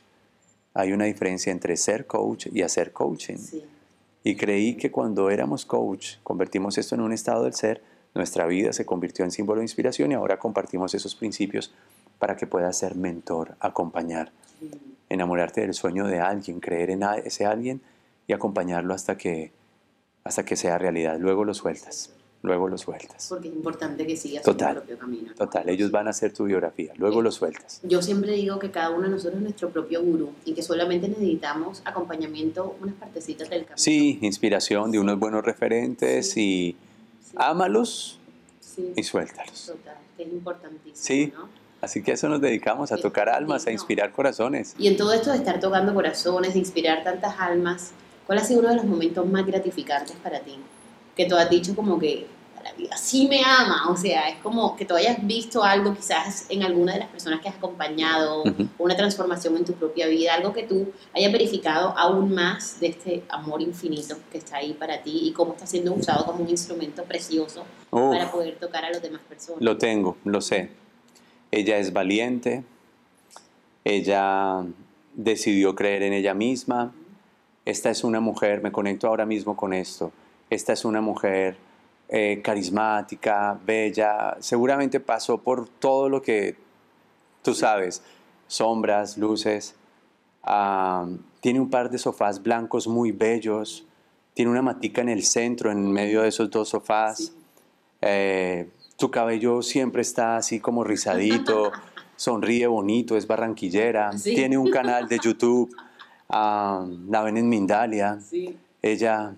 Hay 0.72 0.92
una 0.92 1.06
diferencia 1.06 1.50
entre 1.50 1.76
ser 1.76 2.06
coach 2.06 2.46
y 2.52 2.62
hacer 2.62 2.92
coaching. 2.92 3.38
Y 4.22 4.36
creí 4.36 4.76
que 4.76 4.92
cuando 4.92 5.30
éramos 5.30 5.64
coach, 5.64 6.18
convertimos 6.22 6.78
esto 6.78 6.94
en 6.94 7.00
un 7.00 7.12
estado 7.12 7.44
del 7.44 7.54
ser, 7.54 7.82
nuestra 8.14 8.46
vida 8.46 8.72
se 8.72 8.86
convirtió 8.86 9.24
en 9.24 9.30
símbolo 9.30 9.60
de 9.60 9.64
inspiración 9.64 10.12
y 10.12 10.14
ahora 10.14 10.38
compartimos 10.38 10.94
esos 10.94 11.14
principios 11.14 11.72
para 12.18 12.36
que 12.36 12.46
puedas 12.46 12.76
ser 12.76 12.94
mentor, 12.94 13.56
acompañar, 13.60 14.32
enamorarte 15.08 15.60
del 15.60 15.74
sueño 15.74 16.06
de 16.06 16.20
alguien, 16.20 16.60
creer 16.60 16.90
en 16.90 17.02
ese 17.24 17.46
alguien 17.46 17.80
y 18.26 18.32
acompañarlo 18.32 18.94
hasta 18.94 19.16
que, 19.16 19.52
hasta 20.24 20.44
que 20.44 20.56
sea 20.56 20.78
realidad. 20.78 21.18
Luego 21.18 21.44
lo 21.44 21.54
sueltas. 21.54 22.10
luego 22.42 22.68
lo 22.68 22.78
sueltas. 22.78 23.26
Porque 23.28 23.48
es 23.48 23.54
importante 23.54 24.06
que 24.06 24.16
sigas 24.16 24.44
Total, 24.44 24.74
tu 24.74 24.80
propio 24.80 24.98
camino. 24.98 25.28
¿no? 25.30 25.34
Total, 25.34 25.68
ellos 25.68 25.90
van 25.90 26.06
a 26.06 26.10
hacer 26.10 26.32
tu 26.32 26.44
biografía, 26.44 26.92
luego 26.96 27.20
lo 27.20 27.32
sueltas. 27.32 27.80
Yo 27.82 28.00
siempre 28.00 28.32
digo 28.32 28.58
que 28.58 28.70
cada 28.70 28.90
uno 28.90 29.02
de 29.02 29.10
nosotros 29.10 29.36
es 29.36 29.42
nuestro 29.42 29.70
propio 29.70 30.02
gurú 30.02 30.32
y 30.44 30.54
que 30.54 30.62
solamente 30.62 31.08
necesitamos 31.08 31.82
acompañamiento, 31.84 32.76
unas 32.80 32.94
partecitas 32.94 33.50
del 33.50 33.62
camino. 33.62 33.78
Sí, 33.78 34.18
inspiración 34.22 34.92
de 34.92 35.00
unos 35.00 35.18
buenos 35.18 35.44
referentes 35.44 36.36
y 36.36 36.76
ámalos 37.38 38.18
sí, 38.60 38.92
y 38.96 39.02
suéltalos. 39.02 39.66
total, 39.66 39.96
que 40.16 40.22
es 40.24 40.32
importantísimo, 40.32 40.94
Sí. 40.94 41.32
¿no? 41.36 41.48
Así 41.80 42.02
que 42.02 42.10
a 42.10 42.14
eso 42.14 42.28
nos 42.28 42.40
dedicamos, 42.40 42.90
a 42.90 42.96
Es 42.96 43.02
tocar 43.02 43.28
almas, 43.28 43.66
a 43.68 43.70
inspirar 43.70 44.10
corazones. 44.10 44.74
Y 44.78 44.88
en 44.88 44.96
todo 44.96 45.12
esto 45.12 45.30
de 45.30 45.36
estar 45.36 45.60
tocando 45.60 45.94
corazones, 45.94 46.54
de 46.54 46.58
inspirar 46.58 47.04
tantas 47.04 47.36
almas, 47.38 47.92
¿cuál 48.26 48.38
ha 48.38 48.44
sido 48.44 48.58
uno 48.60 48.70
de 48.70 48.74
los 48.76 48.84
momentos 48.84 49.24
más 49.28 49.46
gratificantes 49.46 50.16
para 50.16 50.40
ti? 50.40 50.58
Que 51.16 51.26
tú 51.26 51.36
has 51.36 51.48
dicho 51.48 51.76
como 51.76 51.98
que 52.00 52.26
la 52.68 52.76
vida 52.76 52.96
sí 52.96 53.26
me 53.28 53.42
ama, 53.44 53.88
o 53.88 53.96
sea, 53.96 54.28
es 54.28 54.36
como 54.36 54.76
que 54.76 54.84
tú 54.84 54.94
hayas 54.94 55.24
visto 55.26 55.62
algo 55.62 55.94
quizás 55.94 56.46
en 56.48 56.62
alguna 56.62 56.94
de 56.94 57.00
las 57.00 57.08
personas 57.08 57.40
que 57.40 57.48
has 57.48 57.56
acompañado, 57.56 58.44
una 58.78 58.96
transformación 58.96 59.56
en 59.56 59.64
tu 59.64 59.72
propia 59.72 60.06
vida, 60.06 60.34
algo 60.34 60.52
que 60.52 60.64
tú 60.64 60.92
hayas 61.14 61.32
verificado 61.32 61.96
aún 61.96 62.34
más 62.34 62.80
de 62.80 62.88
este 62.88 63.22
amor 63.28 63.62
infinito 63.62 64.16
que 64.30 64.38
está 64.38 64.58
ahí 64.58 64.74
para 64.74 65.02
ti 65.02 65.20
y 65.24 65.32
cómo 65.32 65.52
está 65.52 65.66
siendo 65.66 65.92
usado 65.92 66.26
como 66.26 66.42
un 66.44 66.50
instrumento 66.50 67.04
precioso 67.04 67.64
para 67.90 68.30
poder 68.30 68.56
tocar 68.58 68.84
a 68.84 68.90
las 68.90 69.02
demás 69.02 69.22
personas. 69.28 69.62
lo 69.62 69.78
tengo, 69.78 70.16
lo 70.24 70.40
sé. 70.40 70.70
Ella 71.50 71.78
es 71.78 71.92
valiente, 71.92 72.62
ella 73.84 74.64
decidió 75.14 75.74
creer 75.74 76.02
en 76.02 76.12
ella 76.12 76.34
misma. 76.34 76.92
Esta 77.64 77.90
es 77.90 78.04
una 78.04 78.20
mujer, 78.20 78.62
me 78.62 78.72
conecto 78.72 79.08
ahora 79.08 79.24
mismo 79.24 79.56
con 79.56 79.72
esto, 79.72 80.12
esta 80.50 80.72
es 80.72 80.84
una 80.84 81.00
mujer 81.00 81.67
eh, 82.08 82.40
carismática, 82.42 83.58
bella, 83.66 84.36
seguramente 84.40 85.00
pasó 85.00 85.38
por 85.38 85.68
todo 85.68 86.08
lo 86.08 86.22
que 86.22 86.56
tú 87.42 87.54
sabes, 87.54 88.02
sombras, 88.46 89.18
luces. 89.18 89.74
Ah, 90.42 91.06
tiene 91.40 91.60
un 91.60 91.70
par 91.70 91.90
de 91.90 91.98
sofás 91.98 92.42
blancos 92.42 92.88
muy 92.88 93.12
bellos, 93.12 93.84
tiene 94.34 94.50
una 94.50 94.62
matica 94.62 95.02
en 95.02 95.08
el 95.10 95.22
centro, 95.24 95.70
en 95.70 95.90
medio 95.92 96.22
de 96.22 96.28
esos 96.28 96.50
dos 96.50 96.70
sofás. 96.70 97.18
Sí. 97.18 97.32
Eh, 98.00 98.68
tu 98.96 99.10
cabello 99.10 99.62
siempre 99.62 100.02
está 100.02 100.36
así 100.36 100.60
como 100.60 100.84
rizadito, 100.84 101.72
sonríe 102.16 102.66
bonito, 102.66 103.16
es 103.16 103.26
barranquillera, 103.26 104.16
Sí. 104.16 104.34
tiene 104.34 104.56
un 104.58 104.70
canal 104.70 105.08
de 105.08 105.18
YouTube, 105.18 105.74
ah, 106.28 106.86
la 107.08 107.22
ven 107.22 107.36
en 107.36 107.48
Mindalia, 107.48 108.18
Sí, 108.20 108.56
ella 108.82 109.34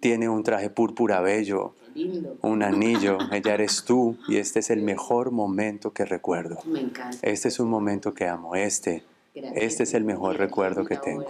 tiene 0.00 0.28
un 0.28 0.42
traje 0.42 0.70
púrpura 0.70 1.20
bello, 1.20 1.74
lindo. 1.94 2.36
un 2.42 2.62
anillo, 2.62 3.18
ella 3.30 3.54
eres 3.54 3.84
tú 3.84 4.16
y 4.28 4.36
este 4.36 4.60
es 4.60 4.70
el 4.70 4.82
mejor 4.82 5.30
momento 5.30 5.92
que 5.92 6.04
recuerdo. 6.04 6.58
Me 6.64 6.80
encanta. 6.80 7.16
Este 7.22 7.48
es 7.48 7.58
un 7.60 7.68
momento 7.68 8.14
que 8.14 8.26
amo, 8.26 8.54
este. 8.54 9.04
Gracias. 9.34 9.62
Este 9.62 9.82
es 9.84 9.94
el 9.94 10.04
mejor 10.04 10.32
Mira, 10.34 10.44
recuerdo 10.44 10.84
que 10.84 10.94
ahora, 10.94 11.04
tengo. 11.04 11.24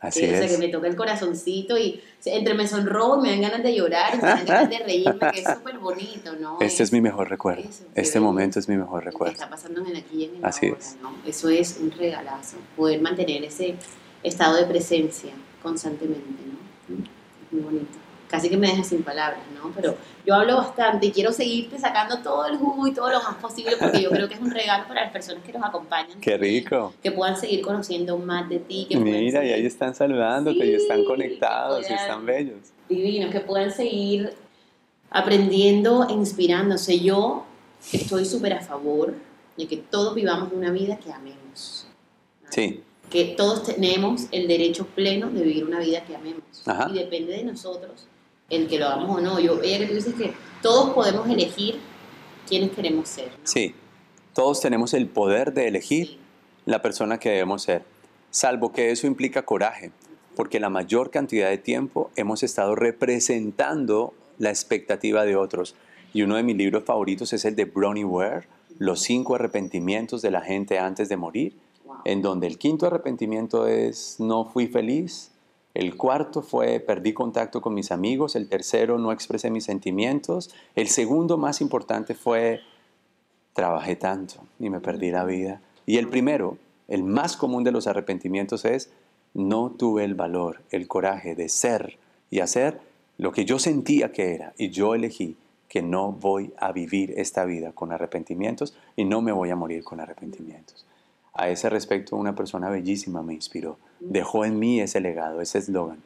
Así 0.00 0.20
Que, 0.20 0.26
o 0.26 0.30
sea, 0.32 0.44
es. 0.44 0.52
que 0.52 0.58
me 0.58 0.68
toca 0.68 0.86
el 0.86 0.96
corazoncito 0.96 1.78
y 1.78 1.98
entre 2.26 2.52
me 2.54 2.66
sonrojo 2.68 3.18
y 3.18 3.22
me 3.22 3.30
dan 3.30 3.40
ganas 3.40 3.62
de 3.62 3.74
llorar 3.74 4.14
me 4.16 4.20
dan 4.22 4.44
ganas 4.44 4.68
de 4.70 4.78
reírme, 4.80 5.18
que 5.32 5.40
es 5.40 5.44
súper 5.56 5.78
bonito, 5.78 6.34
¿no? 6.38 6.58
Este 6.60 6.82
es 6.82 6.92
mi 6.92 7.00
mejor 7.00 7.30
recuerdo. 7.30 7.62
Eso, 7.62 7.84
Este 7.94 8.18
bello. 8.18 8.26
momento 8.30 8.58
es 8.58 8.68
mi 8.68 8.76
mejor 8.76 9.02
recuerdo. 9.04 9.32
está 9.34 9.48
pasando 9.48 9.80
en 9.80 9.86
el 9.86 9.96
aquí 9.96 10.16
y 10.16 10.24
en 10.24 10.36
el 10.36 10.44
Así 10.44 10.66
ahora, 10.66 10.78
es. 10.78 10.96
¿no? 11.00 11.12
Eso 11.24 11.48
es 11.48 11.78
un 11.80 11.90
regalazo, 11.92 12.56
poder 12.76 13.00
mantener 13.00 13.44
ese 13.44 13.76
estado 14.22 14.56
de 14.56 14.64
presencia 14.66 15.32
constantemente, 15.62 16.42
¿no? 16.46 16.96
Es 17.46 17.52
muy 17.52 17.62
bonito. 17.62 17.98
Casi 18.34 18.48
que 18.48 18.56
me 18.56 18.66
deja 18.66 18.82
sin 18.82 19.04
palabras, 19.04 19.38
¿no? 19.54 19.70
Pero 19.76 19.96
yo 20.26 20.34
hablo 20.34 20.56
bastante 20.56 21.06
y 21.06 21.12
quiero 21.12 21.30
seguirte 21.32 21.78
sacando 21.78 22.18
todo 22.18 22.46
el 22.46 22.56
jugo 22.56 22.88
y 22.88 22.92
todo 22.92 23.08
lo 23.10 23.22
más 23.22 23.36
posible 23.36 23.76
porque 23.78 24.02
yo 24.02 24.10
creo 24.10 24.28
que 24.28 24.34
es 24.34 24.40
un 24.40 24.50
regalo 24.50 24.88
para 24.88 25.02
las 25.04 25.12
personas 25.12 25.44
que 25.44 25.52
nos 25.52 25.62
acompañan. 25.62 26.18
Qué 26.20 26.36
rico. 26.36 26.92
Que 27.00 27.12
puedan 27.12 27.36
seguir 27.36 27.60
conociendo 27.62 28.18
más 28.18 28.48
de 28.48 28.58
ti. 28.58 28.86
Que 28.90 28.96
Mira, 28.96 29.18
y 29.20 29.30
seguir- 29.30 29.54
ahí 29.54 29.64
están 29.66 29.94
saludándote 29.94 30.58
y 30.66 30.70
Sí, 30.70 30.74
están 30.74 31.02
que 31.02 31.04
conectados 31.04 31.82
y 31.84 31.88
puedan- 31.90 32.00
están 32.02 32.26
bellos. 32.26 32.56
divinos, 32.88 33.30
que 33.30 33.38
puedan 33.38 33.70
seguir 33.70 34.34
aprendiendo 35.10 36.08
e 36.08 36.12
inspirándose. 36.12 36.98
Yo 36.98 37.44
estoy 37.92 38.24
súper 38.24 38.54
a 38.54 38.60
favor 38.62 39.14
de 39.56 39.68
que 39.68 39.76
todos 39.76 40.16
vivamos 40.16 40.50
una 40.52 40.72
vida 40.72 40.98
que 40.98 41.12
amemos. 41.12 41.86
¿no? 42.42 42.48
Sí, 42.50 42.82
Que 43.10 43.26
todos 43.36 43.62
tenemos 43.62 44.22
el 44.32 44.48
derecho 44.48 44.86
pleno 44.86 45.28
de 45.30 45.42
vivir 45.42 45.64
una 45.64 45.78
vida 45.78 46.04
que 46.04 46.16
amemos. 46.16 46.42
Ajá. 46.66 46.88
Y 46.90 46.94
depende 46.94 47.32
de 47.34 47.44
nosotros 47.44 48.08
el 48.50 48.68
que 48.68 48.78
lo 48.78 48.86
hagamos 48.86 49.18
o 49.18 49.20
no. 49.20 49.40
Yo, 49.40 49.60
ella 49.62 49.78
que 49.78 49.86
tú 49.86 49.94
dices 49.94 50.14
que 50.14 50.32
todos 50.62 50.90
podemos 50.94 51.28
elegir 51.28 51.78
quiénes 52.48 52.70
queremos 52.72 53.08
ser. 53.08 53.28
¿no? 53.28 53.38
sí. 53.44 53.74
Todos 54.34 54.60
tenemos 54.60 54.94
el 54.94 55.06
poder 55.06 55.54
de 55.54 55.68
elegir 55.68 56.06
Sí. 56.08 56.18
la 56.64 56.82
persona 56.82 57.18
que 57.20 57.30
debemos 57.30 57.62
ser, 57.62 57.84
salvo 58.30 58.72
que 58.72 58.90
eso 58.90 59.06
implica 59.06 59.44
coraje, 59.44 59.92
porque 60.34 60.58
la 60.58 60.70
mayor 60.70 61.12
cantidad 61.12 61.48
de 61.50 61.58
tiempo 61.58 62.10
hemos 62.16 62.42
estado 62.42 62.74
representando 62.74 64.12
la 64.38 64.50
expectativa 64.50 65.24
de 65.24 65.36
otros. 65.36 65.76
Y 66.12 66.22
uno 66.22 66.34
de 66.34 66.42
mis 66.42 66.56
libros 66.56 66.82
favoritos 66.84 67.32
es 67.32 67.44
el 67.44 67.54
de 67.56 67.64
Bronnie 67.66 68.04
Ware, 68.04 68.48
Los 68.80 69.02
cinco 69.02 69.36
arrepentimientos 69.36 70.20
de 70.20 70.32
la 70.32 70.40
gente 70.40 70.80
antes 70.80 71.08
de 71.08 71.16
morir, 71.16 71.52
Wow. 71.84 71.96
en 72.04 72.22
donde 72.22 72.48
el 72.48 72.58
quinto 72.58 72.86
arrepentimiento 72.88 73.68
es 73.68 74.16
no 74.18 74.46
fui 74.46 74.66
feliz, 74.66 75.30
el 75.74 75.96
cuarto 75.96 76.40
fue 76.40 76.78
perdí 76.78 77.12
contacto 77.12 77.60
con 77.60 77.74
mis 77.74 77.90
amigos, 77.90 78.36
el 78.36 78.48
tercero 78.48 78.96
no 78.98 79.10
expresé 79.10 79.50
mis 79.50 79.64
sentimientos, 79.64 80.54
el 80.76 80.88
segundo 80.88 81.36
más 81.36 81.60
importante 81.60 82.14
fue 82.14 82.60
trabajé 83.52 83.96
tanto 83.96 84.36
y 84.60 84.70
me 84.70 84.80
perdí 84.80 85.10
la 85.10 85.24
vida. 85.24 85.60
Y 85.84 85.98
el 85.98 86.08
primero, 86.08 86.58
el 86.86 87.02
más 87.02 87.36
común 87.36 87.64
de 87.64 87.72
los 87.72 87.86
arrepentimientos 87.86 88.64
es 88.64 88.90
no 89.34 89.70
tuve 89.70 90.04
el 90.04 90.14
valor, 90.14 90.62
el 90.70 90.86
coraje 90.86 91.34
de 91.34 91.48
ser 91.48 91.98
y 92.30 92.40
hacer 92.40 92.80
lo 93.18 93.32
que 93.32 93.44
yo 93.44 93.58
sentía 93.58 94.12
que 94.12 94.34
era 94.34 94.54
y 94.56 94.70
yo 94.70 94.94
elegí 94.94 95.36
que 95.68 95.82
no 95.82 96.12
voy 96.12 96.52
a 96.56 96.70
vivir 96.70 97.14
esta 97.16 97.44
vida 97.44 97.72
con 97.72 97.90
arrepentimientos 97.90 98.76
y 98.94 99.04
no 99.04 99.22
me 99.22 99.32
voy 99.32 99.50
a 99.50 99.56
morir 99.56 99.82
con 99.82 99.98
arrepentimientos. 99.98 100.86
A 101.34 101.48
ese 101.48 101.68
respecto, 101.68 102.16
una 102.16 102.36
persona 102.36 102.70
bellísima 102.70 103.22
me 103.22 103.34
inspiró. 103.34 103.78
Dejó 103.98 104.44
en 104.44 104.58
mí 104.58 104.80
ese 104.80 105.00
legado, 105.00 105.40
ese 105.40 105.58
eslogan. 105.58 106.02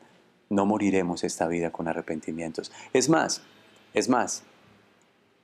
No 0.49 0.65
moriremos 0.65 1.23
esta 1.23 1.47
vida 1.47 1.71
con 1.71 1.87
arrepentimientos. 1.87 2.73
Es 2.95 3.11
más, 3.11 3.43
es 3.93 4.09
más, 4.09 4.43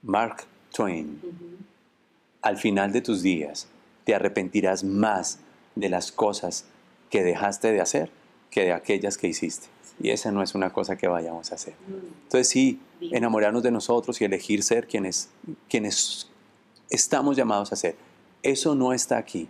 Mark 0.03 0.45
Twain, 0.75 1.21
al 2.41 2.57
final 2.57 2.93
de 2.93 3.03
tus 3.03 3.23
días, 3.23 3.69
te 4.05 4.15
arrepentirás 4.15 4.85
más 4.85 5.41
de 5.75 5.91
las 5.91 6.13
cosas 6.13 6.65
que 7.11 7.23
dejaste 7.23 7.71
de 7.73 7.83
hacer 7.83 8.11
que 8.51 8.63
de 8.63 8.73
aquellas 8.73 9.19
que 9.19 9.29
hiciste. 9.29 9.67
Y 10.01 10.11
esa 10.11 10.33
no 10.33 10.43
es 10.43 10.55
una 10.55 10.73
cosa 10.73 10.97
que 10.97 11.09
vayamos 11.09 11.53
a 11.53 11.57
hacer. 11.57 11.75
Entonces 12.23 12.49
sí, 12.49 12.81
enamorarnos 13.01 13.63
de 13.63 13.71
nosotros 13.71 14.21
y 14.21 14.25
elegir 14.25 14.63
ser 14.63 14.87
quienes, 14.87 15.29
quienes 15.69 16.31
estamos 16.89 17.37
llamados 17.37 17.73
a 17.73 17.77
ser. 17.77 17.97
Eso 18.43 18.75
no 18.75 18.93
está 18.93 19.19
aquí. 19.19 19.49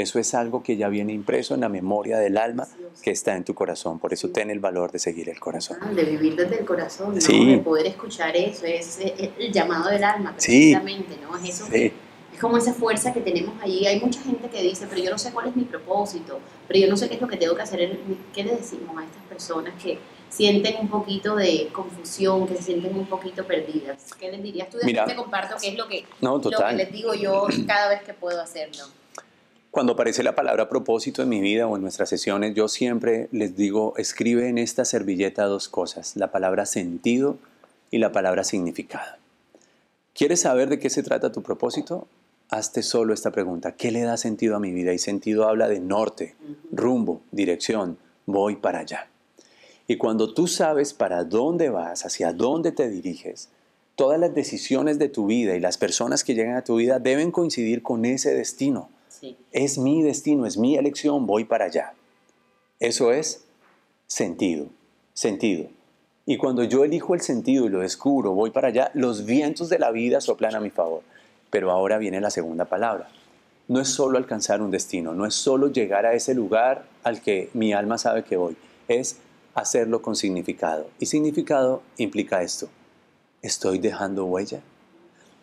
Eso 0.00 0.18
es 0.18 0.34
algo 0.34 0.62
que 0.62 0.76
ya 0.76 0.88
viene 0.88 1.12
impreso 1.12 1.54
en 1.54 1.60
la 1.60 1.68
memoria 1.68 2.18
del 2.18 2.38
alma 2.38 2.66
que 3.02 3.10
está 3.10 3.36
en 3.36 3.44
tu 3.44 3.54
corazón. 3.54 3.98
Por 3.98 4.12
eso 4.12 4.28
Sí. 4.28 4.32
ten 4.32 4.50
el 4.50 4.58
valor 4.60 4.90
de 4.92 4.98
seguir 4.98 5.28
el 5.28 5.38
corazón. 5.38 5.76
Ah, 5.82 5.92
de 5.92 6.04
vivir 6.04 6.36
desde 6.36 6.58
el 6.60 6.64
corazón, 6.64 7.14
¿no? 7.14 7.20
Sí. 7.20 7.52
De 7.52 7.58
poder 7.58 7.86
escuchar 7.86 8.36
eso, 8.36 8.64
es, 8.66 8.98
el 9.38 9.52
llamado 9.52 9.90
del 9.90 10.02
alma, 10.04 10.34
Sí. 10.38 10.72
precisamente, 10.74 11.16
¿no? 11.22 11.36
Es 11.36 11.54
eso 11.56 11.66
Sí. 11.66 11.70
que, 11.72 11.86
es 12.34 12.40
como 12.40 12.56
esa 12.56 12.72
fuerza 12.72 13.12
que 13.12 13.20
tenemos 13.20 13.54
ahí. 13.62 13.86
Hay 13.86 14.00
mucha 14.00 14.20
gente 14.22 14.48
que 14.48 14.62
dice, 14.62 14.86
pero 14.88 15.02
yo 15.02 15.10
no 15.10 15.18
sé 15.18 15.32
cuál 15.32 15.48
es 15.48 15.56
mi 15.56 15.64
propósito, 15.64 16.40
pero 16.66 16.80
yo 16.80 16.88
no 16.88 16.96
sé 16.96 17.08
qué 17.08 17.16
es 17.16 17.20
lo 17.20 17.28
que 17.28 17.36
tengo 17.36 17.54
que 17.54 17.62
hacer. 17.62 17.98
¿Qué 18.34 18.42
le 18.44 18.56
decimos 18.56 18.96
a 18.96 19.04
estas 19.04 19.22
personas 19.28 19.74
que 19.82 19.98
sienten 20.30 20.76
un 20.80 20.88
poquito 20.88 21.36
de 21.36 21.68
confusión, 21.72 22.46
que 22.46 22.56
se 22.56 22.62
sienten 22.62 22.96
un 22.96 23.06
poquito 23.06 23.44
perdidas? 23.46 24.14
¿Qué 24.18 24.30
les 24.30 24.42
dirías 24.42 24.68
tú? 24.70 24.78
Después 24.78 24.92
Mira. 24.94 25.04
te 25.04 25.14
comparto 25.16 25.56
qué 25.60 25.68
es 25.68 25.74
lo 25.76 25.86
que, 25.88 26.04
No, 26.20 26.38
lo 26.38 26.50
que 26.50 26.74
les 26.74 26.90
digo 26.92 27.12
yo 27.14 27.46
cada 27.66 27.88
vez 27.90 28.02
que 28.02 28.14
puedo 28.14 28.40
hacerlo. 28.40 28.84
Cuando 29.70 29.92
aparece 29.92 30.24
la 30.24 30.34
palabra 30.34 30.68
propósito 30.68 31.22
en 31.22 31.28
mi 31.28 31.40
vida 31.40 31.68
o 31.68 31.76
en 31.76 31.82
nuestras 31.82 32.08
sesiones, 32.08 32.54
yo 32.54 32.66
siempre 32.66 33.28
les 33.30 33.56
digo, 33.56 33.94
escribe 33.98 34.48
en 34.48 34.58
esta 34.58 34.84
servilleta 34.84 35.44
dos 35.44 35.68
cosas, 35.68 36.16
la 36.16 36.32
palabra 36.32 36.66
sentido 36.66 37.38
y 37.92 37.98
la 37.98 38.10
palabra 38.10 38.42
significado. 38.42 39.16
¿Quieres 40.12 40.40
saber 40.40 40.70
de 40.70 40.80
qué 40.80 40.90
se 40.90 41.04
trata 41.04 41.30
tu 41.30 41.42
propósito? 41.42 42.08
Hazte 42.48 42.82
solo 42.82 43.14
esta 43.14 43.30
pregunta, 43.30 43.76
¿qué 43.76 43.92
le 43.92 44.02
da 44.02 44.16
sentido 44.16 44.56
a 44.56 44.60
mi 44.60 44.72
vida? 44.72 44.92
Y 44.92 44.98
sentido 44.98 45.48
habla 45.48 45.68
de 45.68 45.78
norte, 45.78 46.34
rumbo, 46.72 47.20
dirección, 47.30 47.96
voy 48.26 48.56
para 48.56 48.80
allá. 48.80 49.08
Y 49.86 49.98
cuando 49.98 50.34
tú 50.34 50.48
sabes 50.48 50.94
para 50.94 51.22
dónde 51.22 51.70
vas, 51.70 52.04
hacia 52.04 52.32
dónde 52.32 52.72
te 52.72 52.88
diriges, 52.88 53.50
todas 53.94 54.18
las 54.18 54.34
decisiones 54.34 54.98
de 54.98 55.08
tu 55.08 55.26
vida 55.26 55.54
y 55.54 55.60
las 55.60 55.78
personas 55.78 56.24
que 56.24 56.34
llegan 56.34 56.56
a 56.56 56.64
tu 56.64 56.74
vida 56.74 56.98
deben 56.98 57.30
coincidir 57.30 57.82
con 57.82 58.04
ese 58.04 58.34
destino. 58.34 58.88
Es 59.52 59.78
mi 59.78 60.02
destino, 60.02 60.46
es 60.46 60.56
mi 60.56 60.76
elección, 60.76 61.26
voy 61.26 61.44
para 61.44 61.66
allá. 61.66 61.94
Eso 62.78 63.12
es 63.12 63.44
sentido, 64.06 64.66
sentido. 65.12 65.68
Y 66.26 66.36
cuando 66.36 66.64
yo 66.64 66.84
elijo 66.84 67.14
el 67.14 67.20
sentido 67.20 67.66
y 67.66 67.70
lo 67.70 67.80
descubro, 67.80 68.32
voy 68.32 68.50
para 68.50 68.68
allá, 68.68 68.90
los 68.94 69.24
vientos 69.24 69.68
de 69.68 69.78
la 69.78 69.90
vida 69.90 70.20
soplan 70.20 70.54
a 70.54 70.60
mi 70.60 70.70
favor. 70.70 71.02
Pero 71.50 71.70
ahora 71.70 71.98
viene 71.98 72.20
la 72.20 72.30
segunda 72.30 72.66
palabra. 72.66 73.08
No 73.68 73.80
es 73.80 73.88
solo 73.88 74.18
alcanzar 74.18 74.62
un 74.62 74.70
destino, 74.70 75.14
no 75.14 75.26
es 75.26 75.34
solo 75.34 75.68
llegar 75.68 76.06
a 76.06 76.14
ese 76.14 76.34
lugar 76.34 76.86
al 77.02 77.20
que 77.20 77.50
mi 77.52 77.72
alma 77.72 77.98
sabe 77.98 78.24
que 78.24 78.36
voy, 78.36 78.56
es 78.88 79.18
hacerlo 79.54 80.02
con 80.02 80.16
significado. 80.16 80.88
Y 80.98 81.06
significado 81.06 81.82
implica 81.96 82.42
esto. 82.42 82.68
¿Estoy 83.42 83.78
dejando 83.78 84.24
huella? 84.26 84.60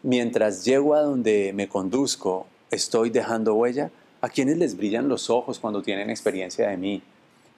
Mientras 0.04 0.66
llego 0.66 0.96
a 0.96 1.02
donde 1.02 1.52
me 1.54 1.68
conduzco, 1.68 2.48
¿estoy 2.72 3.10
dejando 3.10 3.54
huella? 3.54 3.92
¿A 4.22 4.30
quienes 4.30 4.58
les 4.58 4.76
brillan 4.78 5.10
los 5.10 5.30
ojos 5.30 5.60
cuando 5.60 5.82
tienen 5.82 6.10
experiencia 6.10 6.68
de 6.70 6.78
mí? 6.78 7.04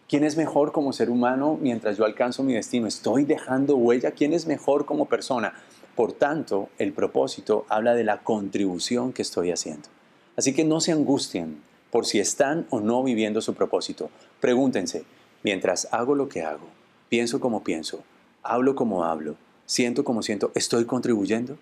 ¿Quién 0.08 0.24
es 0.24 0.38
mejor 0.38 0.72
como 0.72 0.92
ser 0.92 1.10
humano 1.10 1.58
mientras 1.62 1.98
yo 1.98 2.06
alcanzo 2.06 2.44
mi 2.44 2.54
destino? 2.54 2.88
¿Estoy 2.88 3.26
dejando 3.26 3.76
huella? 3.76 4.12
¿Quién 4.12 4.34
es 4.34 4.48
mejor 4.48 4.86
como 4.86 5.06
persona? 5.06 5.54
Por 5.96 6.14
tanto, 6.14 6.70
el 6.78 6.94
propósito 6.94 7.66
habla 7.70 7.94
de 7.94 8.04
la 8.04 8.20
contribución 8.24 9.14
que 9.14 9.22
estoy 9.22 9.52
haciendo. 9.52 9.90
Así 10.36 10.54
que 10.54 10.64
no 10.64 10.82
se 10.82 10.92
angustien 10.92 11.62
por 11.92 12.06
si 12.06 12.20
están 12.20 12.66
o 12.70 12.80
no 12.80 13.04
viviendo 13.04 13.42
su 13.42 13.54
propósito. 13.54 14.10
Pregúntense, 14.40 15.04
mientras 15.44 15.88
hago 15.92 16.16
lo 16.16 16.30
que 16.30 16.42
hago, 16.42 16.68
pienso 17.10 17.40
como 17.40 17.64
pienso, 17.64 18.04
hablo 18.44 18.76
como 18.76 19.04
hablo, 19.04 19.36
siento 19.66 20.04
como 20.04 20.24
siento, 20.24 20.52
¿estoy 20.56 20.86
contribuyendo? 20.86 21.58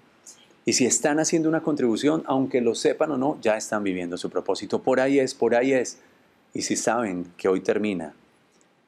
Y 0.67 0.73
si 0.73 0.85
están 0.85 1.17
haciendo 1.21 1.47
una 1.47 1.63
contribución, 1.63 2.23
aunque 2.25 2.59
lo 2.59 2.75
sepan 2.75 3.11
o 3.11 3.17
no, 3.17 3.39
ya 3.41 3.55
están 3.55 3.85
viviendo 3.85 4.17
su 4.17 4.29
propósito. 4.29 4.83
Por 4.83 4.99
ahí 4.99 5.17
es, 5.17 5.33
por 5.33 5.55
ahí 5.55 5.71
es. 5.71 5.99
Y 6.53 6.63
si 6.63 6.75
saben 6.75 7.25
que 7.37 7.47
hoy 7.47 7.61
termina 7.61 8.13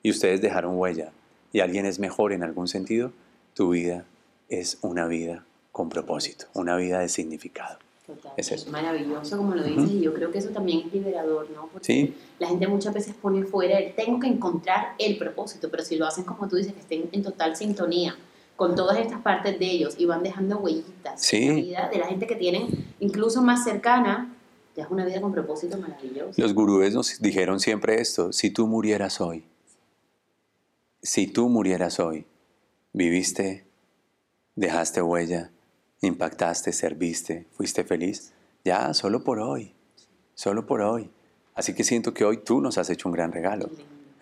y 0.03 0.11
ustedes 0.11 0.41
dejaron 0.41 0.75
huella 0.77 1.13
y 1.53 1.61
alguien 1.61 1.85
es 1.85 1.97
mejor 1.97 2.33
en 2.33 2.43
algún 2.43 2.67
sentido, 2.67 3.13
tu 3.53 3.69
vida 3.69 4.03
es 4.49 4.77
una 4.81 5.07
vida 5.07 5.45
con 5.71 5.87
propósito, 5.87 6.47
una 6.53 6.75
vida 6.75 6.99
de 6.99 7.07
significado. 7.07 7.79
Total. 8.05 8.33
Es, 8.35 8.67
maravilloso 8.67 9.37
como 9.37 9.55
lo 9.55 9.63
dices 9.63 9.89
y 9.89 10.01
yo 10.01 10.13
creo 10.13 10.31
que 10.31 10.39
eso 10.39 10.49
también 10.49 10.87
es 10.87 10.93
liberador, 10.93 11.49
¿no? 11.51 11.69
Porque 11.71 11.85
sí. 11.85 12.13
la 12.39 12.49
gente 12.49 12.67
muchas 12.67 12.93
veces 12.93 13.13
pone 13.13 13.45
fuera 13.45 13.79
el 13.79 13.95
tengo 13.95 14.19
que 14.19 14.27
encontrar 14.27 14.95
el 14.97 15.17
propósito, 15.17 15.69
pero 15.71 15.85
si 15.85 15.95
lo 15.95 16.05
hacen 16.05 16.25
como 16.25 16.49
tú 16.49 16.57
dices, 16.57 16.73
que 16.73 16.81
estén 16.81 17.07
en 17.13 17.23
total 17.23 17.55
sintonía 17.55 18.17
con 18.59 18.75
todas 18.75 18.99
estas 18.99 19.21
partes 19.21 19.57
de 19.57 19.65
ellos 19.65 19.95
y 19.97 20.05
van 20.05 20.21
dejando 20.21 20.57
huellitas 20.57 21.21
sí. 21.21 21.37
en 21.37 21.55
la 21.55 21.61
vida 21.61 21.89
de 21.93 21.97
la 21.97 22.07
gente 22.07 22.27
que 22.27 22.35
tienen 22.35 22.67
incluso 22.99 23.41
más 23.41 23.63
cercana, 23.63 24.35
ya 24.75 24.83
es 24.83 24.91
una 24.91 25.05
vida 25.05 25.21
con 25.21 25.31
propósito 25.31 25.77
maravilloso. 25.77 26.41
Los 26.41 26.53
gurúes 26.53 26.93
nos 26.93 27.21
dijeron 27.21 27.61
siempre 27.61 28.01
esto, 28.01 28.33
si 28.33 28.49
tú 28.49 28.67
murieras 28.67 29.21
hoy, 29.21 29.45
si 31.01 31.27
tú 31.27 31.47
murieras 31.47 32.01
hoy, 32.01 32.25
viviste, 32.91 33.63
dejaste 34.57 35.01
huella, 35.01 35.51
impactaste, 36.01 36.73
serviste, 36.73 37.47
fuiste 37.53 37.85
feliz, 37.85 38.33
ya 38.65 38.93
solo 38.93 39.23
por 39.23 39.39
hoy, 39.39 39.73
solo 40.35 40.65
por 40.65 40.81
hoy. 40.81 41.09
Así 41.55 41.73
que 41.73 41.85
siento 41.85 42.13
que 42.13 42.25
hoy 42.25 42.39
tú 42.43 42.59
nos 42.59 42.77
has 42.77 42.89
hecho 42.89 43.07
un 43.07 43.13
gran 43.13 43.31
regalo. 43.31 43.69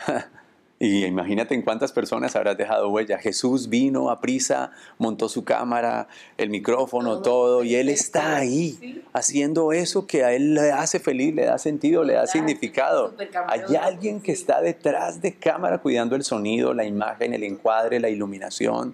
y 0.79 1.05
imagínate 1.05 1.55
en 1.55 1.63
cuántas 1.63 1.91
personas 1.91 2.35
habrás 2.35 2.55
dejado 2.55 2.89
huella. 2.89 3.17
Jesús 3.17 3.67
vino 3.67 4.11
a 4.11 4.21
prisa, 4.21 4.71
montó 4.99 5.27
su 5.27 5.43
cámara, 5.43 6.07
el 6.37 6.51
micrófono, 6.51 7.23
todo, 7.23 7.63
y 7.63 7.73
Él 7.73 7.89
está 7.89 8.35
ahí 8.35 9.03
haciendo 9.11 9.73
eso 9.73 10.05
que 10.05 10.23
a 10.23 10.33
Él 10.33 10.53
le 10.53 10.71
hace 10.71 10.99
feliz, 10.99 11.33
le 11.33 11.45
da 11.45 11.57
sentido, 11.57 12.03
le 12.03 12.13
da 12.13 12.27
significado. 12.27 13.15
Hay 13.47 13.75
alguien 13.75 14.21
que 14.21 14.31
está 14.31 14.61
detrás 14.61 15.19
de 15.19 15.33
cámara 15.33 15.79
cuidando 15.79 16.15
el 16.15 16.23
sonido, 16.23 16.75
la 16.75 16.85
imagen, 16.85 17.33
el 17.33 17.43
encuadre, 17.43 17.99
la 17.99 18.09
iluminación. 18.09 18.93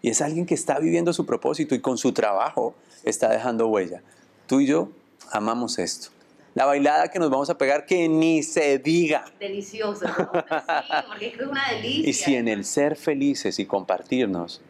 Y 0.00 0.10
es 0.10 0.20
alguien 0.20 0.44
que 0.44 0.54
está 0.54 0.80
viviendo 0.80 1.12
su 1.12 1.24
propósito 1.24 1.76
y 1.76 1.80
con 1.80 1.98
su 1.98 2.12
trabajo 2.12 2.74
está 3.04 3.28
dejando 3.28 3.68
huella. 3.68 4.02
Tú 4.48 4.58
y 4.60 4.66
yo 4.66 4.88
amamos 5.30 5.78
esto. 5.78 6.10
La 6.54 6.66
bailada 6.66 7.08
que 7.08 7.18
nos 7.18 7.30
vamos 7.30 7.48
a 7.48 7.56
pegar 7.56 7.86
que 7.86 8.08
ni 8.08 8.42
se 8.42 8.78
diga. 8.78 9.24
Delicioso, 9.40 10.06
¿no? 10.06 10.30
Sí, 10.32 10.96
porque 11.06 11.26
es 11.28 11.40
una 11.40 11.70
delicia. 11.70 12.10
Y 12.10 12.12
si 12.12 12.36
en 12.36 12.48
el 12.48 12.64
ser 12.64 12.96
felices 12.96 13.58
y 13.58 13.64
compartirnos, 13.64 14.60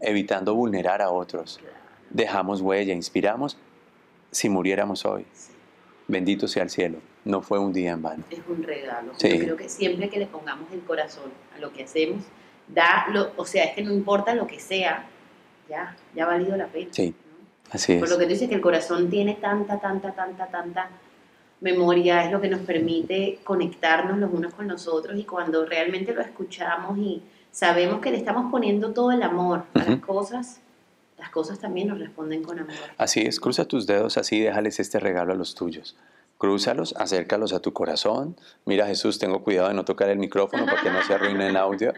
evitando 0.00 0.54
vulnerar 0.54 1.02
a 1.02 1.10
otros, 1.10 1.58
dejamos 2.10 2.60
huella, 2.60 2.94
inspiramos, 2.94 3.56
si 4.30 4.48
muriéramos 4.48 5.04
hoy, 5.04 5.26
bendito 6.06 6.46
sea 6.46 6.62
el 6.62 6.70
cielo, 6.70 6.98
no 7.24 7.42
fue 7.42 7.58
un 7.58 7.72
día 7.72 7.92
en 7.92 8.02
vano. 8.02 8.24
Es 8.30 8.40
un 8.48 8.62
regalo. 8.62 9.12
Sí. 9.16 9.30
Yo 9.30 9.38
creo 9.38 9.56
que 9.56 9.68
siempre 9.68 10.08
que 10.08 10.18
le 10.18 10.26
pongamos 10.26 10.70
el 10.72 10.82
corazón 10.82 11.32
a 11.56 11.58
lo 11.58 11.72
que 11.72 11.84
hacemos, 11.84 12.22
da, 12.68 13.06
lo, 13.10 13.32
o 13.36 13.44
sea, 13.44 13.64
es 13.64 13.74
que 13.74 13.82
no 13.82 13.92
importa 13.92 14.34
lo 14.34 14.46
que 14.46 14.60
sea, 14.60 15.06
ya, 15.68 15.96
ya 16.14 16.24
ha 16.24 16.26
valido 16.26 16.56
la 16.56 16.66
pena. 16.66 16.90
Sí, 16.92 17.14
así 17.72 17.96
Por 17.96 18.04
es. 18.04 18.10
lo 18.10 18.18
que 18.18 18.24
tú 18.24 18.30
dices 18.30 18.48
que 18.48 18.54
el 18.54 18.60
corazón 18.60 19.10
tiene 19.10 19.34
tanta, 19.34 19.80
tanta, 19.80 20.12
tanta, 20.12 20.46
tanta 20.46 20.90
memoria, 21.60 22.24
es 22.24 22.32
lo 22.32 22.40
que 22.40 22.48
nos 22.48 22.60
permite 22.60 23.38
conectarnos 23.44 24.18
los 24.18 24.32
unos 24.32 24.52
con 24.54 24.66
los 24.68 24.88
otros 24.88 25.16
y 25.18 25.24
cuando 25.24 25.64
realmente 25.64 26.12
lo 26.12 26.20
escuchamos 26.20 26.98
y 26.98 27.22
sabemos 27.52 28.00
que 28.00 28.10
le 28.10 28.16
estamos 28.16 28.50
poniendo 28.50 28.92
todo 28.92 29.12
el 29.12 29.22
amor 29.22 29.64
a 29.74 29.78
las 29.78 29.88
Ujú. 29.90 30.00
cosas, 30.00 30.60
las 31.18 31.30
cosas 31.30 31.60
también 31.60 31.88
nos 31.88 32.00
responden 32.00 32.42
con 32.42 32.58
amor. 32.58 32.74
Así 32.98 33.20
es, 33.20 33.38
cruza 33.38 33.66
tus 33.66 33.86
dedos 33.86 34.16
así, 34.18 34.40
déjales 34.40 34.80
este 34.80 34.98
regalo 34.98 35.32
a 35.32 35.36
los 35.36 35.54
tuyos. 35.54 35.96
Crúzalos, 36.36 36.96
acércalos 36.98 37.52
a 37.52 37.60
tu 37.60 37.72
corazón. 37.72 38.34
Mira, 38.64 38.86
Jesús, 38.88 39.20
tengo 39.20 39.44
cuidado 39.44 39.68
de 39.68 39.74
no 39.74 39.84
tocar 39.84 40.08
el 40.08 40.18
micrófono 40.18 40.66
para 40.66 40.82
que 40.82 40.90
no 40.90 41.00
se 41.04 41.14
arruine 41.14 41.46
el 41.46 41.56
audio. 41.56 41.92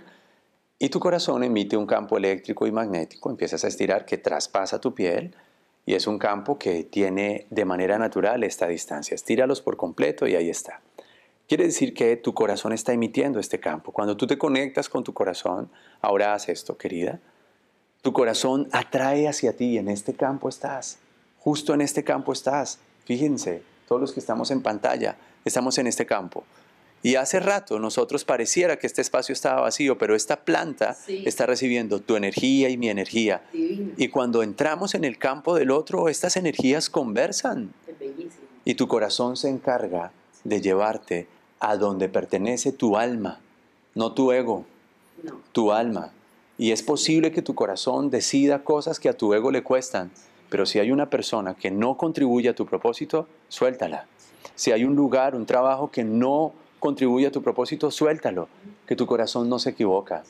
Y 0.79 0.91
tu 0.91 1.01
corazón 1.01 1.43
emite 1.43 1.79
un 1.79 1.87
campo 1.87 2.18
eléctrico 2.18 2.66
y 2.66 2.70
magnético, 2.72 3.31
empiezas 3.31 3.64
a 3.64 3.68
estirar 3.68 4.05
que 4.05 4.18
traspasa 4.18 4.79
tu 4.79 4.95
piel 4.95 5.35
y 5.87 5.95
es 5.95 6.07
un 6.07 6.18
campo 6.18 6.59
que 6.59 6.85
tiene 6.85 7.47
de 7.51 7.64
manera 7.64 7.99
natural 7.99 8.43
esta 8.43 8.66
distancia. 8.66 9.14
Estíralos 9.14 9.61
por 9.61 9.76
completo 9.76 10.26
y 10.26 10.35
ahí 10.35 10.49
está. 10.49 10.80
Quiere 11.47 11.64
decir 11.64 11.93
que 11.93 12.16
tu 12.16 12.32
corazón 12.32 12.72
está 12.72 12.93
emitiendo 12.93 13.39
este 13.39 13.61
campo. 13.61 13.93
Cuando 13.93 14.16
tú 14.16 14.26
te 14.26 14.39
conectas 14.39 14.89
con 14.89 15.05
tu 15.05 15.12
corazón, 15.12 15.70
ahora 16.01 16.32
haz 16.32 16.49
esto, 16.49 16.78
querida. 16.78 17.20
Tu 18.01 18.12
corazón 18.12 18.68
atrae 18.72 19.28
hacia 19.28 19.55
ti 19.55 19.72
y 19.72 19.78
en 19.78 19.89
este 19.89 20.14
campo 20.14 20.49
estás. 20.49 20.99
Justo 21.39 21.74
en 21.74 21.82
este 21.82 22.03
campo 22.03 22.32
estás. 22.32 22.78
Fíjense, 23.05 23.62
todos 23.87 24.01
los 24.01 24.12
que 24.12 24.20
estamos 24.20 24.51
en 24.51 24.62
pantalla, 24.62 25.16
estamos 25.45 25.76
en 25.76 25.87
este 25.87 26.07
campo. 26.07 26.45
Y 27.05 27.16
hace 27.16 27.38
rato 27.38 27.78
nosotros 27.78 28.24
pareciera 28.24 28.78
que 28.78 28.86
este 28.86 29.02
espacio 29.02 29.34
estaba 29.34 29.61
vacío, 29.61 29.98
pero 29.98 30.14
esta 30.16 30.36
planta 30.40 30.94
Sí. 30.94 31.22
está 31.26 31.44
recibiendo 31.44 32.00
tu 32.00 32.16
energía 32.16 32.70
y 32.70 32.78
mi 32.78 32.88
energía. 32.88 33.42
Divino, 33.52 33.92
Y 33.98 34.09
cuando 34.09 34.42
entramos 34.42 34.94
en 34.94 35.05
el 35.05 35.18
campo 35.18 35.55
del 35.55 35.70
otro, 35.70 36.09
estas 36.09 36.36
energías 36.38 36.88
conversan 36.88 37.74
y 38.64 38.74
tu 38.74 38.88
corazón 38.88 39.36
se 39.36 39.50
encarga 39.50 40.12
de 40.44 40.62
llevarte 40.62 41.28
a 41.61 41.76
donde 41.76 42.09
pertenece 42.09 42.72
tu 42.72 42.96
alma, 42.96 43.38
no 43.94 44.12
tu 44.12 44.32
ego, 44.32 44.64
No, 45.22 45.40
tu 45.52 45.72
alma. 45.72 46.11
Y 46.57 46.72
es 46.72 46.82
posible 46.82 47.32
que 47.32 47.42
tu 47.42 47.55
corazón 47.55 48.09
decida 48.11 48.64
cosas 48.64 48.98
que 48.98 49.11
a 49.11 49.16
tu 49.16 49.34
ego 49.34 49.50
le 49.50 49.62
cuestan, 49.62 50.11
pero 50.48 50.64
si 50.64 50.78
hay 50.78 50.90
una 50.90 51.11
persona 51.11 51.55
que 51.55 51.70
no 51.70 51.98
contribuye 51.98 52.48
a 52.48 52.55
tu 52.55 52.64
propósito, 52.64 53.26
suéltala. 53.48 54.07
Si 54.55 54.72
hay 54.72 54.84
un 54.84 54.94
lugar, 54.96 55.34
un 55.34 55.44
trabajo 55.46 55.90
que 55.90 56.02
no 56.05 56.52
contribuye 56.85 57.26
a 57.28 57.30
tu 57.32 57.41
propósito, 57.43 57.91
suéltalo, 57.91 58.47
que 58.87 58.95
tu 58.95 59.07
corazón 59.07 59.49
no 59.49 59.59
se 59.59 59.70
equivoca 59.70 60.22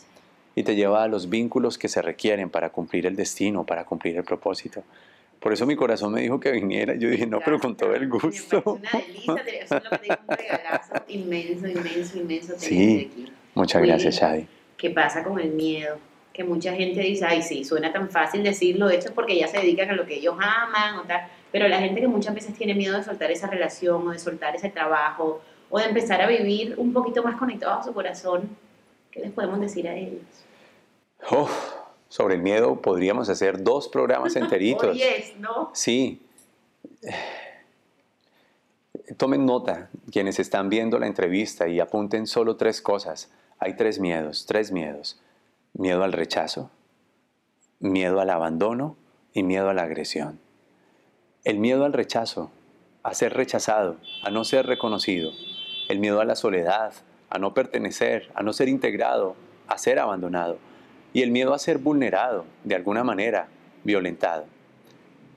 y 0.54 0.62
te 0.62 0.76
lleva 0.76 1.02
a 1.02 1.08
los 1.08 1.28
vínculos 1.28 1.78
que 1.78 1.88
se 1.88 2.00
requieren 2.00 2.48
para 2.48 2.70
cumplir 2.70 3.06
el 3.06 3.16
destino, 3.16 3.66
para 3.66 3.84
cumplir 3.84 4.16
el 4.16 4.22
propósito. 4.22 4.84
Por 5.40 5.52
eso 5.52 5.66
mi 5.66 5.74
corazón 5.74 6.12
me 6.12 6.20
dijo 6.20 6.38
que 6.38 6.52
viniera. 6.52 6.94
Yo 6.94 7.10
dije, 7.10 7.26
no, 7.26 7.40
pero 7.44 7.58
con 7.58 7.76
todo 7.76 7.92
el 7.96 8.08
gusto. 8.08 8.62
una 8.64 8.88
delicia, 8.92 9.34
eso 9.64 9.76
es 9.78 9.82
lo 9.84 9.90
que 9.90 9.98
te 9.98 10.02
digo, 10.04 10.16
un 10.28 10.36
regalazo 10.36 10.92
inmenso, 11.08 11.66
inmenso, 11.66 12.18
inmenso 12.18 12.54
Sí. 12.56 13.10
aquí. 13.10 13.32
Muchas 13.56 13.82
gracias. 13.82 14.14
Shadi. 14.14 14.46
¿Qué 14.76 14.90
pasa 14.90 15.24
con 15.24 15.40
el 15.40 15.50
miedo? 15.50 15.98
Que 16.32 16.44
mucha 16.44 16.72
gente 16.72 17.00
dice, 17.00 17.24
ay, 17.26 17.42
sí, 17.42 17.64
suena 17.64 17.92
tan 17.92 18.08
fácil 18.10 18.44
decirlo, 18.44 18.88
esto 18.90 19.08
es 19.08 19.12
porque 19.12 19.36
ya 19.36 19.48
se 19.48 19.58
dedican 19.58 19.90
a 19.90 19.94
lo 19.94 20.06
que 20.06 20.14
ellos 20.14 20.36
aman 20.38 21.00
o 21.00 21.02
tal. 21.02 21.26
Pero 21.50 21.66
la 21.66 21.80
gente 21.80 22.00
que 22.00 22.06
muchas 22.06 22.32
veces 22.32 22.54
tiene 22.54 22.74
miedo 22.74 22.96
de 22.96 23.02
soltar 23.02 23.32
esa 23.32 23.48
relación 23.48 24.06
o 24.06 24.12
de 24.12 24.20
soltar 24.20 24.54
ese 24.54 24.68
trabajo 24.68 25.40
o 25.74 25.78
de 25.80 25.86
empezar 25.86 26.22
a 26.22 26.28
vivir 26.28 26.76
un 26.78 26.92
poquito 26.92 27.20
más 27.24 27.36
conectado 27.36 27.80
a 27.80 27.82
su 27.82 27.92
corazón, 27.92 28.48
¿qué 29.10 29.18
les 29.18 29.32
podemos 29.32 29.58
decir 29.58 29.88
a 29.88 29.96
ellos? 29.96 30.22
Uf, 31.32 31.50
sobre 32.08 32.36
el 32.36 32.42
miedo 32.42 32.80
podríamos 32.80 33.28
hacer 33.28 33.60
dos 33.60 33.88
programas 33.88 34.36
enteritos. 34.36 34.90
Oye, 34.90 35.18
es, 35.18 35.36
¿no? 35.36 35.72
Sí. 35.74 36.22
Tomen 39.16 39.44
nota 39.44 39.90
quienes 40.12 40.38
están 40.38 40.68
viendo 40.68 41.00
la 41.00 41.08
entrevista 41.08 41.66
y 41.66 41.80
apunten 41.80 42.28
solo 42.28 42.54
tres 42.54 42.80
cosas. 42.80 43.32
Hay 43.58 43.74
tres 43.74 43.98
miedos, 43.98 44.46
tres 44.46 44.70
miedos. 44.70 45.20
Miedo 45.72 46.04
al 46.04 46.12
rechazo, 46.12 46.70
miedo 47.80 48.20
al 48.20 48.30
abandono 48.30 48.94
y 49.32 49.42
miedo 49.42 49.70
a 49.70 49.74
la 49.74 49.82
agresión. 49.82 50.38
El 51.42 51.58
miedo 51.58 51.84
al 51.84 51.92
rechazo, 51.92 52.52
a 53.02 53.12
ser 53.12 53.34
rechazado, 53.34 53.96
a 54.22 54.30
no 54.30 54.44
ser 54.44 54.66
reconocido. 54.66 55.32
El 55.88 55.98
miedo 55.98 56.20
a 56.20 56.24
la 56.24 56.34
soledad, 56.34 56.92
a 57.28 57.38
no 57.38 57.52
pertenecer, 57.52 58.30
a 58.34 58.42
no 58.42 58.52
ser 58.52 58.68
integrado, 58.68 59.36
a 59.66 59.78
ser 59.78 59.98
abandonado. 59.98 60.58
y 61.12 61.22
el 61.22 61.30
miedo 61.30 61.54
a 61.54 61.60
ser 61.60 61.78
vulnerado, 61.78 62.44
de 62.64 62.74
alguna 62.74 63.04
manera, 63.04 63.46
violentado. 63.84 64.46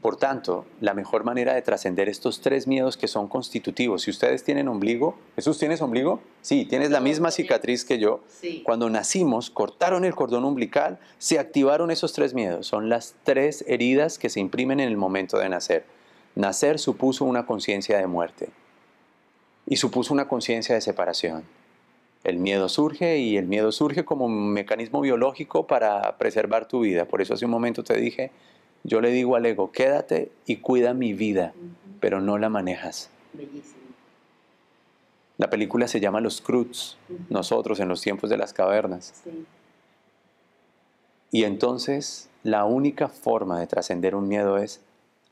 Por 0.02 0.16
tanto, 0.16 0.66
la 0.82 0.96
mejor 0.96 1.24
manera 1.24 1.54
de 1.54 1.62
trascender 1.62 2.10
estos 2.10 2.42
tres 2.42 2.66
miedos 2.66 2.98
que 2.98 3.08
son 3.08 3.28
constitutivos, 3.28 4.02
si 4.02 4.10
ustedes 4.10 4.44
tienen 4.44 4.70
ombligo, 4.70 5.20
¿Jesús 5.36 5.60
tienes 5.60 5.82
ombligo? 5.84 6.20
Sí, 6.42 6.66
tienes 6.66 6.90
la 6.90 7.00
misma 7.00 7.30
cicatriz 7.30 7.86
que 7.86 8.00
yo. 8.00 8.22
Cuando 8.64 8.90
nacimos, 8.90 9.52
cortaron 9.52 10.04
el 10.04 10.16
cordón 10.16 10.46
umbilical, 10.46 10.98
se 11.20 11.38
activaron 11.38 11.92
esos 11.92 12.12
tres 12.14 12.34
miedos. 12.34 12.66
Son 12.66 12.90
las 12.90 13.14
tres 13.24 13.64
heridas 13.68 14.18
que 14.18 14.30
se 14.30 14.40
imprimen 14.40 14.80
en 14.80 14.88
el 14.88 14.98
momento 14.98 15.38
de 15.38 15.50
nacer. 15.50 15.86
Nacer 16.34 16.80
supuso 16.80 17.24
una 17.24 17.46
conciencia 17.46 18.00
de 18.00 18.08
muerte 18.08 18.50
y 19.68 19.76
supuso 19.76 20.14
una 20.14 20.28
conciencia 20.28 20.74
de 20.74 20.82
separación. 20.82 21.44
El 22.24 22.38
miedo 22.40 22.68
surge 22.68 23.20
y 23.20 23.38
el 23.38 23.46
miedo 23.46 23.72
surge 23.72 24.04
como 24.04 24.26
un 24.26 24.52
mecanismo 24.52 25.02
biológico 25.02 25.68
para 25.68 26.18
preservar 26.18 26.68
tu 26.68 26.82
vida. 26.82 27.06
Por 27.06 27.22
eso 27.22 27.34
hace 27.34 27.46
un 27.46 27.52
momento 27.52 27.84
te 27.84 27.98
dije, 27.98 28.32
yo 28.84 29.02
le 29.02 29.12
digo 29.12 29.36
al 29.36 29.46
ego, 29.46 29.72
quédate 29.72 30.32
y 30.46 30.58
cuida 30.58 30.94
mi 30.94 31.14
vida, 31.14 31.54
pero 32.00 32.22
no 32.22 32.38
la 32.38 32.50
manejas. 32.50 33.10
Bellísimo. 33.34 33.76
La 35.38 35.50
película 35.50 35.88
se 35.88 36.00
llama 36.00 36.20
Los 36.20 36.42
Cruz, 36.42 36.98
nosotros 37.30 37.80
en 37.80 37.88
los 37.88 38.02
tiempos 38.02 38.30
de 38.30 38.38
las 38.38 38.54
cavernas. 38.54 39.14
Sí. 39.24 39.46
Y 41.32 41.44
entonces 41.44 42.30
la 42.44 42.66
única 42.66 43.10
forma 43.10 43.60
de 43.60 43.68
trascender 43.68 44.16
un 44.16 44.28
miedo 44.28 44.58
es 44.58 44.82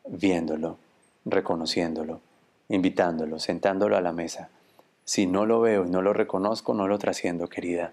viéndolo, 0.08 0.78
reconociéndolo, 1.24 2.22
invitándolo, 2.70 3.40
sentándolo 3.40 3.98
a 3.98 4.02
la 4.02 4.12
mesa. 4.12 4.50
Si 5.04 5.28
no 5.28 5.46
lo 5.46 5.62
veo 5.62 5.86
y 5.86 5.90
no 5.90 6.02
lo 6.02 6.14
reconozco, 6.14 6.74
no 6.74 6.88
lo 6.88 6.98
trasciendo, 6.98 7.48
querida. 7.48 7.92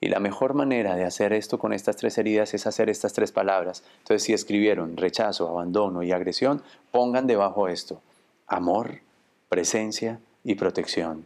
Y 0.00 0.08
la 0.08 0.20
mejor 0.20 0.54
manera 0.54 0.94
de 0.94 1.04
hacer 1.04 1.32
esto 1.32 1.58
con 1.58 1.72
estas 1.72 1.96
tres 1.96 2.18
heridas 2.18 2.54
es 2.54 2.66
hacer 2.66 2.88
estas 2.88 3.12
tres 3.12 3.32
palabras. 3.32 3.82
Entonces, 3.98 4.22
si 4.22 4.32
escribieron 4.32 4.96
rechazo, 4.96 5.48
abandono 5.48 6.02
y 6.02 6.12
agresión, 6.12 6.62
pongan 6.92 7.26
debajo 7.26 7.68
esto, 7.68 8.00
amor, 8.46 9.00
presencia 9.48 10.20
y 10.44 10.54
protección, 10.54 11.24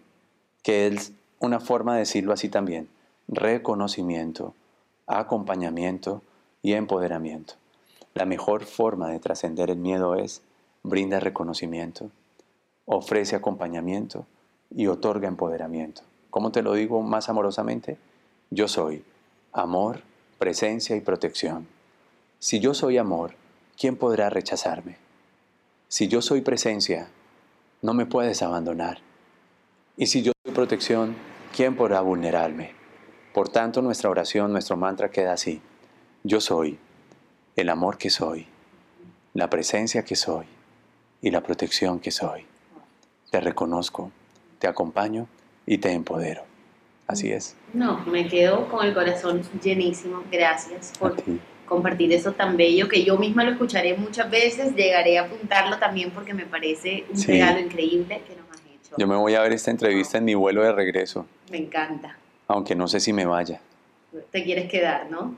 que 0.62 0.86
es 0.86 1.12
una 1.38 1.60
forma 1.60 1.94
de 1.94 2.00
decirlo 2.00 2.32
así 2.32 2.48
también, 2.48 2.88
reconocimiento, 3.28 4.54
acompañamiento 5.06 6.22
y 6.62 6.72
empoderamiento. 6.72 7.54
La 8.14 8.24
mejor 8.24 8.64
forma 8.64 9.08
de 9.08 9.20
trascender 9.20 9.70
el 9.70 9.78
miedo 9.78 10.14
es 10.14 10.42
brinda 10.82 11.20
reconocimiento, 11.20 12.10
ofrece 12.86 13.36
acompañamiento 13.36 14.26
y 14.70 14.86
otorga 14.86 15.28
empoderamiento. 15.28 16.02
¿Cómo 16.30 16.50
te 16.50 16.62
lo 16.62 16.74
digo 16.74 17.02
más 17.02 17.28
amorosamente? 17.28 17.98
Yo 18.50 18.68
soy 18.68 19.04
amor, 19.52 20.02
presencia 20.38 20.96
y 20.96 21.00
protección. 21.00 21.68
Si 22.38 22.58
yo 22.58 22.74
soy 22.74 22.98
amor, 22.98 23.34
¿quién 23.78 23.96
podrá 23.96 24.30
rechazarme? 24.30 24.96
Si 25.88 26.08
yo 26.08 26.22
soy 26.22 26.40
presencia, 26.40 27.08
no 27.82 27.94
me 27.94 28.06
puedes 28.06 28.42
abandonar. 28.42 28.98
Y 29.96 30.06
si 30.06 30.22
yo 30.22 30.32
soy 30.44 30.54
protección, 30.54 31.14
¿quién 31.54 31.76
podrá 31.76 32.00
vulnerarme? 32.00 32.72
Por 33.34 33.48
tanto, 33.48 33.82
nuestra 33.82 34.10
oración, 34.10 34.52
nuestro 34.52 34.76
mantra 34.76 35.10
queda 35.10 35.34
así. 35.34 35.62
Yo 36.24 36.40
soy 36.40 36.78
el 37.56 37.68
amor 37.68 37.98
que 37.98 38.10
soy, 38.10 38.46
la 39.34 39.50
presencia 39.50 40.04
que 40.04 40.16
soy 40.16 40.46
y 41.22 41.30
la 41.30 41.40
protección 41.40 42.00
que 42.00 42.10
soy. 42.10 42.44
Te 43.30 43.40
reconozco, 43.40 44.10
te 44.58 44.66
acompaño 44.66 45.26
y 45.64 45.78
te 45.78 45.92
empodero. 45.92 46.42
Así 47.06 47.30
es. 47.32 47.56
No, 47.72 48.00
me 48.06 48.28
quedo 48.28 48.68
con 48.68 48.84
el 48.84 48.92
corazón 48.92 49.42
llenísimo. 49.62 50.22
Gracias 50.30 50.92
por 50.98 51.16
compartir 51.66 52.12
eso 52.12 52.32
tan 52.32 52.56
bello 52.56 52.88
que 52.88 53.04
yo 53.04 53.16
misma 53.16 53.44
lo 53.44 53.52
escucharé 53.52 53.96
muchas 53.96 54.30
veces. 54.30 54.74
Llegaré 54.74 55.18
a 55.18 55.22
apuntarlo 55.22 55.78
también 55.78 56.10
porque 56.10 56.34
me 56.34 56.44
parece 56.44 57.04
un 57.10 57.22
regalo 57.22 57.60
increíble 57.60 58.20
que 58.26 58.36
nos 58.36 58.50
has 58.50 58.60
hecho. 58.66 58.96
Yo 58.98 59.06
me 59.06 59.16
voy 59.16 59.34
a 59.34 59.42
ver 59.42 59.52
esta 59.52 59.70
entrevista 59.70 60.18
en 60.18 60.24
mi 60.24 60.34
vuelo 60.34 60.62
de 60.62 60.72
regreso. 60.72 61.26
Me 61.50 61.58
encanta. 61.58 62.16
Aunque 62.48 62.74
no 62.74 62.88
sé 62.88 63.00
si 63.00 63.12
me 63.12 63.24
vaya. 63.24 63.60
Te 64.30 64.44
quieres 64.44 64.70
quedar, 64.70 65.10
¿no? 65.10 65.36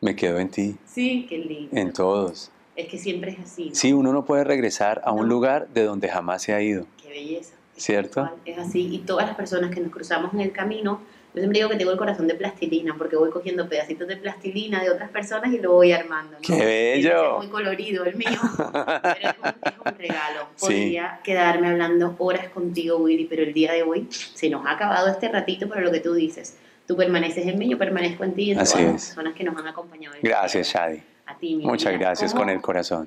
Me 0.00 0.16
quedo 0.16 0.38
en 0.38 0.48
ti. 0.48 0.76
Sí, 0.86 1.26
qué 1.28 1.38
lindo. 1.38 1.76
En 1.76 1.92
todos. 1.92 2.50
Es 2.78 2.86
que 2.86 2.96
siempre 2.96 3.32
es 3.32 3.40
así. 3.40 3.70
Sí, 3.74 3.92
uno 3.92 4.12
no 4.12 4.24
puede 4.24 4.44
regresar 4.44 5.02
a 5.04 5.10
un 5.10 5.28
lugar 5.28 5.66
de 5.74 5.82
donde 5.82 6.08
jamás 6.08 6.42
se 6.42 6.54
ha 6.54 6.62
ido. 6.62 6.86
Qué 7.02 7.08
belleza. 7.08 7.54
¿Cierto? 7.76 8.30
Es 8.44 8.56
así. 8.56 8.94
Y 8.94 8.98
todas 8.98 9.26
las 9.26 9.34
personas 9.34 9.74
que 9.74 9.80
nos 9.80 9.90
cruzamos 9.90 10.32
en 10.32 10.40
el 10.40 10.52
camino, 10.52 11.00
yo 11.34 11.40
siempre 11.40 11.58
digo 11.58 11.70
que 11.70 11.74
tengo 11.74 11.90
el 11.90 11.98
corazón 11.98 12.28
de 12.28 12.36
plastilina, 12.36 12.94
porque 12.96 13.16
voy 13.16 13.30
cogiendo 13.30 13.68
pedacitos 13.68 14.06
de 14.06 14.16
plastilina 14.16 14.80
de 14.80 14.90
otras 14.90 15.10
personas 15.10 15.52
y 15.52 15.58
lo 15.58 15.72
voy 15.72 15.90
armando. 15.90 16.36
¡Qué 16.40 16.54
bello! 16.64 17.32
Es 17.32 17.38
muy 17.38 17.48
colorido 17.48 18.04
el 18.04 18.14
mío, 18.14 18.28
pero 19.02 19.28
es 19.28 19.74
un, 19.84 19.98
regalo. 19.98 20.46
Podría 20.60 21.18
quedarme 21.24 21.66
hablando 21.66 22.14
horas 22.18 22.48
contigo, 22.50 22.98
Willy, 22.98 23.24
pero 23.24 23.42
el 23.42 23.52
día 23.52 23.72
de 23.72 23.82
hoy 23.82 24.06
se 24.08 24.48
nos 24.50 24.64
ha 24.64 24.70
acabado 24.70 25.08
este 25.08 25.28
ratito 25.28 25.68
para 25.68 25.80
lo 25.80 25.90
que 25.90 25.98
tú 25.98 26.14
dices. 26.14 26.56
Tú 26.86 26.96
permaneces 26.96 27.44
en 27.44 27.58
mí, 27.58 27.68
yo 27.68 27.76
permanezco 27.76 28.22
en 28.22 28.34
ti 28.34 28.42
y 28.44 28.50
en 28.52 28.58
todas 28.58 28.80
las 28.80 29.06
personas 29.08 29.34
que 29.34 29.42
nos 29.42 29.56
han 29.56 29.66
acompañado. 29.66 30.14
Gracias, 30.22 30.68
Shadi. 30.68 31.02
A 31.28 31.34
ti, 31.36 31.56
mi 31.56 31.66
Muchas 31.66 31.92
gracias 31.92 32.32
con 32.32 32.48
el 32.48 32.62
corazón. 32.62 33.06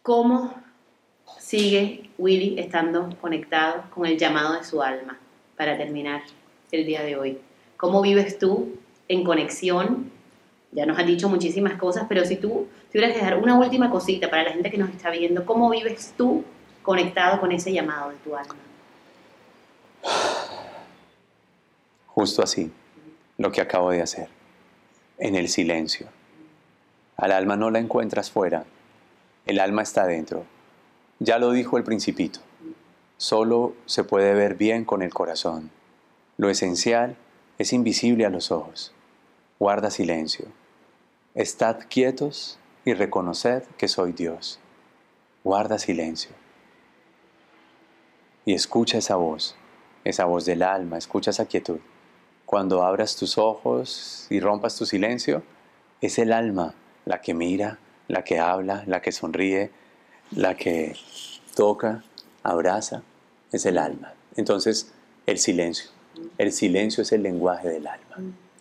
¿Cómo 0.00 0.54
sigue 1.38 2.08
Willy 2.16 2.58
estando 2.58 3.10
conectado 3.20 3.84
con 3.90 4.06
el 4.06 4.16
llamado 4.16 4.54
de 4.54 4.64
su 4.64 4.82
alma 4.82 5.18
para 5.54 5.76
terminar 5.76 6.22
el 6.70 6.86
día 6.86 7.02
de 7.02 7.14
hoy? 7.16 7.38
¿Cómo 7.76 8.00
vives 8.00 8.38
tú 8.38 8.78
en 9.06 9.22
conexión? 9.22 10.10
Ya 10.70 10.86
nos 10.86 10.98
has 10.98 11.06
dicho 11.06 11.28
muchísimas 11.28 11.74
cosas, 11.74 12.06
pero 12.08 12.24
si 12.24 12.36
tú 12.36 12.68
tuvieras 12.90 13.12
que 13.12 13.18
dejar 13.18 13.36
una 13.36 13.54
última 13.58 13.90
cosita 13.90 14.30
para 14.30 14.44
la 14.44 14.52
gente 14.52 14.70
que 14.70 14.78
nos 14.78 14.88
está 14.88 15.10
viendo, 15.10 15.44
¿cómo 15.44 15.68
vives 15.68 16.14
tú 16.16 16.44
conectado 16.82 17.38
con 17.38 17.52
ese 17.52 17.70
llamado 17.70 18.12
de 18.12 18.16
tu 18.16 18.34
alma? 18.34 18.56
Justo 22.06 22.42
así, 22.42 22.72
lo 23.36 23.52
que 23.52 23.60
acabo 23.60 23.90
de 23.90 24.00
hacer, 24.00 24.28
en 25.18 25.36
el 25.36 25.48
silencio. 25.48 26.08
Al 27.16 27.32
alma 27.32 27.56
no 27.56 27.70
la 27.70 27.78
encuentras 27.78 28.30
fuera, 28.30 28.64
el 29.46 29.60
alma 29.60 29.82
está 29.82 30.06
dentro. 30.06 30.44
Ya 31.18 31.38
lo 31.38 31.52
dijo 31.52 31.76
el 31.76 31.84
principito, 31.84 32.40
solo 33.16 33.74
se 33.86 34.04
puede 34.04 34.34
ver 34.34 34.54
bien 34.54 34.84
con 34.84 35.02
el 35.02 35.12
corazón. 35.12 35.70
Lo 36.36 36.48
esencial 36.48 37.16
es 37.58 37.72
invisible 37.72 38.26
a 38.26 38.30
los 38.30 38.50
ojos. 38.50 38.92
Guarda 39.58 39.90
silencio. 39.90 40.46
Estad 41.34 41.78
quietos 41.88 42.58
y 42.84 42.94
reconoced 42.94 43.62
que 43.76 43.88
soy 43.88 44.12
Dios. 44.12 44.58
Guarda 45.44 45.78
silencio. 45.78 46.32
Y 48.44 48.54
escucha 48.54 48.98
esa 48.98 49.16
voz, 49.16 49.54
esa 50.04 50.24
voz 50.24 50.44
del 50.44 50.62
alma, 50.62 50.98
escucha 50.98 51.30
esa 51.30 51.46
quietud. 51.46 51.78
Cuando 52.44 52.82
abras 52.82 53.16
tus 53.16 53.38
ojos 53.38 54.26
y 54.30 54.40
rompas 54.40 54.76
tu 54.76 54.84
silencio, 54.84 55.42
es 56.00 56.18
el 56.18 56.32
alma 56.32 56.74
la 57.04 57.20
que 57.20 57.34
mira, 57.34 57.78
la 58.08 58.24
que 58.24 58.38
habla, 58.38 58.84
la 58.86 59.00
que 59.00 59.12
sonríe, 59.12 59.70
la 60.30 60.54
que 60.56 60.96
toca, 61.54 62.02
abraza, 62.42 63.02
es 63.52 63.66
el 63.66 63.78
alma. 63.78 64.14
Entonces, 64.36 64.92
el 65.26 65.38
silencio. 65.38 65.90
El 66.38 66.52
silencio 66.52 67.02
es 67.02 67.12
el 67.12 67.22
lenguaje 67.22 67.68
del 67.68 67.86
alma. 67.86 68.16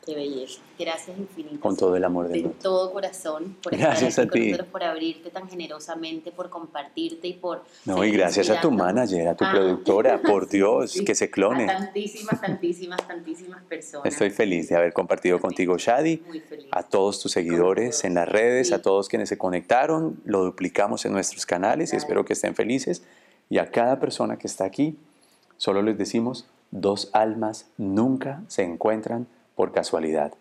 Qué 0.06 0.16
belleza. 0.16 0.60
Gracias 0.80 1.16
infinitas. 1.18 1.60
Con 1.60 1.78
todo 1.78 1.96
el 1.96 2.04
amor 2.04 2.30
mundo. 2.30 2.50
De 2.50 2.56
todo 2.56 2.92
corazón. 2.92 3.56
Por 3.62 3.78
gracias 3.78 4.18
estar 4.18 4.28
a 4.28 4.32
ti. 4.32 4.54
por 4.72 4.84
abrirte 4.84 5.30
tan 5.30 5.48
generosamente, 5.48 6.32
por 6.32 6.50
compartirte 6.50 7.28
y 7.28 7.34
por. 7.34 7.64
No, 7.86 8.04
y 8.04 8.12
gracias 8.12 8.50
a 8.50 8.60
tu 8.60 8.72
manager, 8.72 9.28
a 9.28 9.36
tu 9.36 9.46
ah. 9.46 9.52
productora, 9.52 10.22
por 10.22 10.50
Dios, 10.50 11.00
que 11.06 11.14
se 11.14 11.30
clone. 11.30 11.66
A 11.66 11.78
tantísimas, 11.78 12.42
tantísimas, 12.42 13.08
tantísimas 13.08 13.64
personas. 13.64 14.12
Estoy 14.12 14.32
feliz 14.32 14.70
de 14.70 14.76
haber 14.76 14.94
compartido 14.94 15.40
contigo, 15.40 15.78
Shadi. 15.78 16.24
Muy 16.26 16.40
feliz. 16.40 16.68
A 16.72 16.84
todos 16.84 17.20
tus 17.20 17.32
seguidores 17.32 18.04
en 18.04 18.16
las 18.16 18.28
redes, 18.28 18.72
a 18.72 18.82
todos 18.82 19.08
quienes 19.08 19.30
se 19.30 19.38
conectaron. 19.38 20.20
Lo 20.26 20.44
duplicamos 20.44 21.06
en 21.06 21.12
nuestros 21.12 21.46
canales 21.46 21.94
y 21.94 21.96
espero 21.96 22.26
que 22.26 22.34
estén 22.34 22.56
felices. 22.56 23.04
Y 23.50 23.60
a 23.60 23.70
cada 23.70 24.00
persona 24.00 24.38
que 24.38 24.48
está 24.48 24.66
aquí, 24.66 24.98
solo 25.58 25.82
les 25.82 25.98
decimos 25.98 26.48
Dos 26.72 27.10
almas 27.12 27.70
nunca 27.78 28.44
se 28.48 28.64
encuentran 28.64 29.28
por 29.56 29.72
casualidad. 29.72 30.34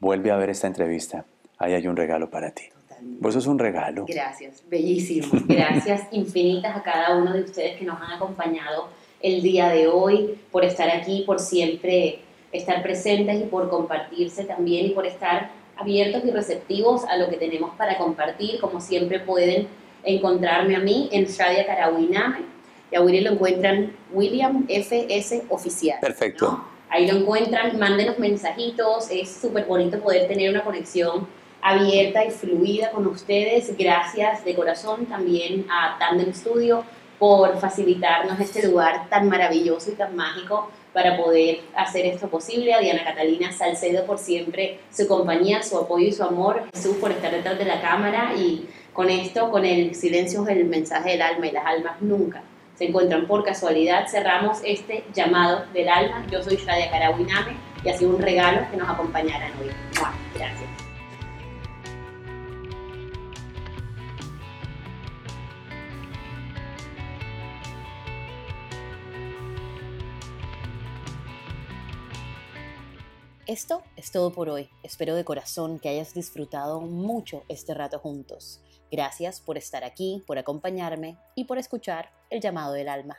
Vuelve 0.00 0.30
a 0.30 0.36
ver 0.36 0.50
esta 0.50 0.66
entrevista. 0.66 1.24
Ahí 1.58 1.74
hay 1.74 1.86
un 1.86 1.96
regalo 1.96 2.30
para 2.30 2.50
ti. 2.50 2.64
Totalmente. 2.82 3.18
Vos 3.20 3.34
sos 3.34 3.46
un 3.46 3.58
regalo. 3.58 4.04
Gracias, 4.06 4.62
bellísimo. 4.68 5.28
Gracias 5.48 6.08
infinitas 6.12 6.76
a 6.76 6.82
cada 6.82 7.16
uno 7.16 7.32
de 7.32 7.42
ustedes 7.42 7.78
que 7.78 7.84
nos 7.84 8.00
han 8.00 8.12
acompañado 8.12 8.88
el 9.20 9.42
día 9.42 9.68
de 9.68 9.88
hoy, 9.88 10.38
por 10.52 10.64
estar 10.64 10.90
aquí, 10.90 11.22
por 11.26 11.40
siempre 11.40 12.20
estar 12.52 12.82
presentes 12.82 13.40
y 13.40 13.44
por 13.46 13.68
compartirse 13.70 14.44
también 14.44 14.86
y 14.86 14.90
por 14.90 15.06
estar 15.06 15.50
abiertos 15.76 16.24
y 16.24 16.30
receptivos 16.30 17.04
a 17.04 17.16
lo 17.16 17.28
que 17.28 17.36
tenemos 17.36 17.74
para 17.76 17.98
compartir. 17.98 18.60
Como 18.60 18.80
siempre 18.80 19.20
pueden 19.20 19.68
encontrarme 20.04 20.76
a 20.76 20.80
mí 20.80 21.08
en 21.12 21.24
Shadia 21.24 21.66
Karawiname 21.66 22.40
y 22.90 22.96
a 22.96 23.00
Willy 23.00 23.20
lo 23.20 23.32
encuentran 23.32 23.92
William 24.12 24.66
FS 24.68 25.44
Oficial. 25.48 25.98
Perfecto. 26.00 26.75
Ahí 26.88 27.10
lo 27.10 27.18
encuentran, 27.18 27.78
mándenos 27.78 28.18
mensajitos, 28.18 29.10
es 29.10 29.30
súper 29.30 29.64
bonito 29.64 29.98
poder 30.00 30.28
tener 30.28 30.50
una 30.50 30.62
conexión 30.62 31.26
abierta 31.60 32.24
y 32.24 32.30
fluida 32.30 32.92
con 32.92 33.06
ustedes. 33.08 33.76
Gracias 33.76 34.44
de 34.44 34.54
corazón 34.54 35.06
también 35.06 35.66
a 35.68 35.98
Tandem 35.98 36.32
Studio 36.32 36.84
por 37.18 37.58
facilitarnos 37.58 38.38
este 38.38 38.68
lugar 38.68 39.08
tan 39.08 39.28
maravilloso 39.28 39.90
y 39.90 39.94
tan 39.94 40.14
mágico 40.14 40.70
para 40.92 41.16
poder 41.16 41.60
hacer 41.74 42.06
esto 42.06 42.28
posible. 42.28 42.72
A 42.72 42.78
Diana 42.78 43.04
Catalina 43.04 43.50
Salcedo 43.50 44.06
por 44.06 44.18
siempre 44.18 44.78
su 44.92 45.08
compañía, 45.08 45.64
su 45.64 45.76
apoyo 45.78 46.06
y 46.06 46.12
su 46.12 46.22
amor. 46.22 46.62
Jesús 46.72 46.96
por 46.98 47.10
estar 47.10 47.32
detrás 47.32 47.58
de 47.58 47.64
la 47.64 47.80
cámara 47.80 48.32
y 48.36 48.68
con 48.92 49.10
esto, 49.10 49.50
con 49.50 49.64
el 49.64 49.94
silencio 49.96 50.42
del 50.42 50.66
mensaje 50.66 51.10
del 51.10 51.22
alma 51.22 51.48
y 51.48 51.52
las 51.52 51.66
almas 51.66 52.00
nunca 52.00 52.42
se 52.76 52.84
encuentran 52.84 53.26
por 53.26 53.44
casualidad. 53.44 54.06
Cerramos 54.06 54.58
este 54.64 55.04
llamado 55.12 55.64
del 55.72 55.88
alma. 55.88 56.24
Yo 56.30 56.42
soy 56.42 56.56
Shadia 56.56 56.90
Karawiname 56.90 57.56
y 57.82 57.88
ha 57.88 57.96
sido 57.96 58.14
un 58.14 58.22
regalo 58.22 58.70
que 58.70 58.76
nos 58.76 58.88
acompañaran 58.88 59.50
hoy. 59.60 59.70
Gracias. 60.34 60.86
Esto 73.46 73.84
es 73.94 74.10
todo 74.10 74.32
por 74.32 74.48
hoy. 74.48 74.68
Espero 74.82 75.14
de 75.14 75.24
corazón 75.24 75.78
que 75.78 75.88
hayas 75.88 76.14
disfrutado 76.14 76.80
mucho 76.80 77.44
este 77.48 77.74
rato 77.74 78.00
juntos. 78.00 78.60
Gracias 78.90 79.40
por 79.40 79.58
estar 79.58 79.84
aquí, 79.84 80.22
por 80.26 80.38
acompañarme 80.38 81.18
y 81.34 81.44
por 81.44 81.58
escuchar 81.58 82.12
el 82.30 82.40
llamado 82.40 82.72
del 82.72 82.88
alma. 82.88 83.18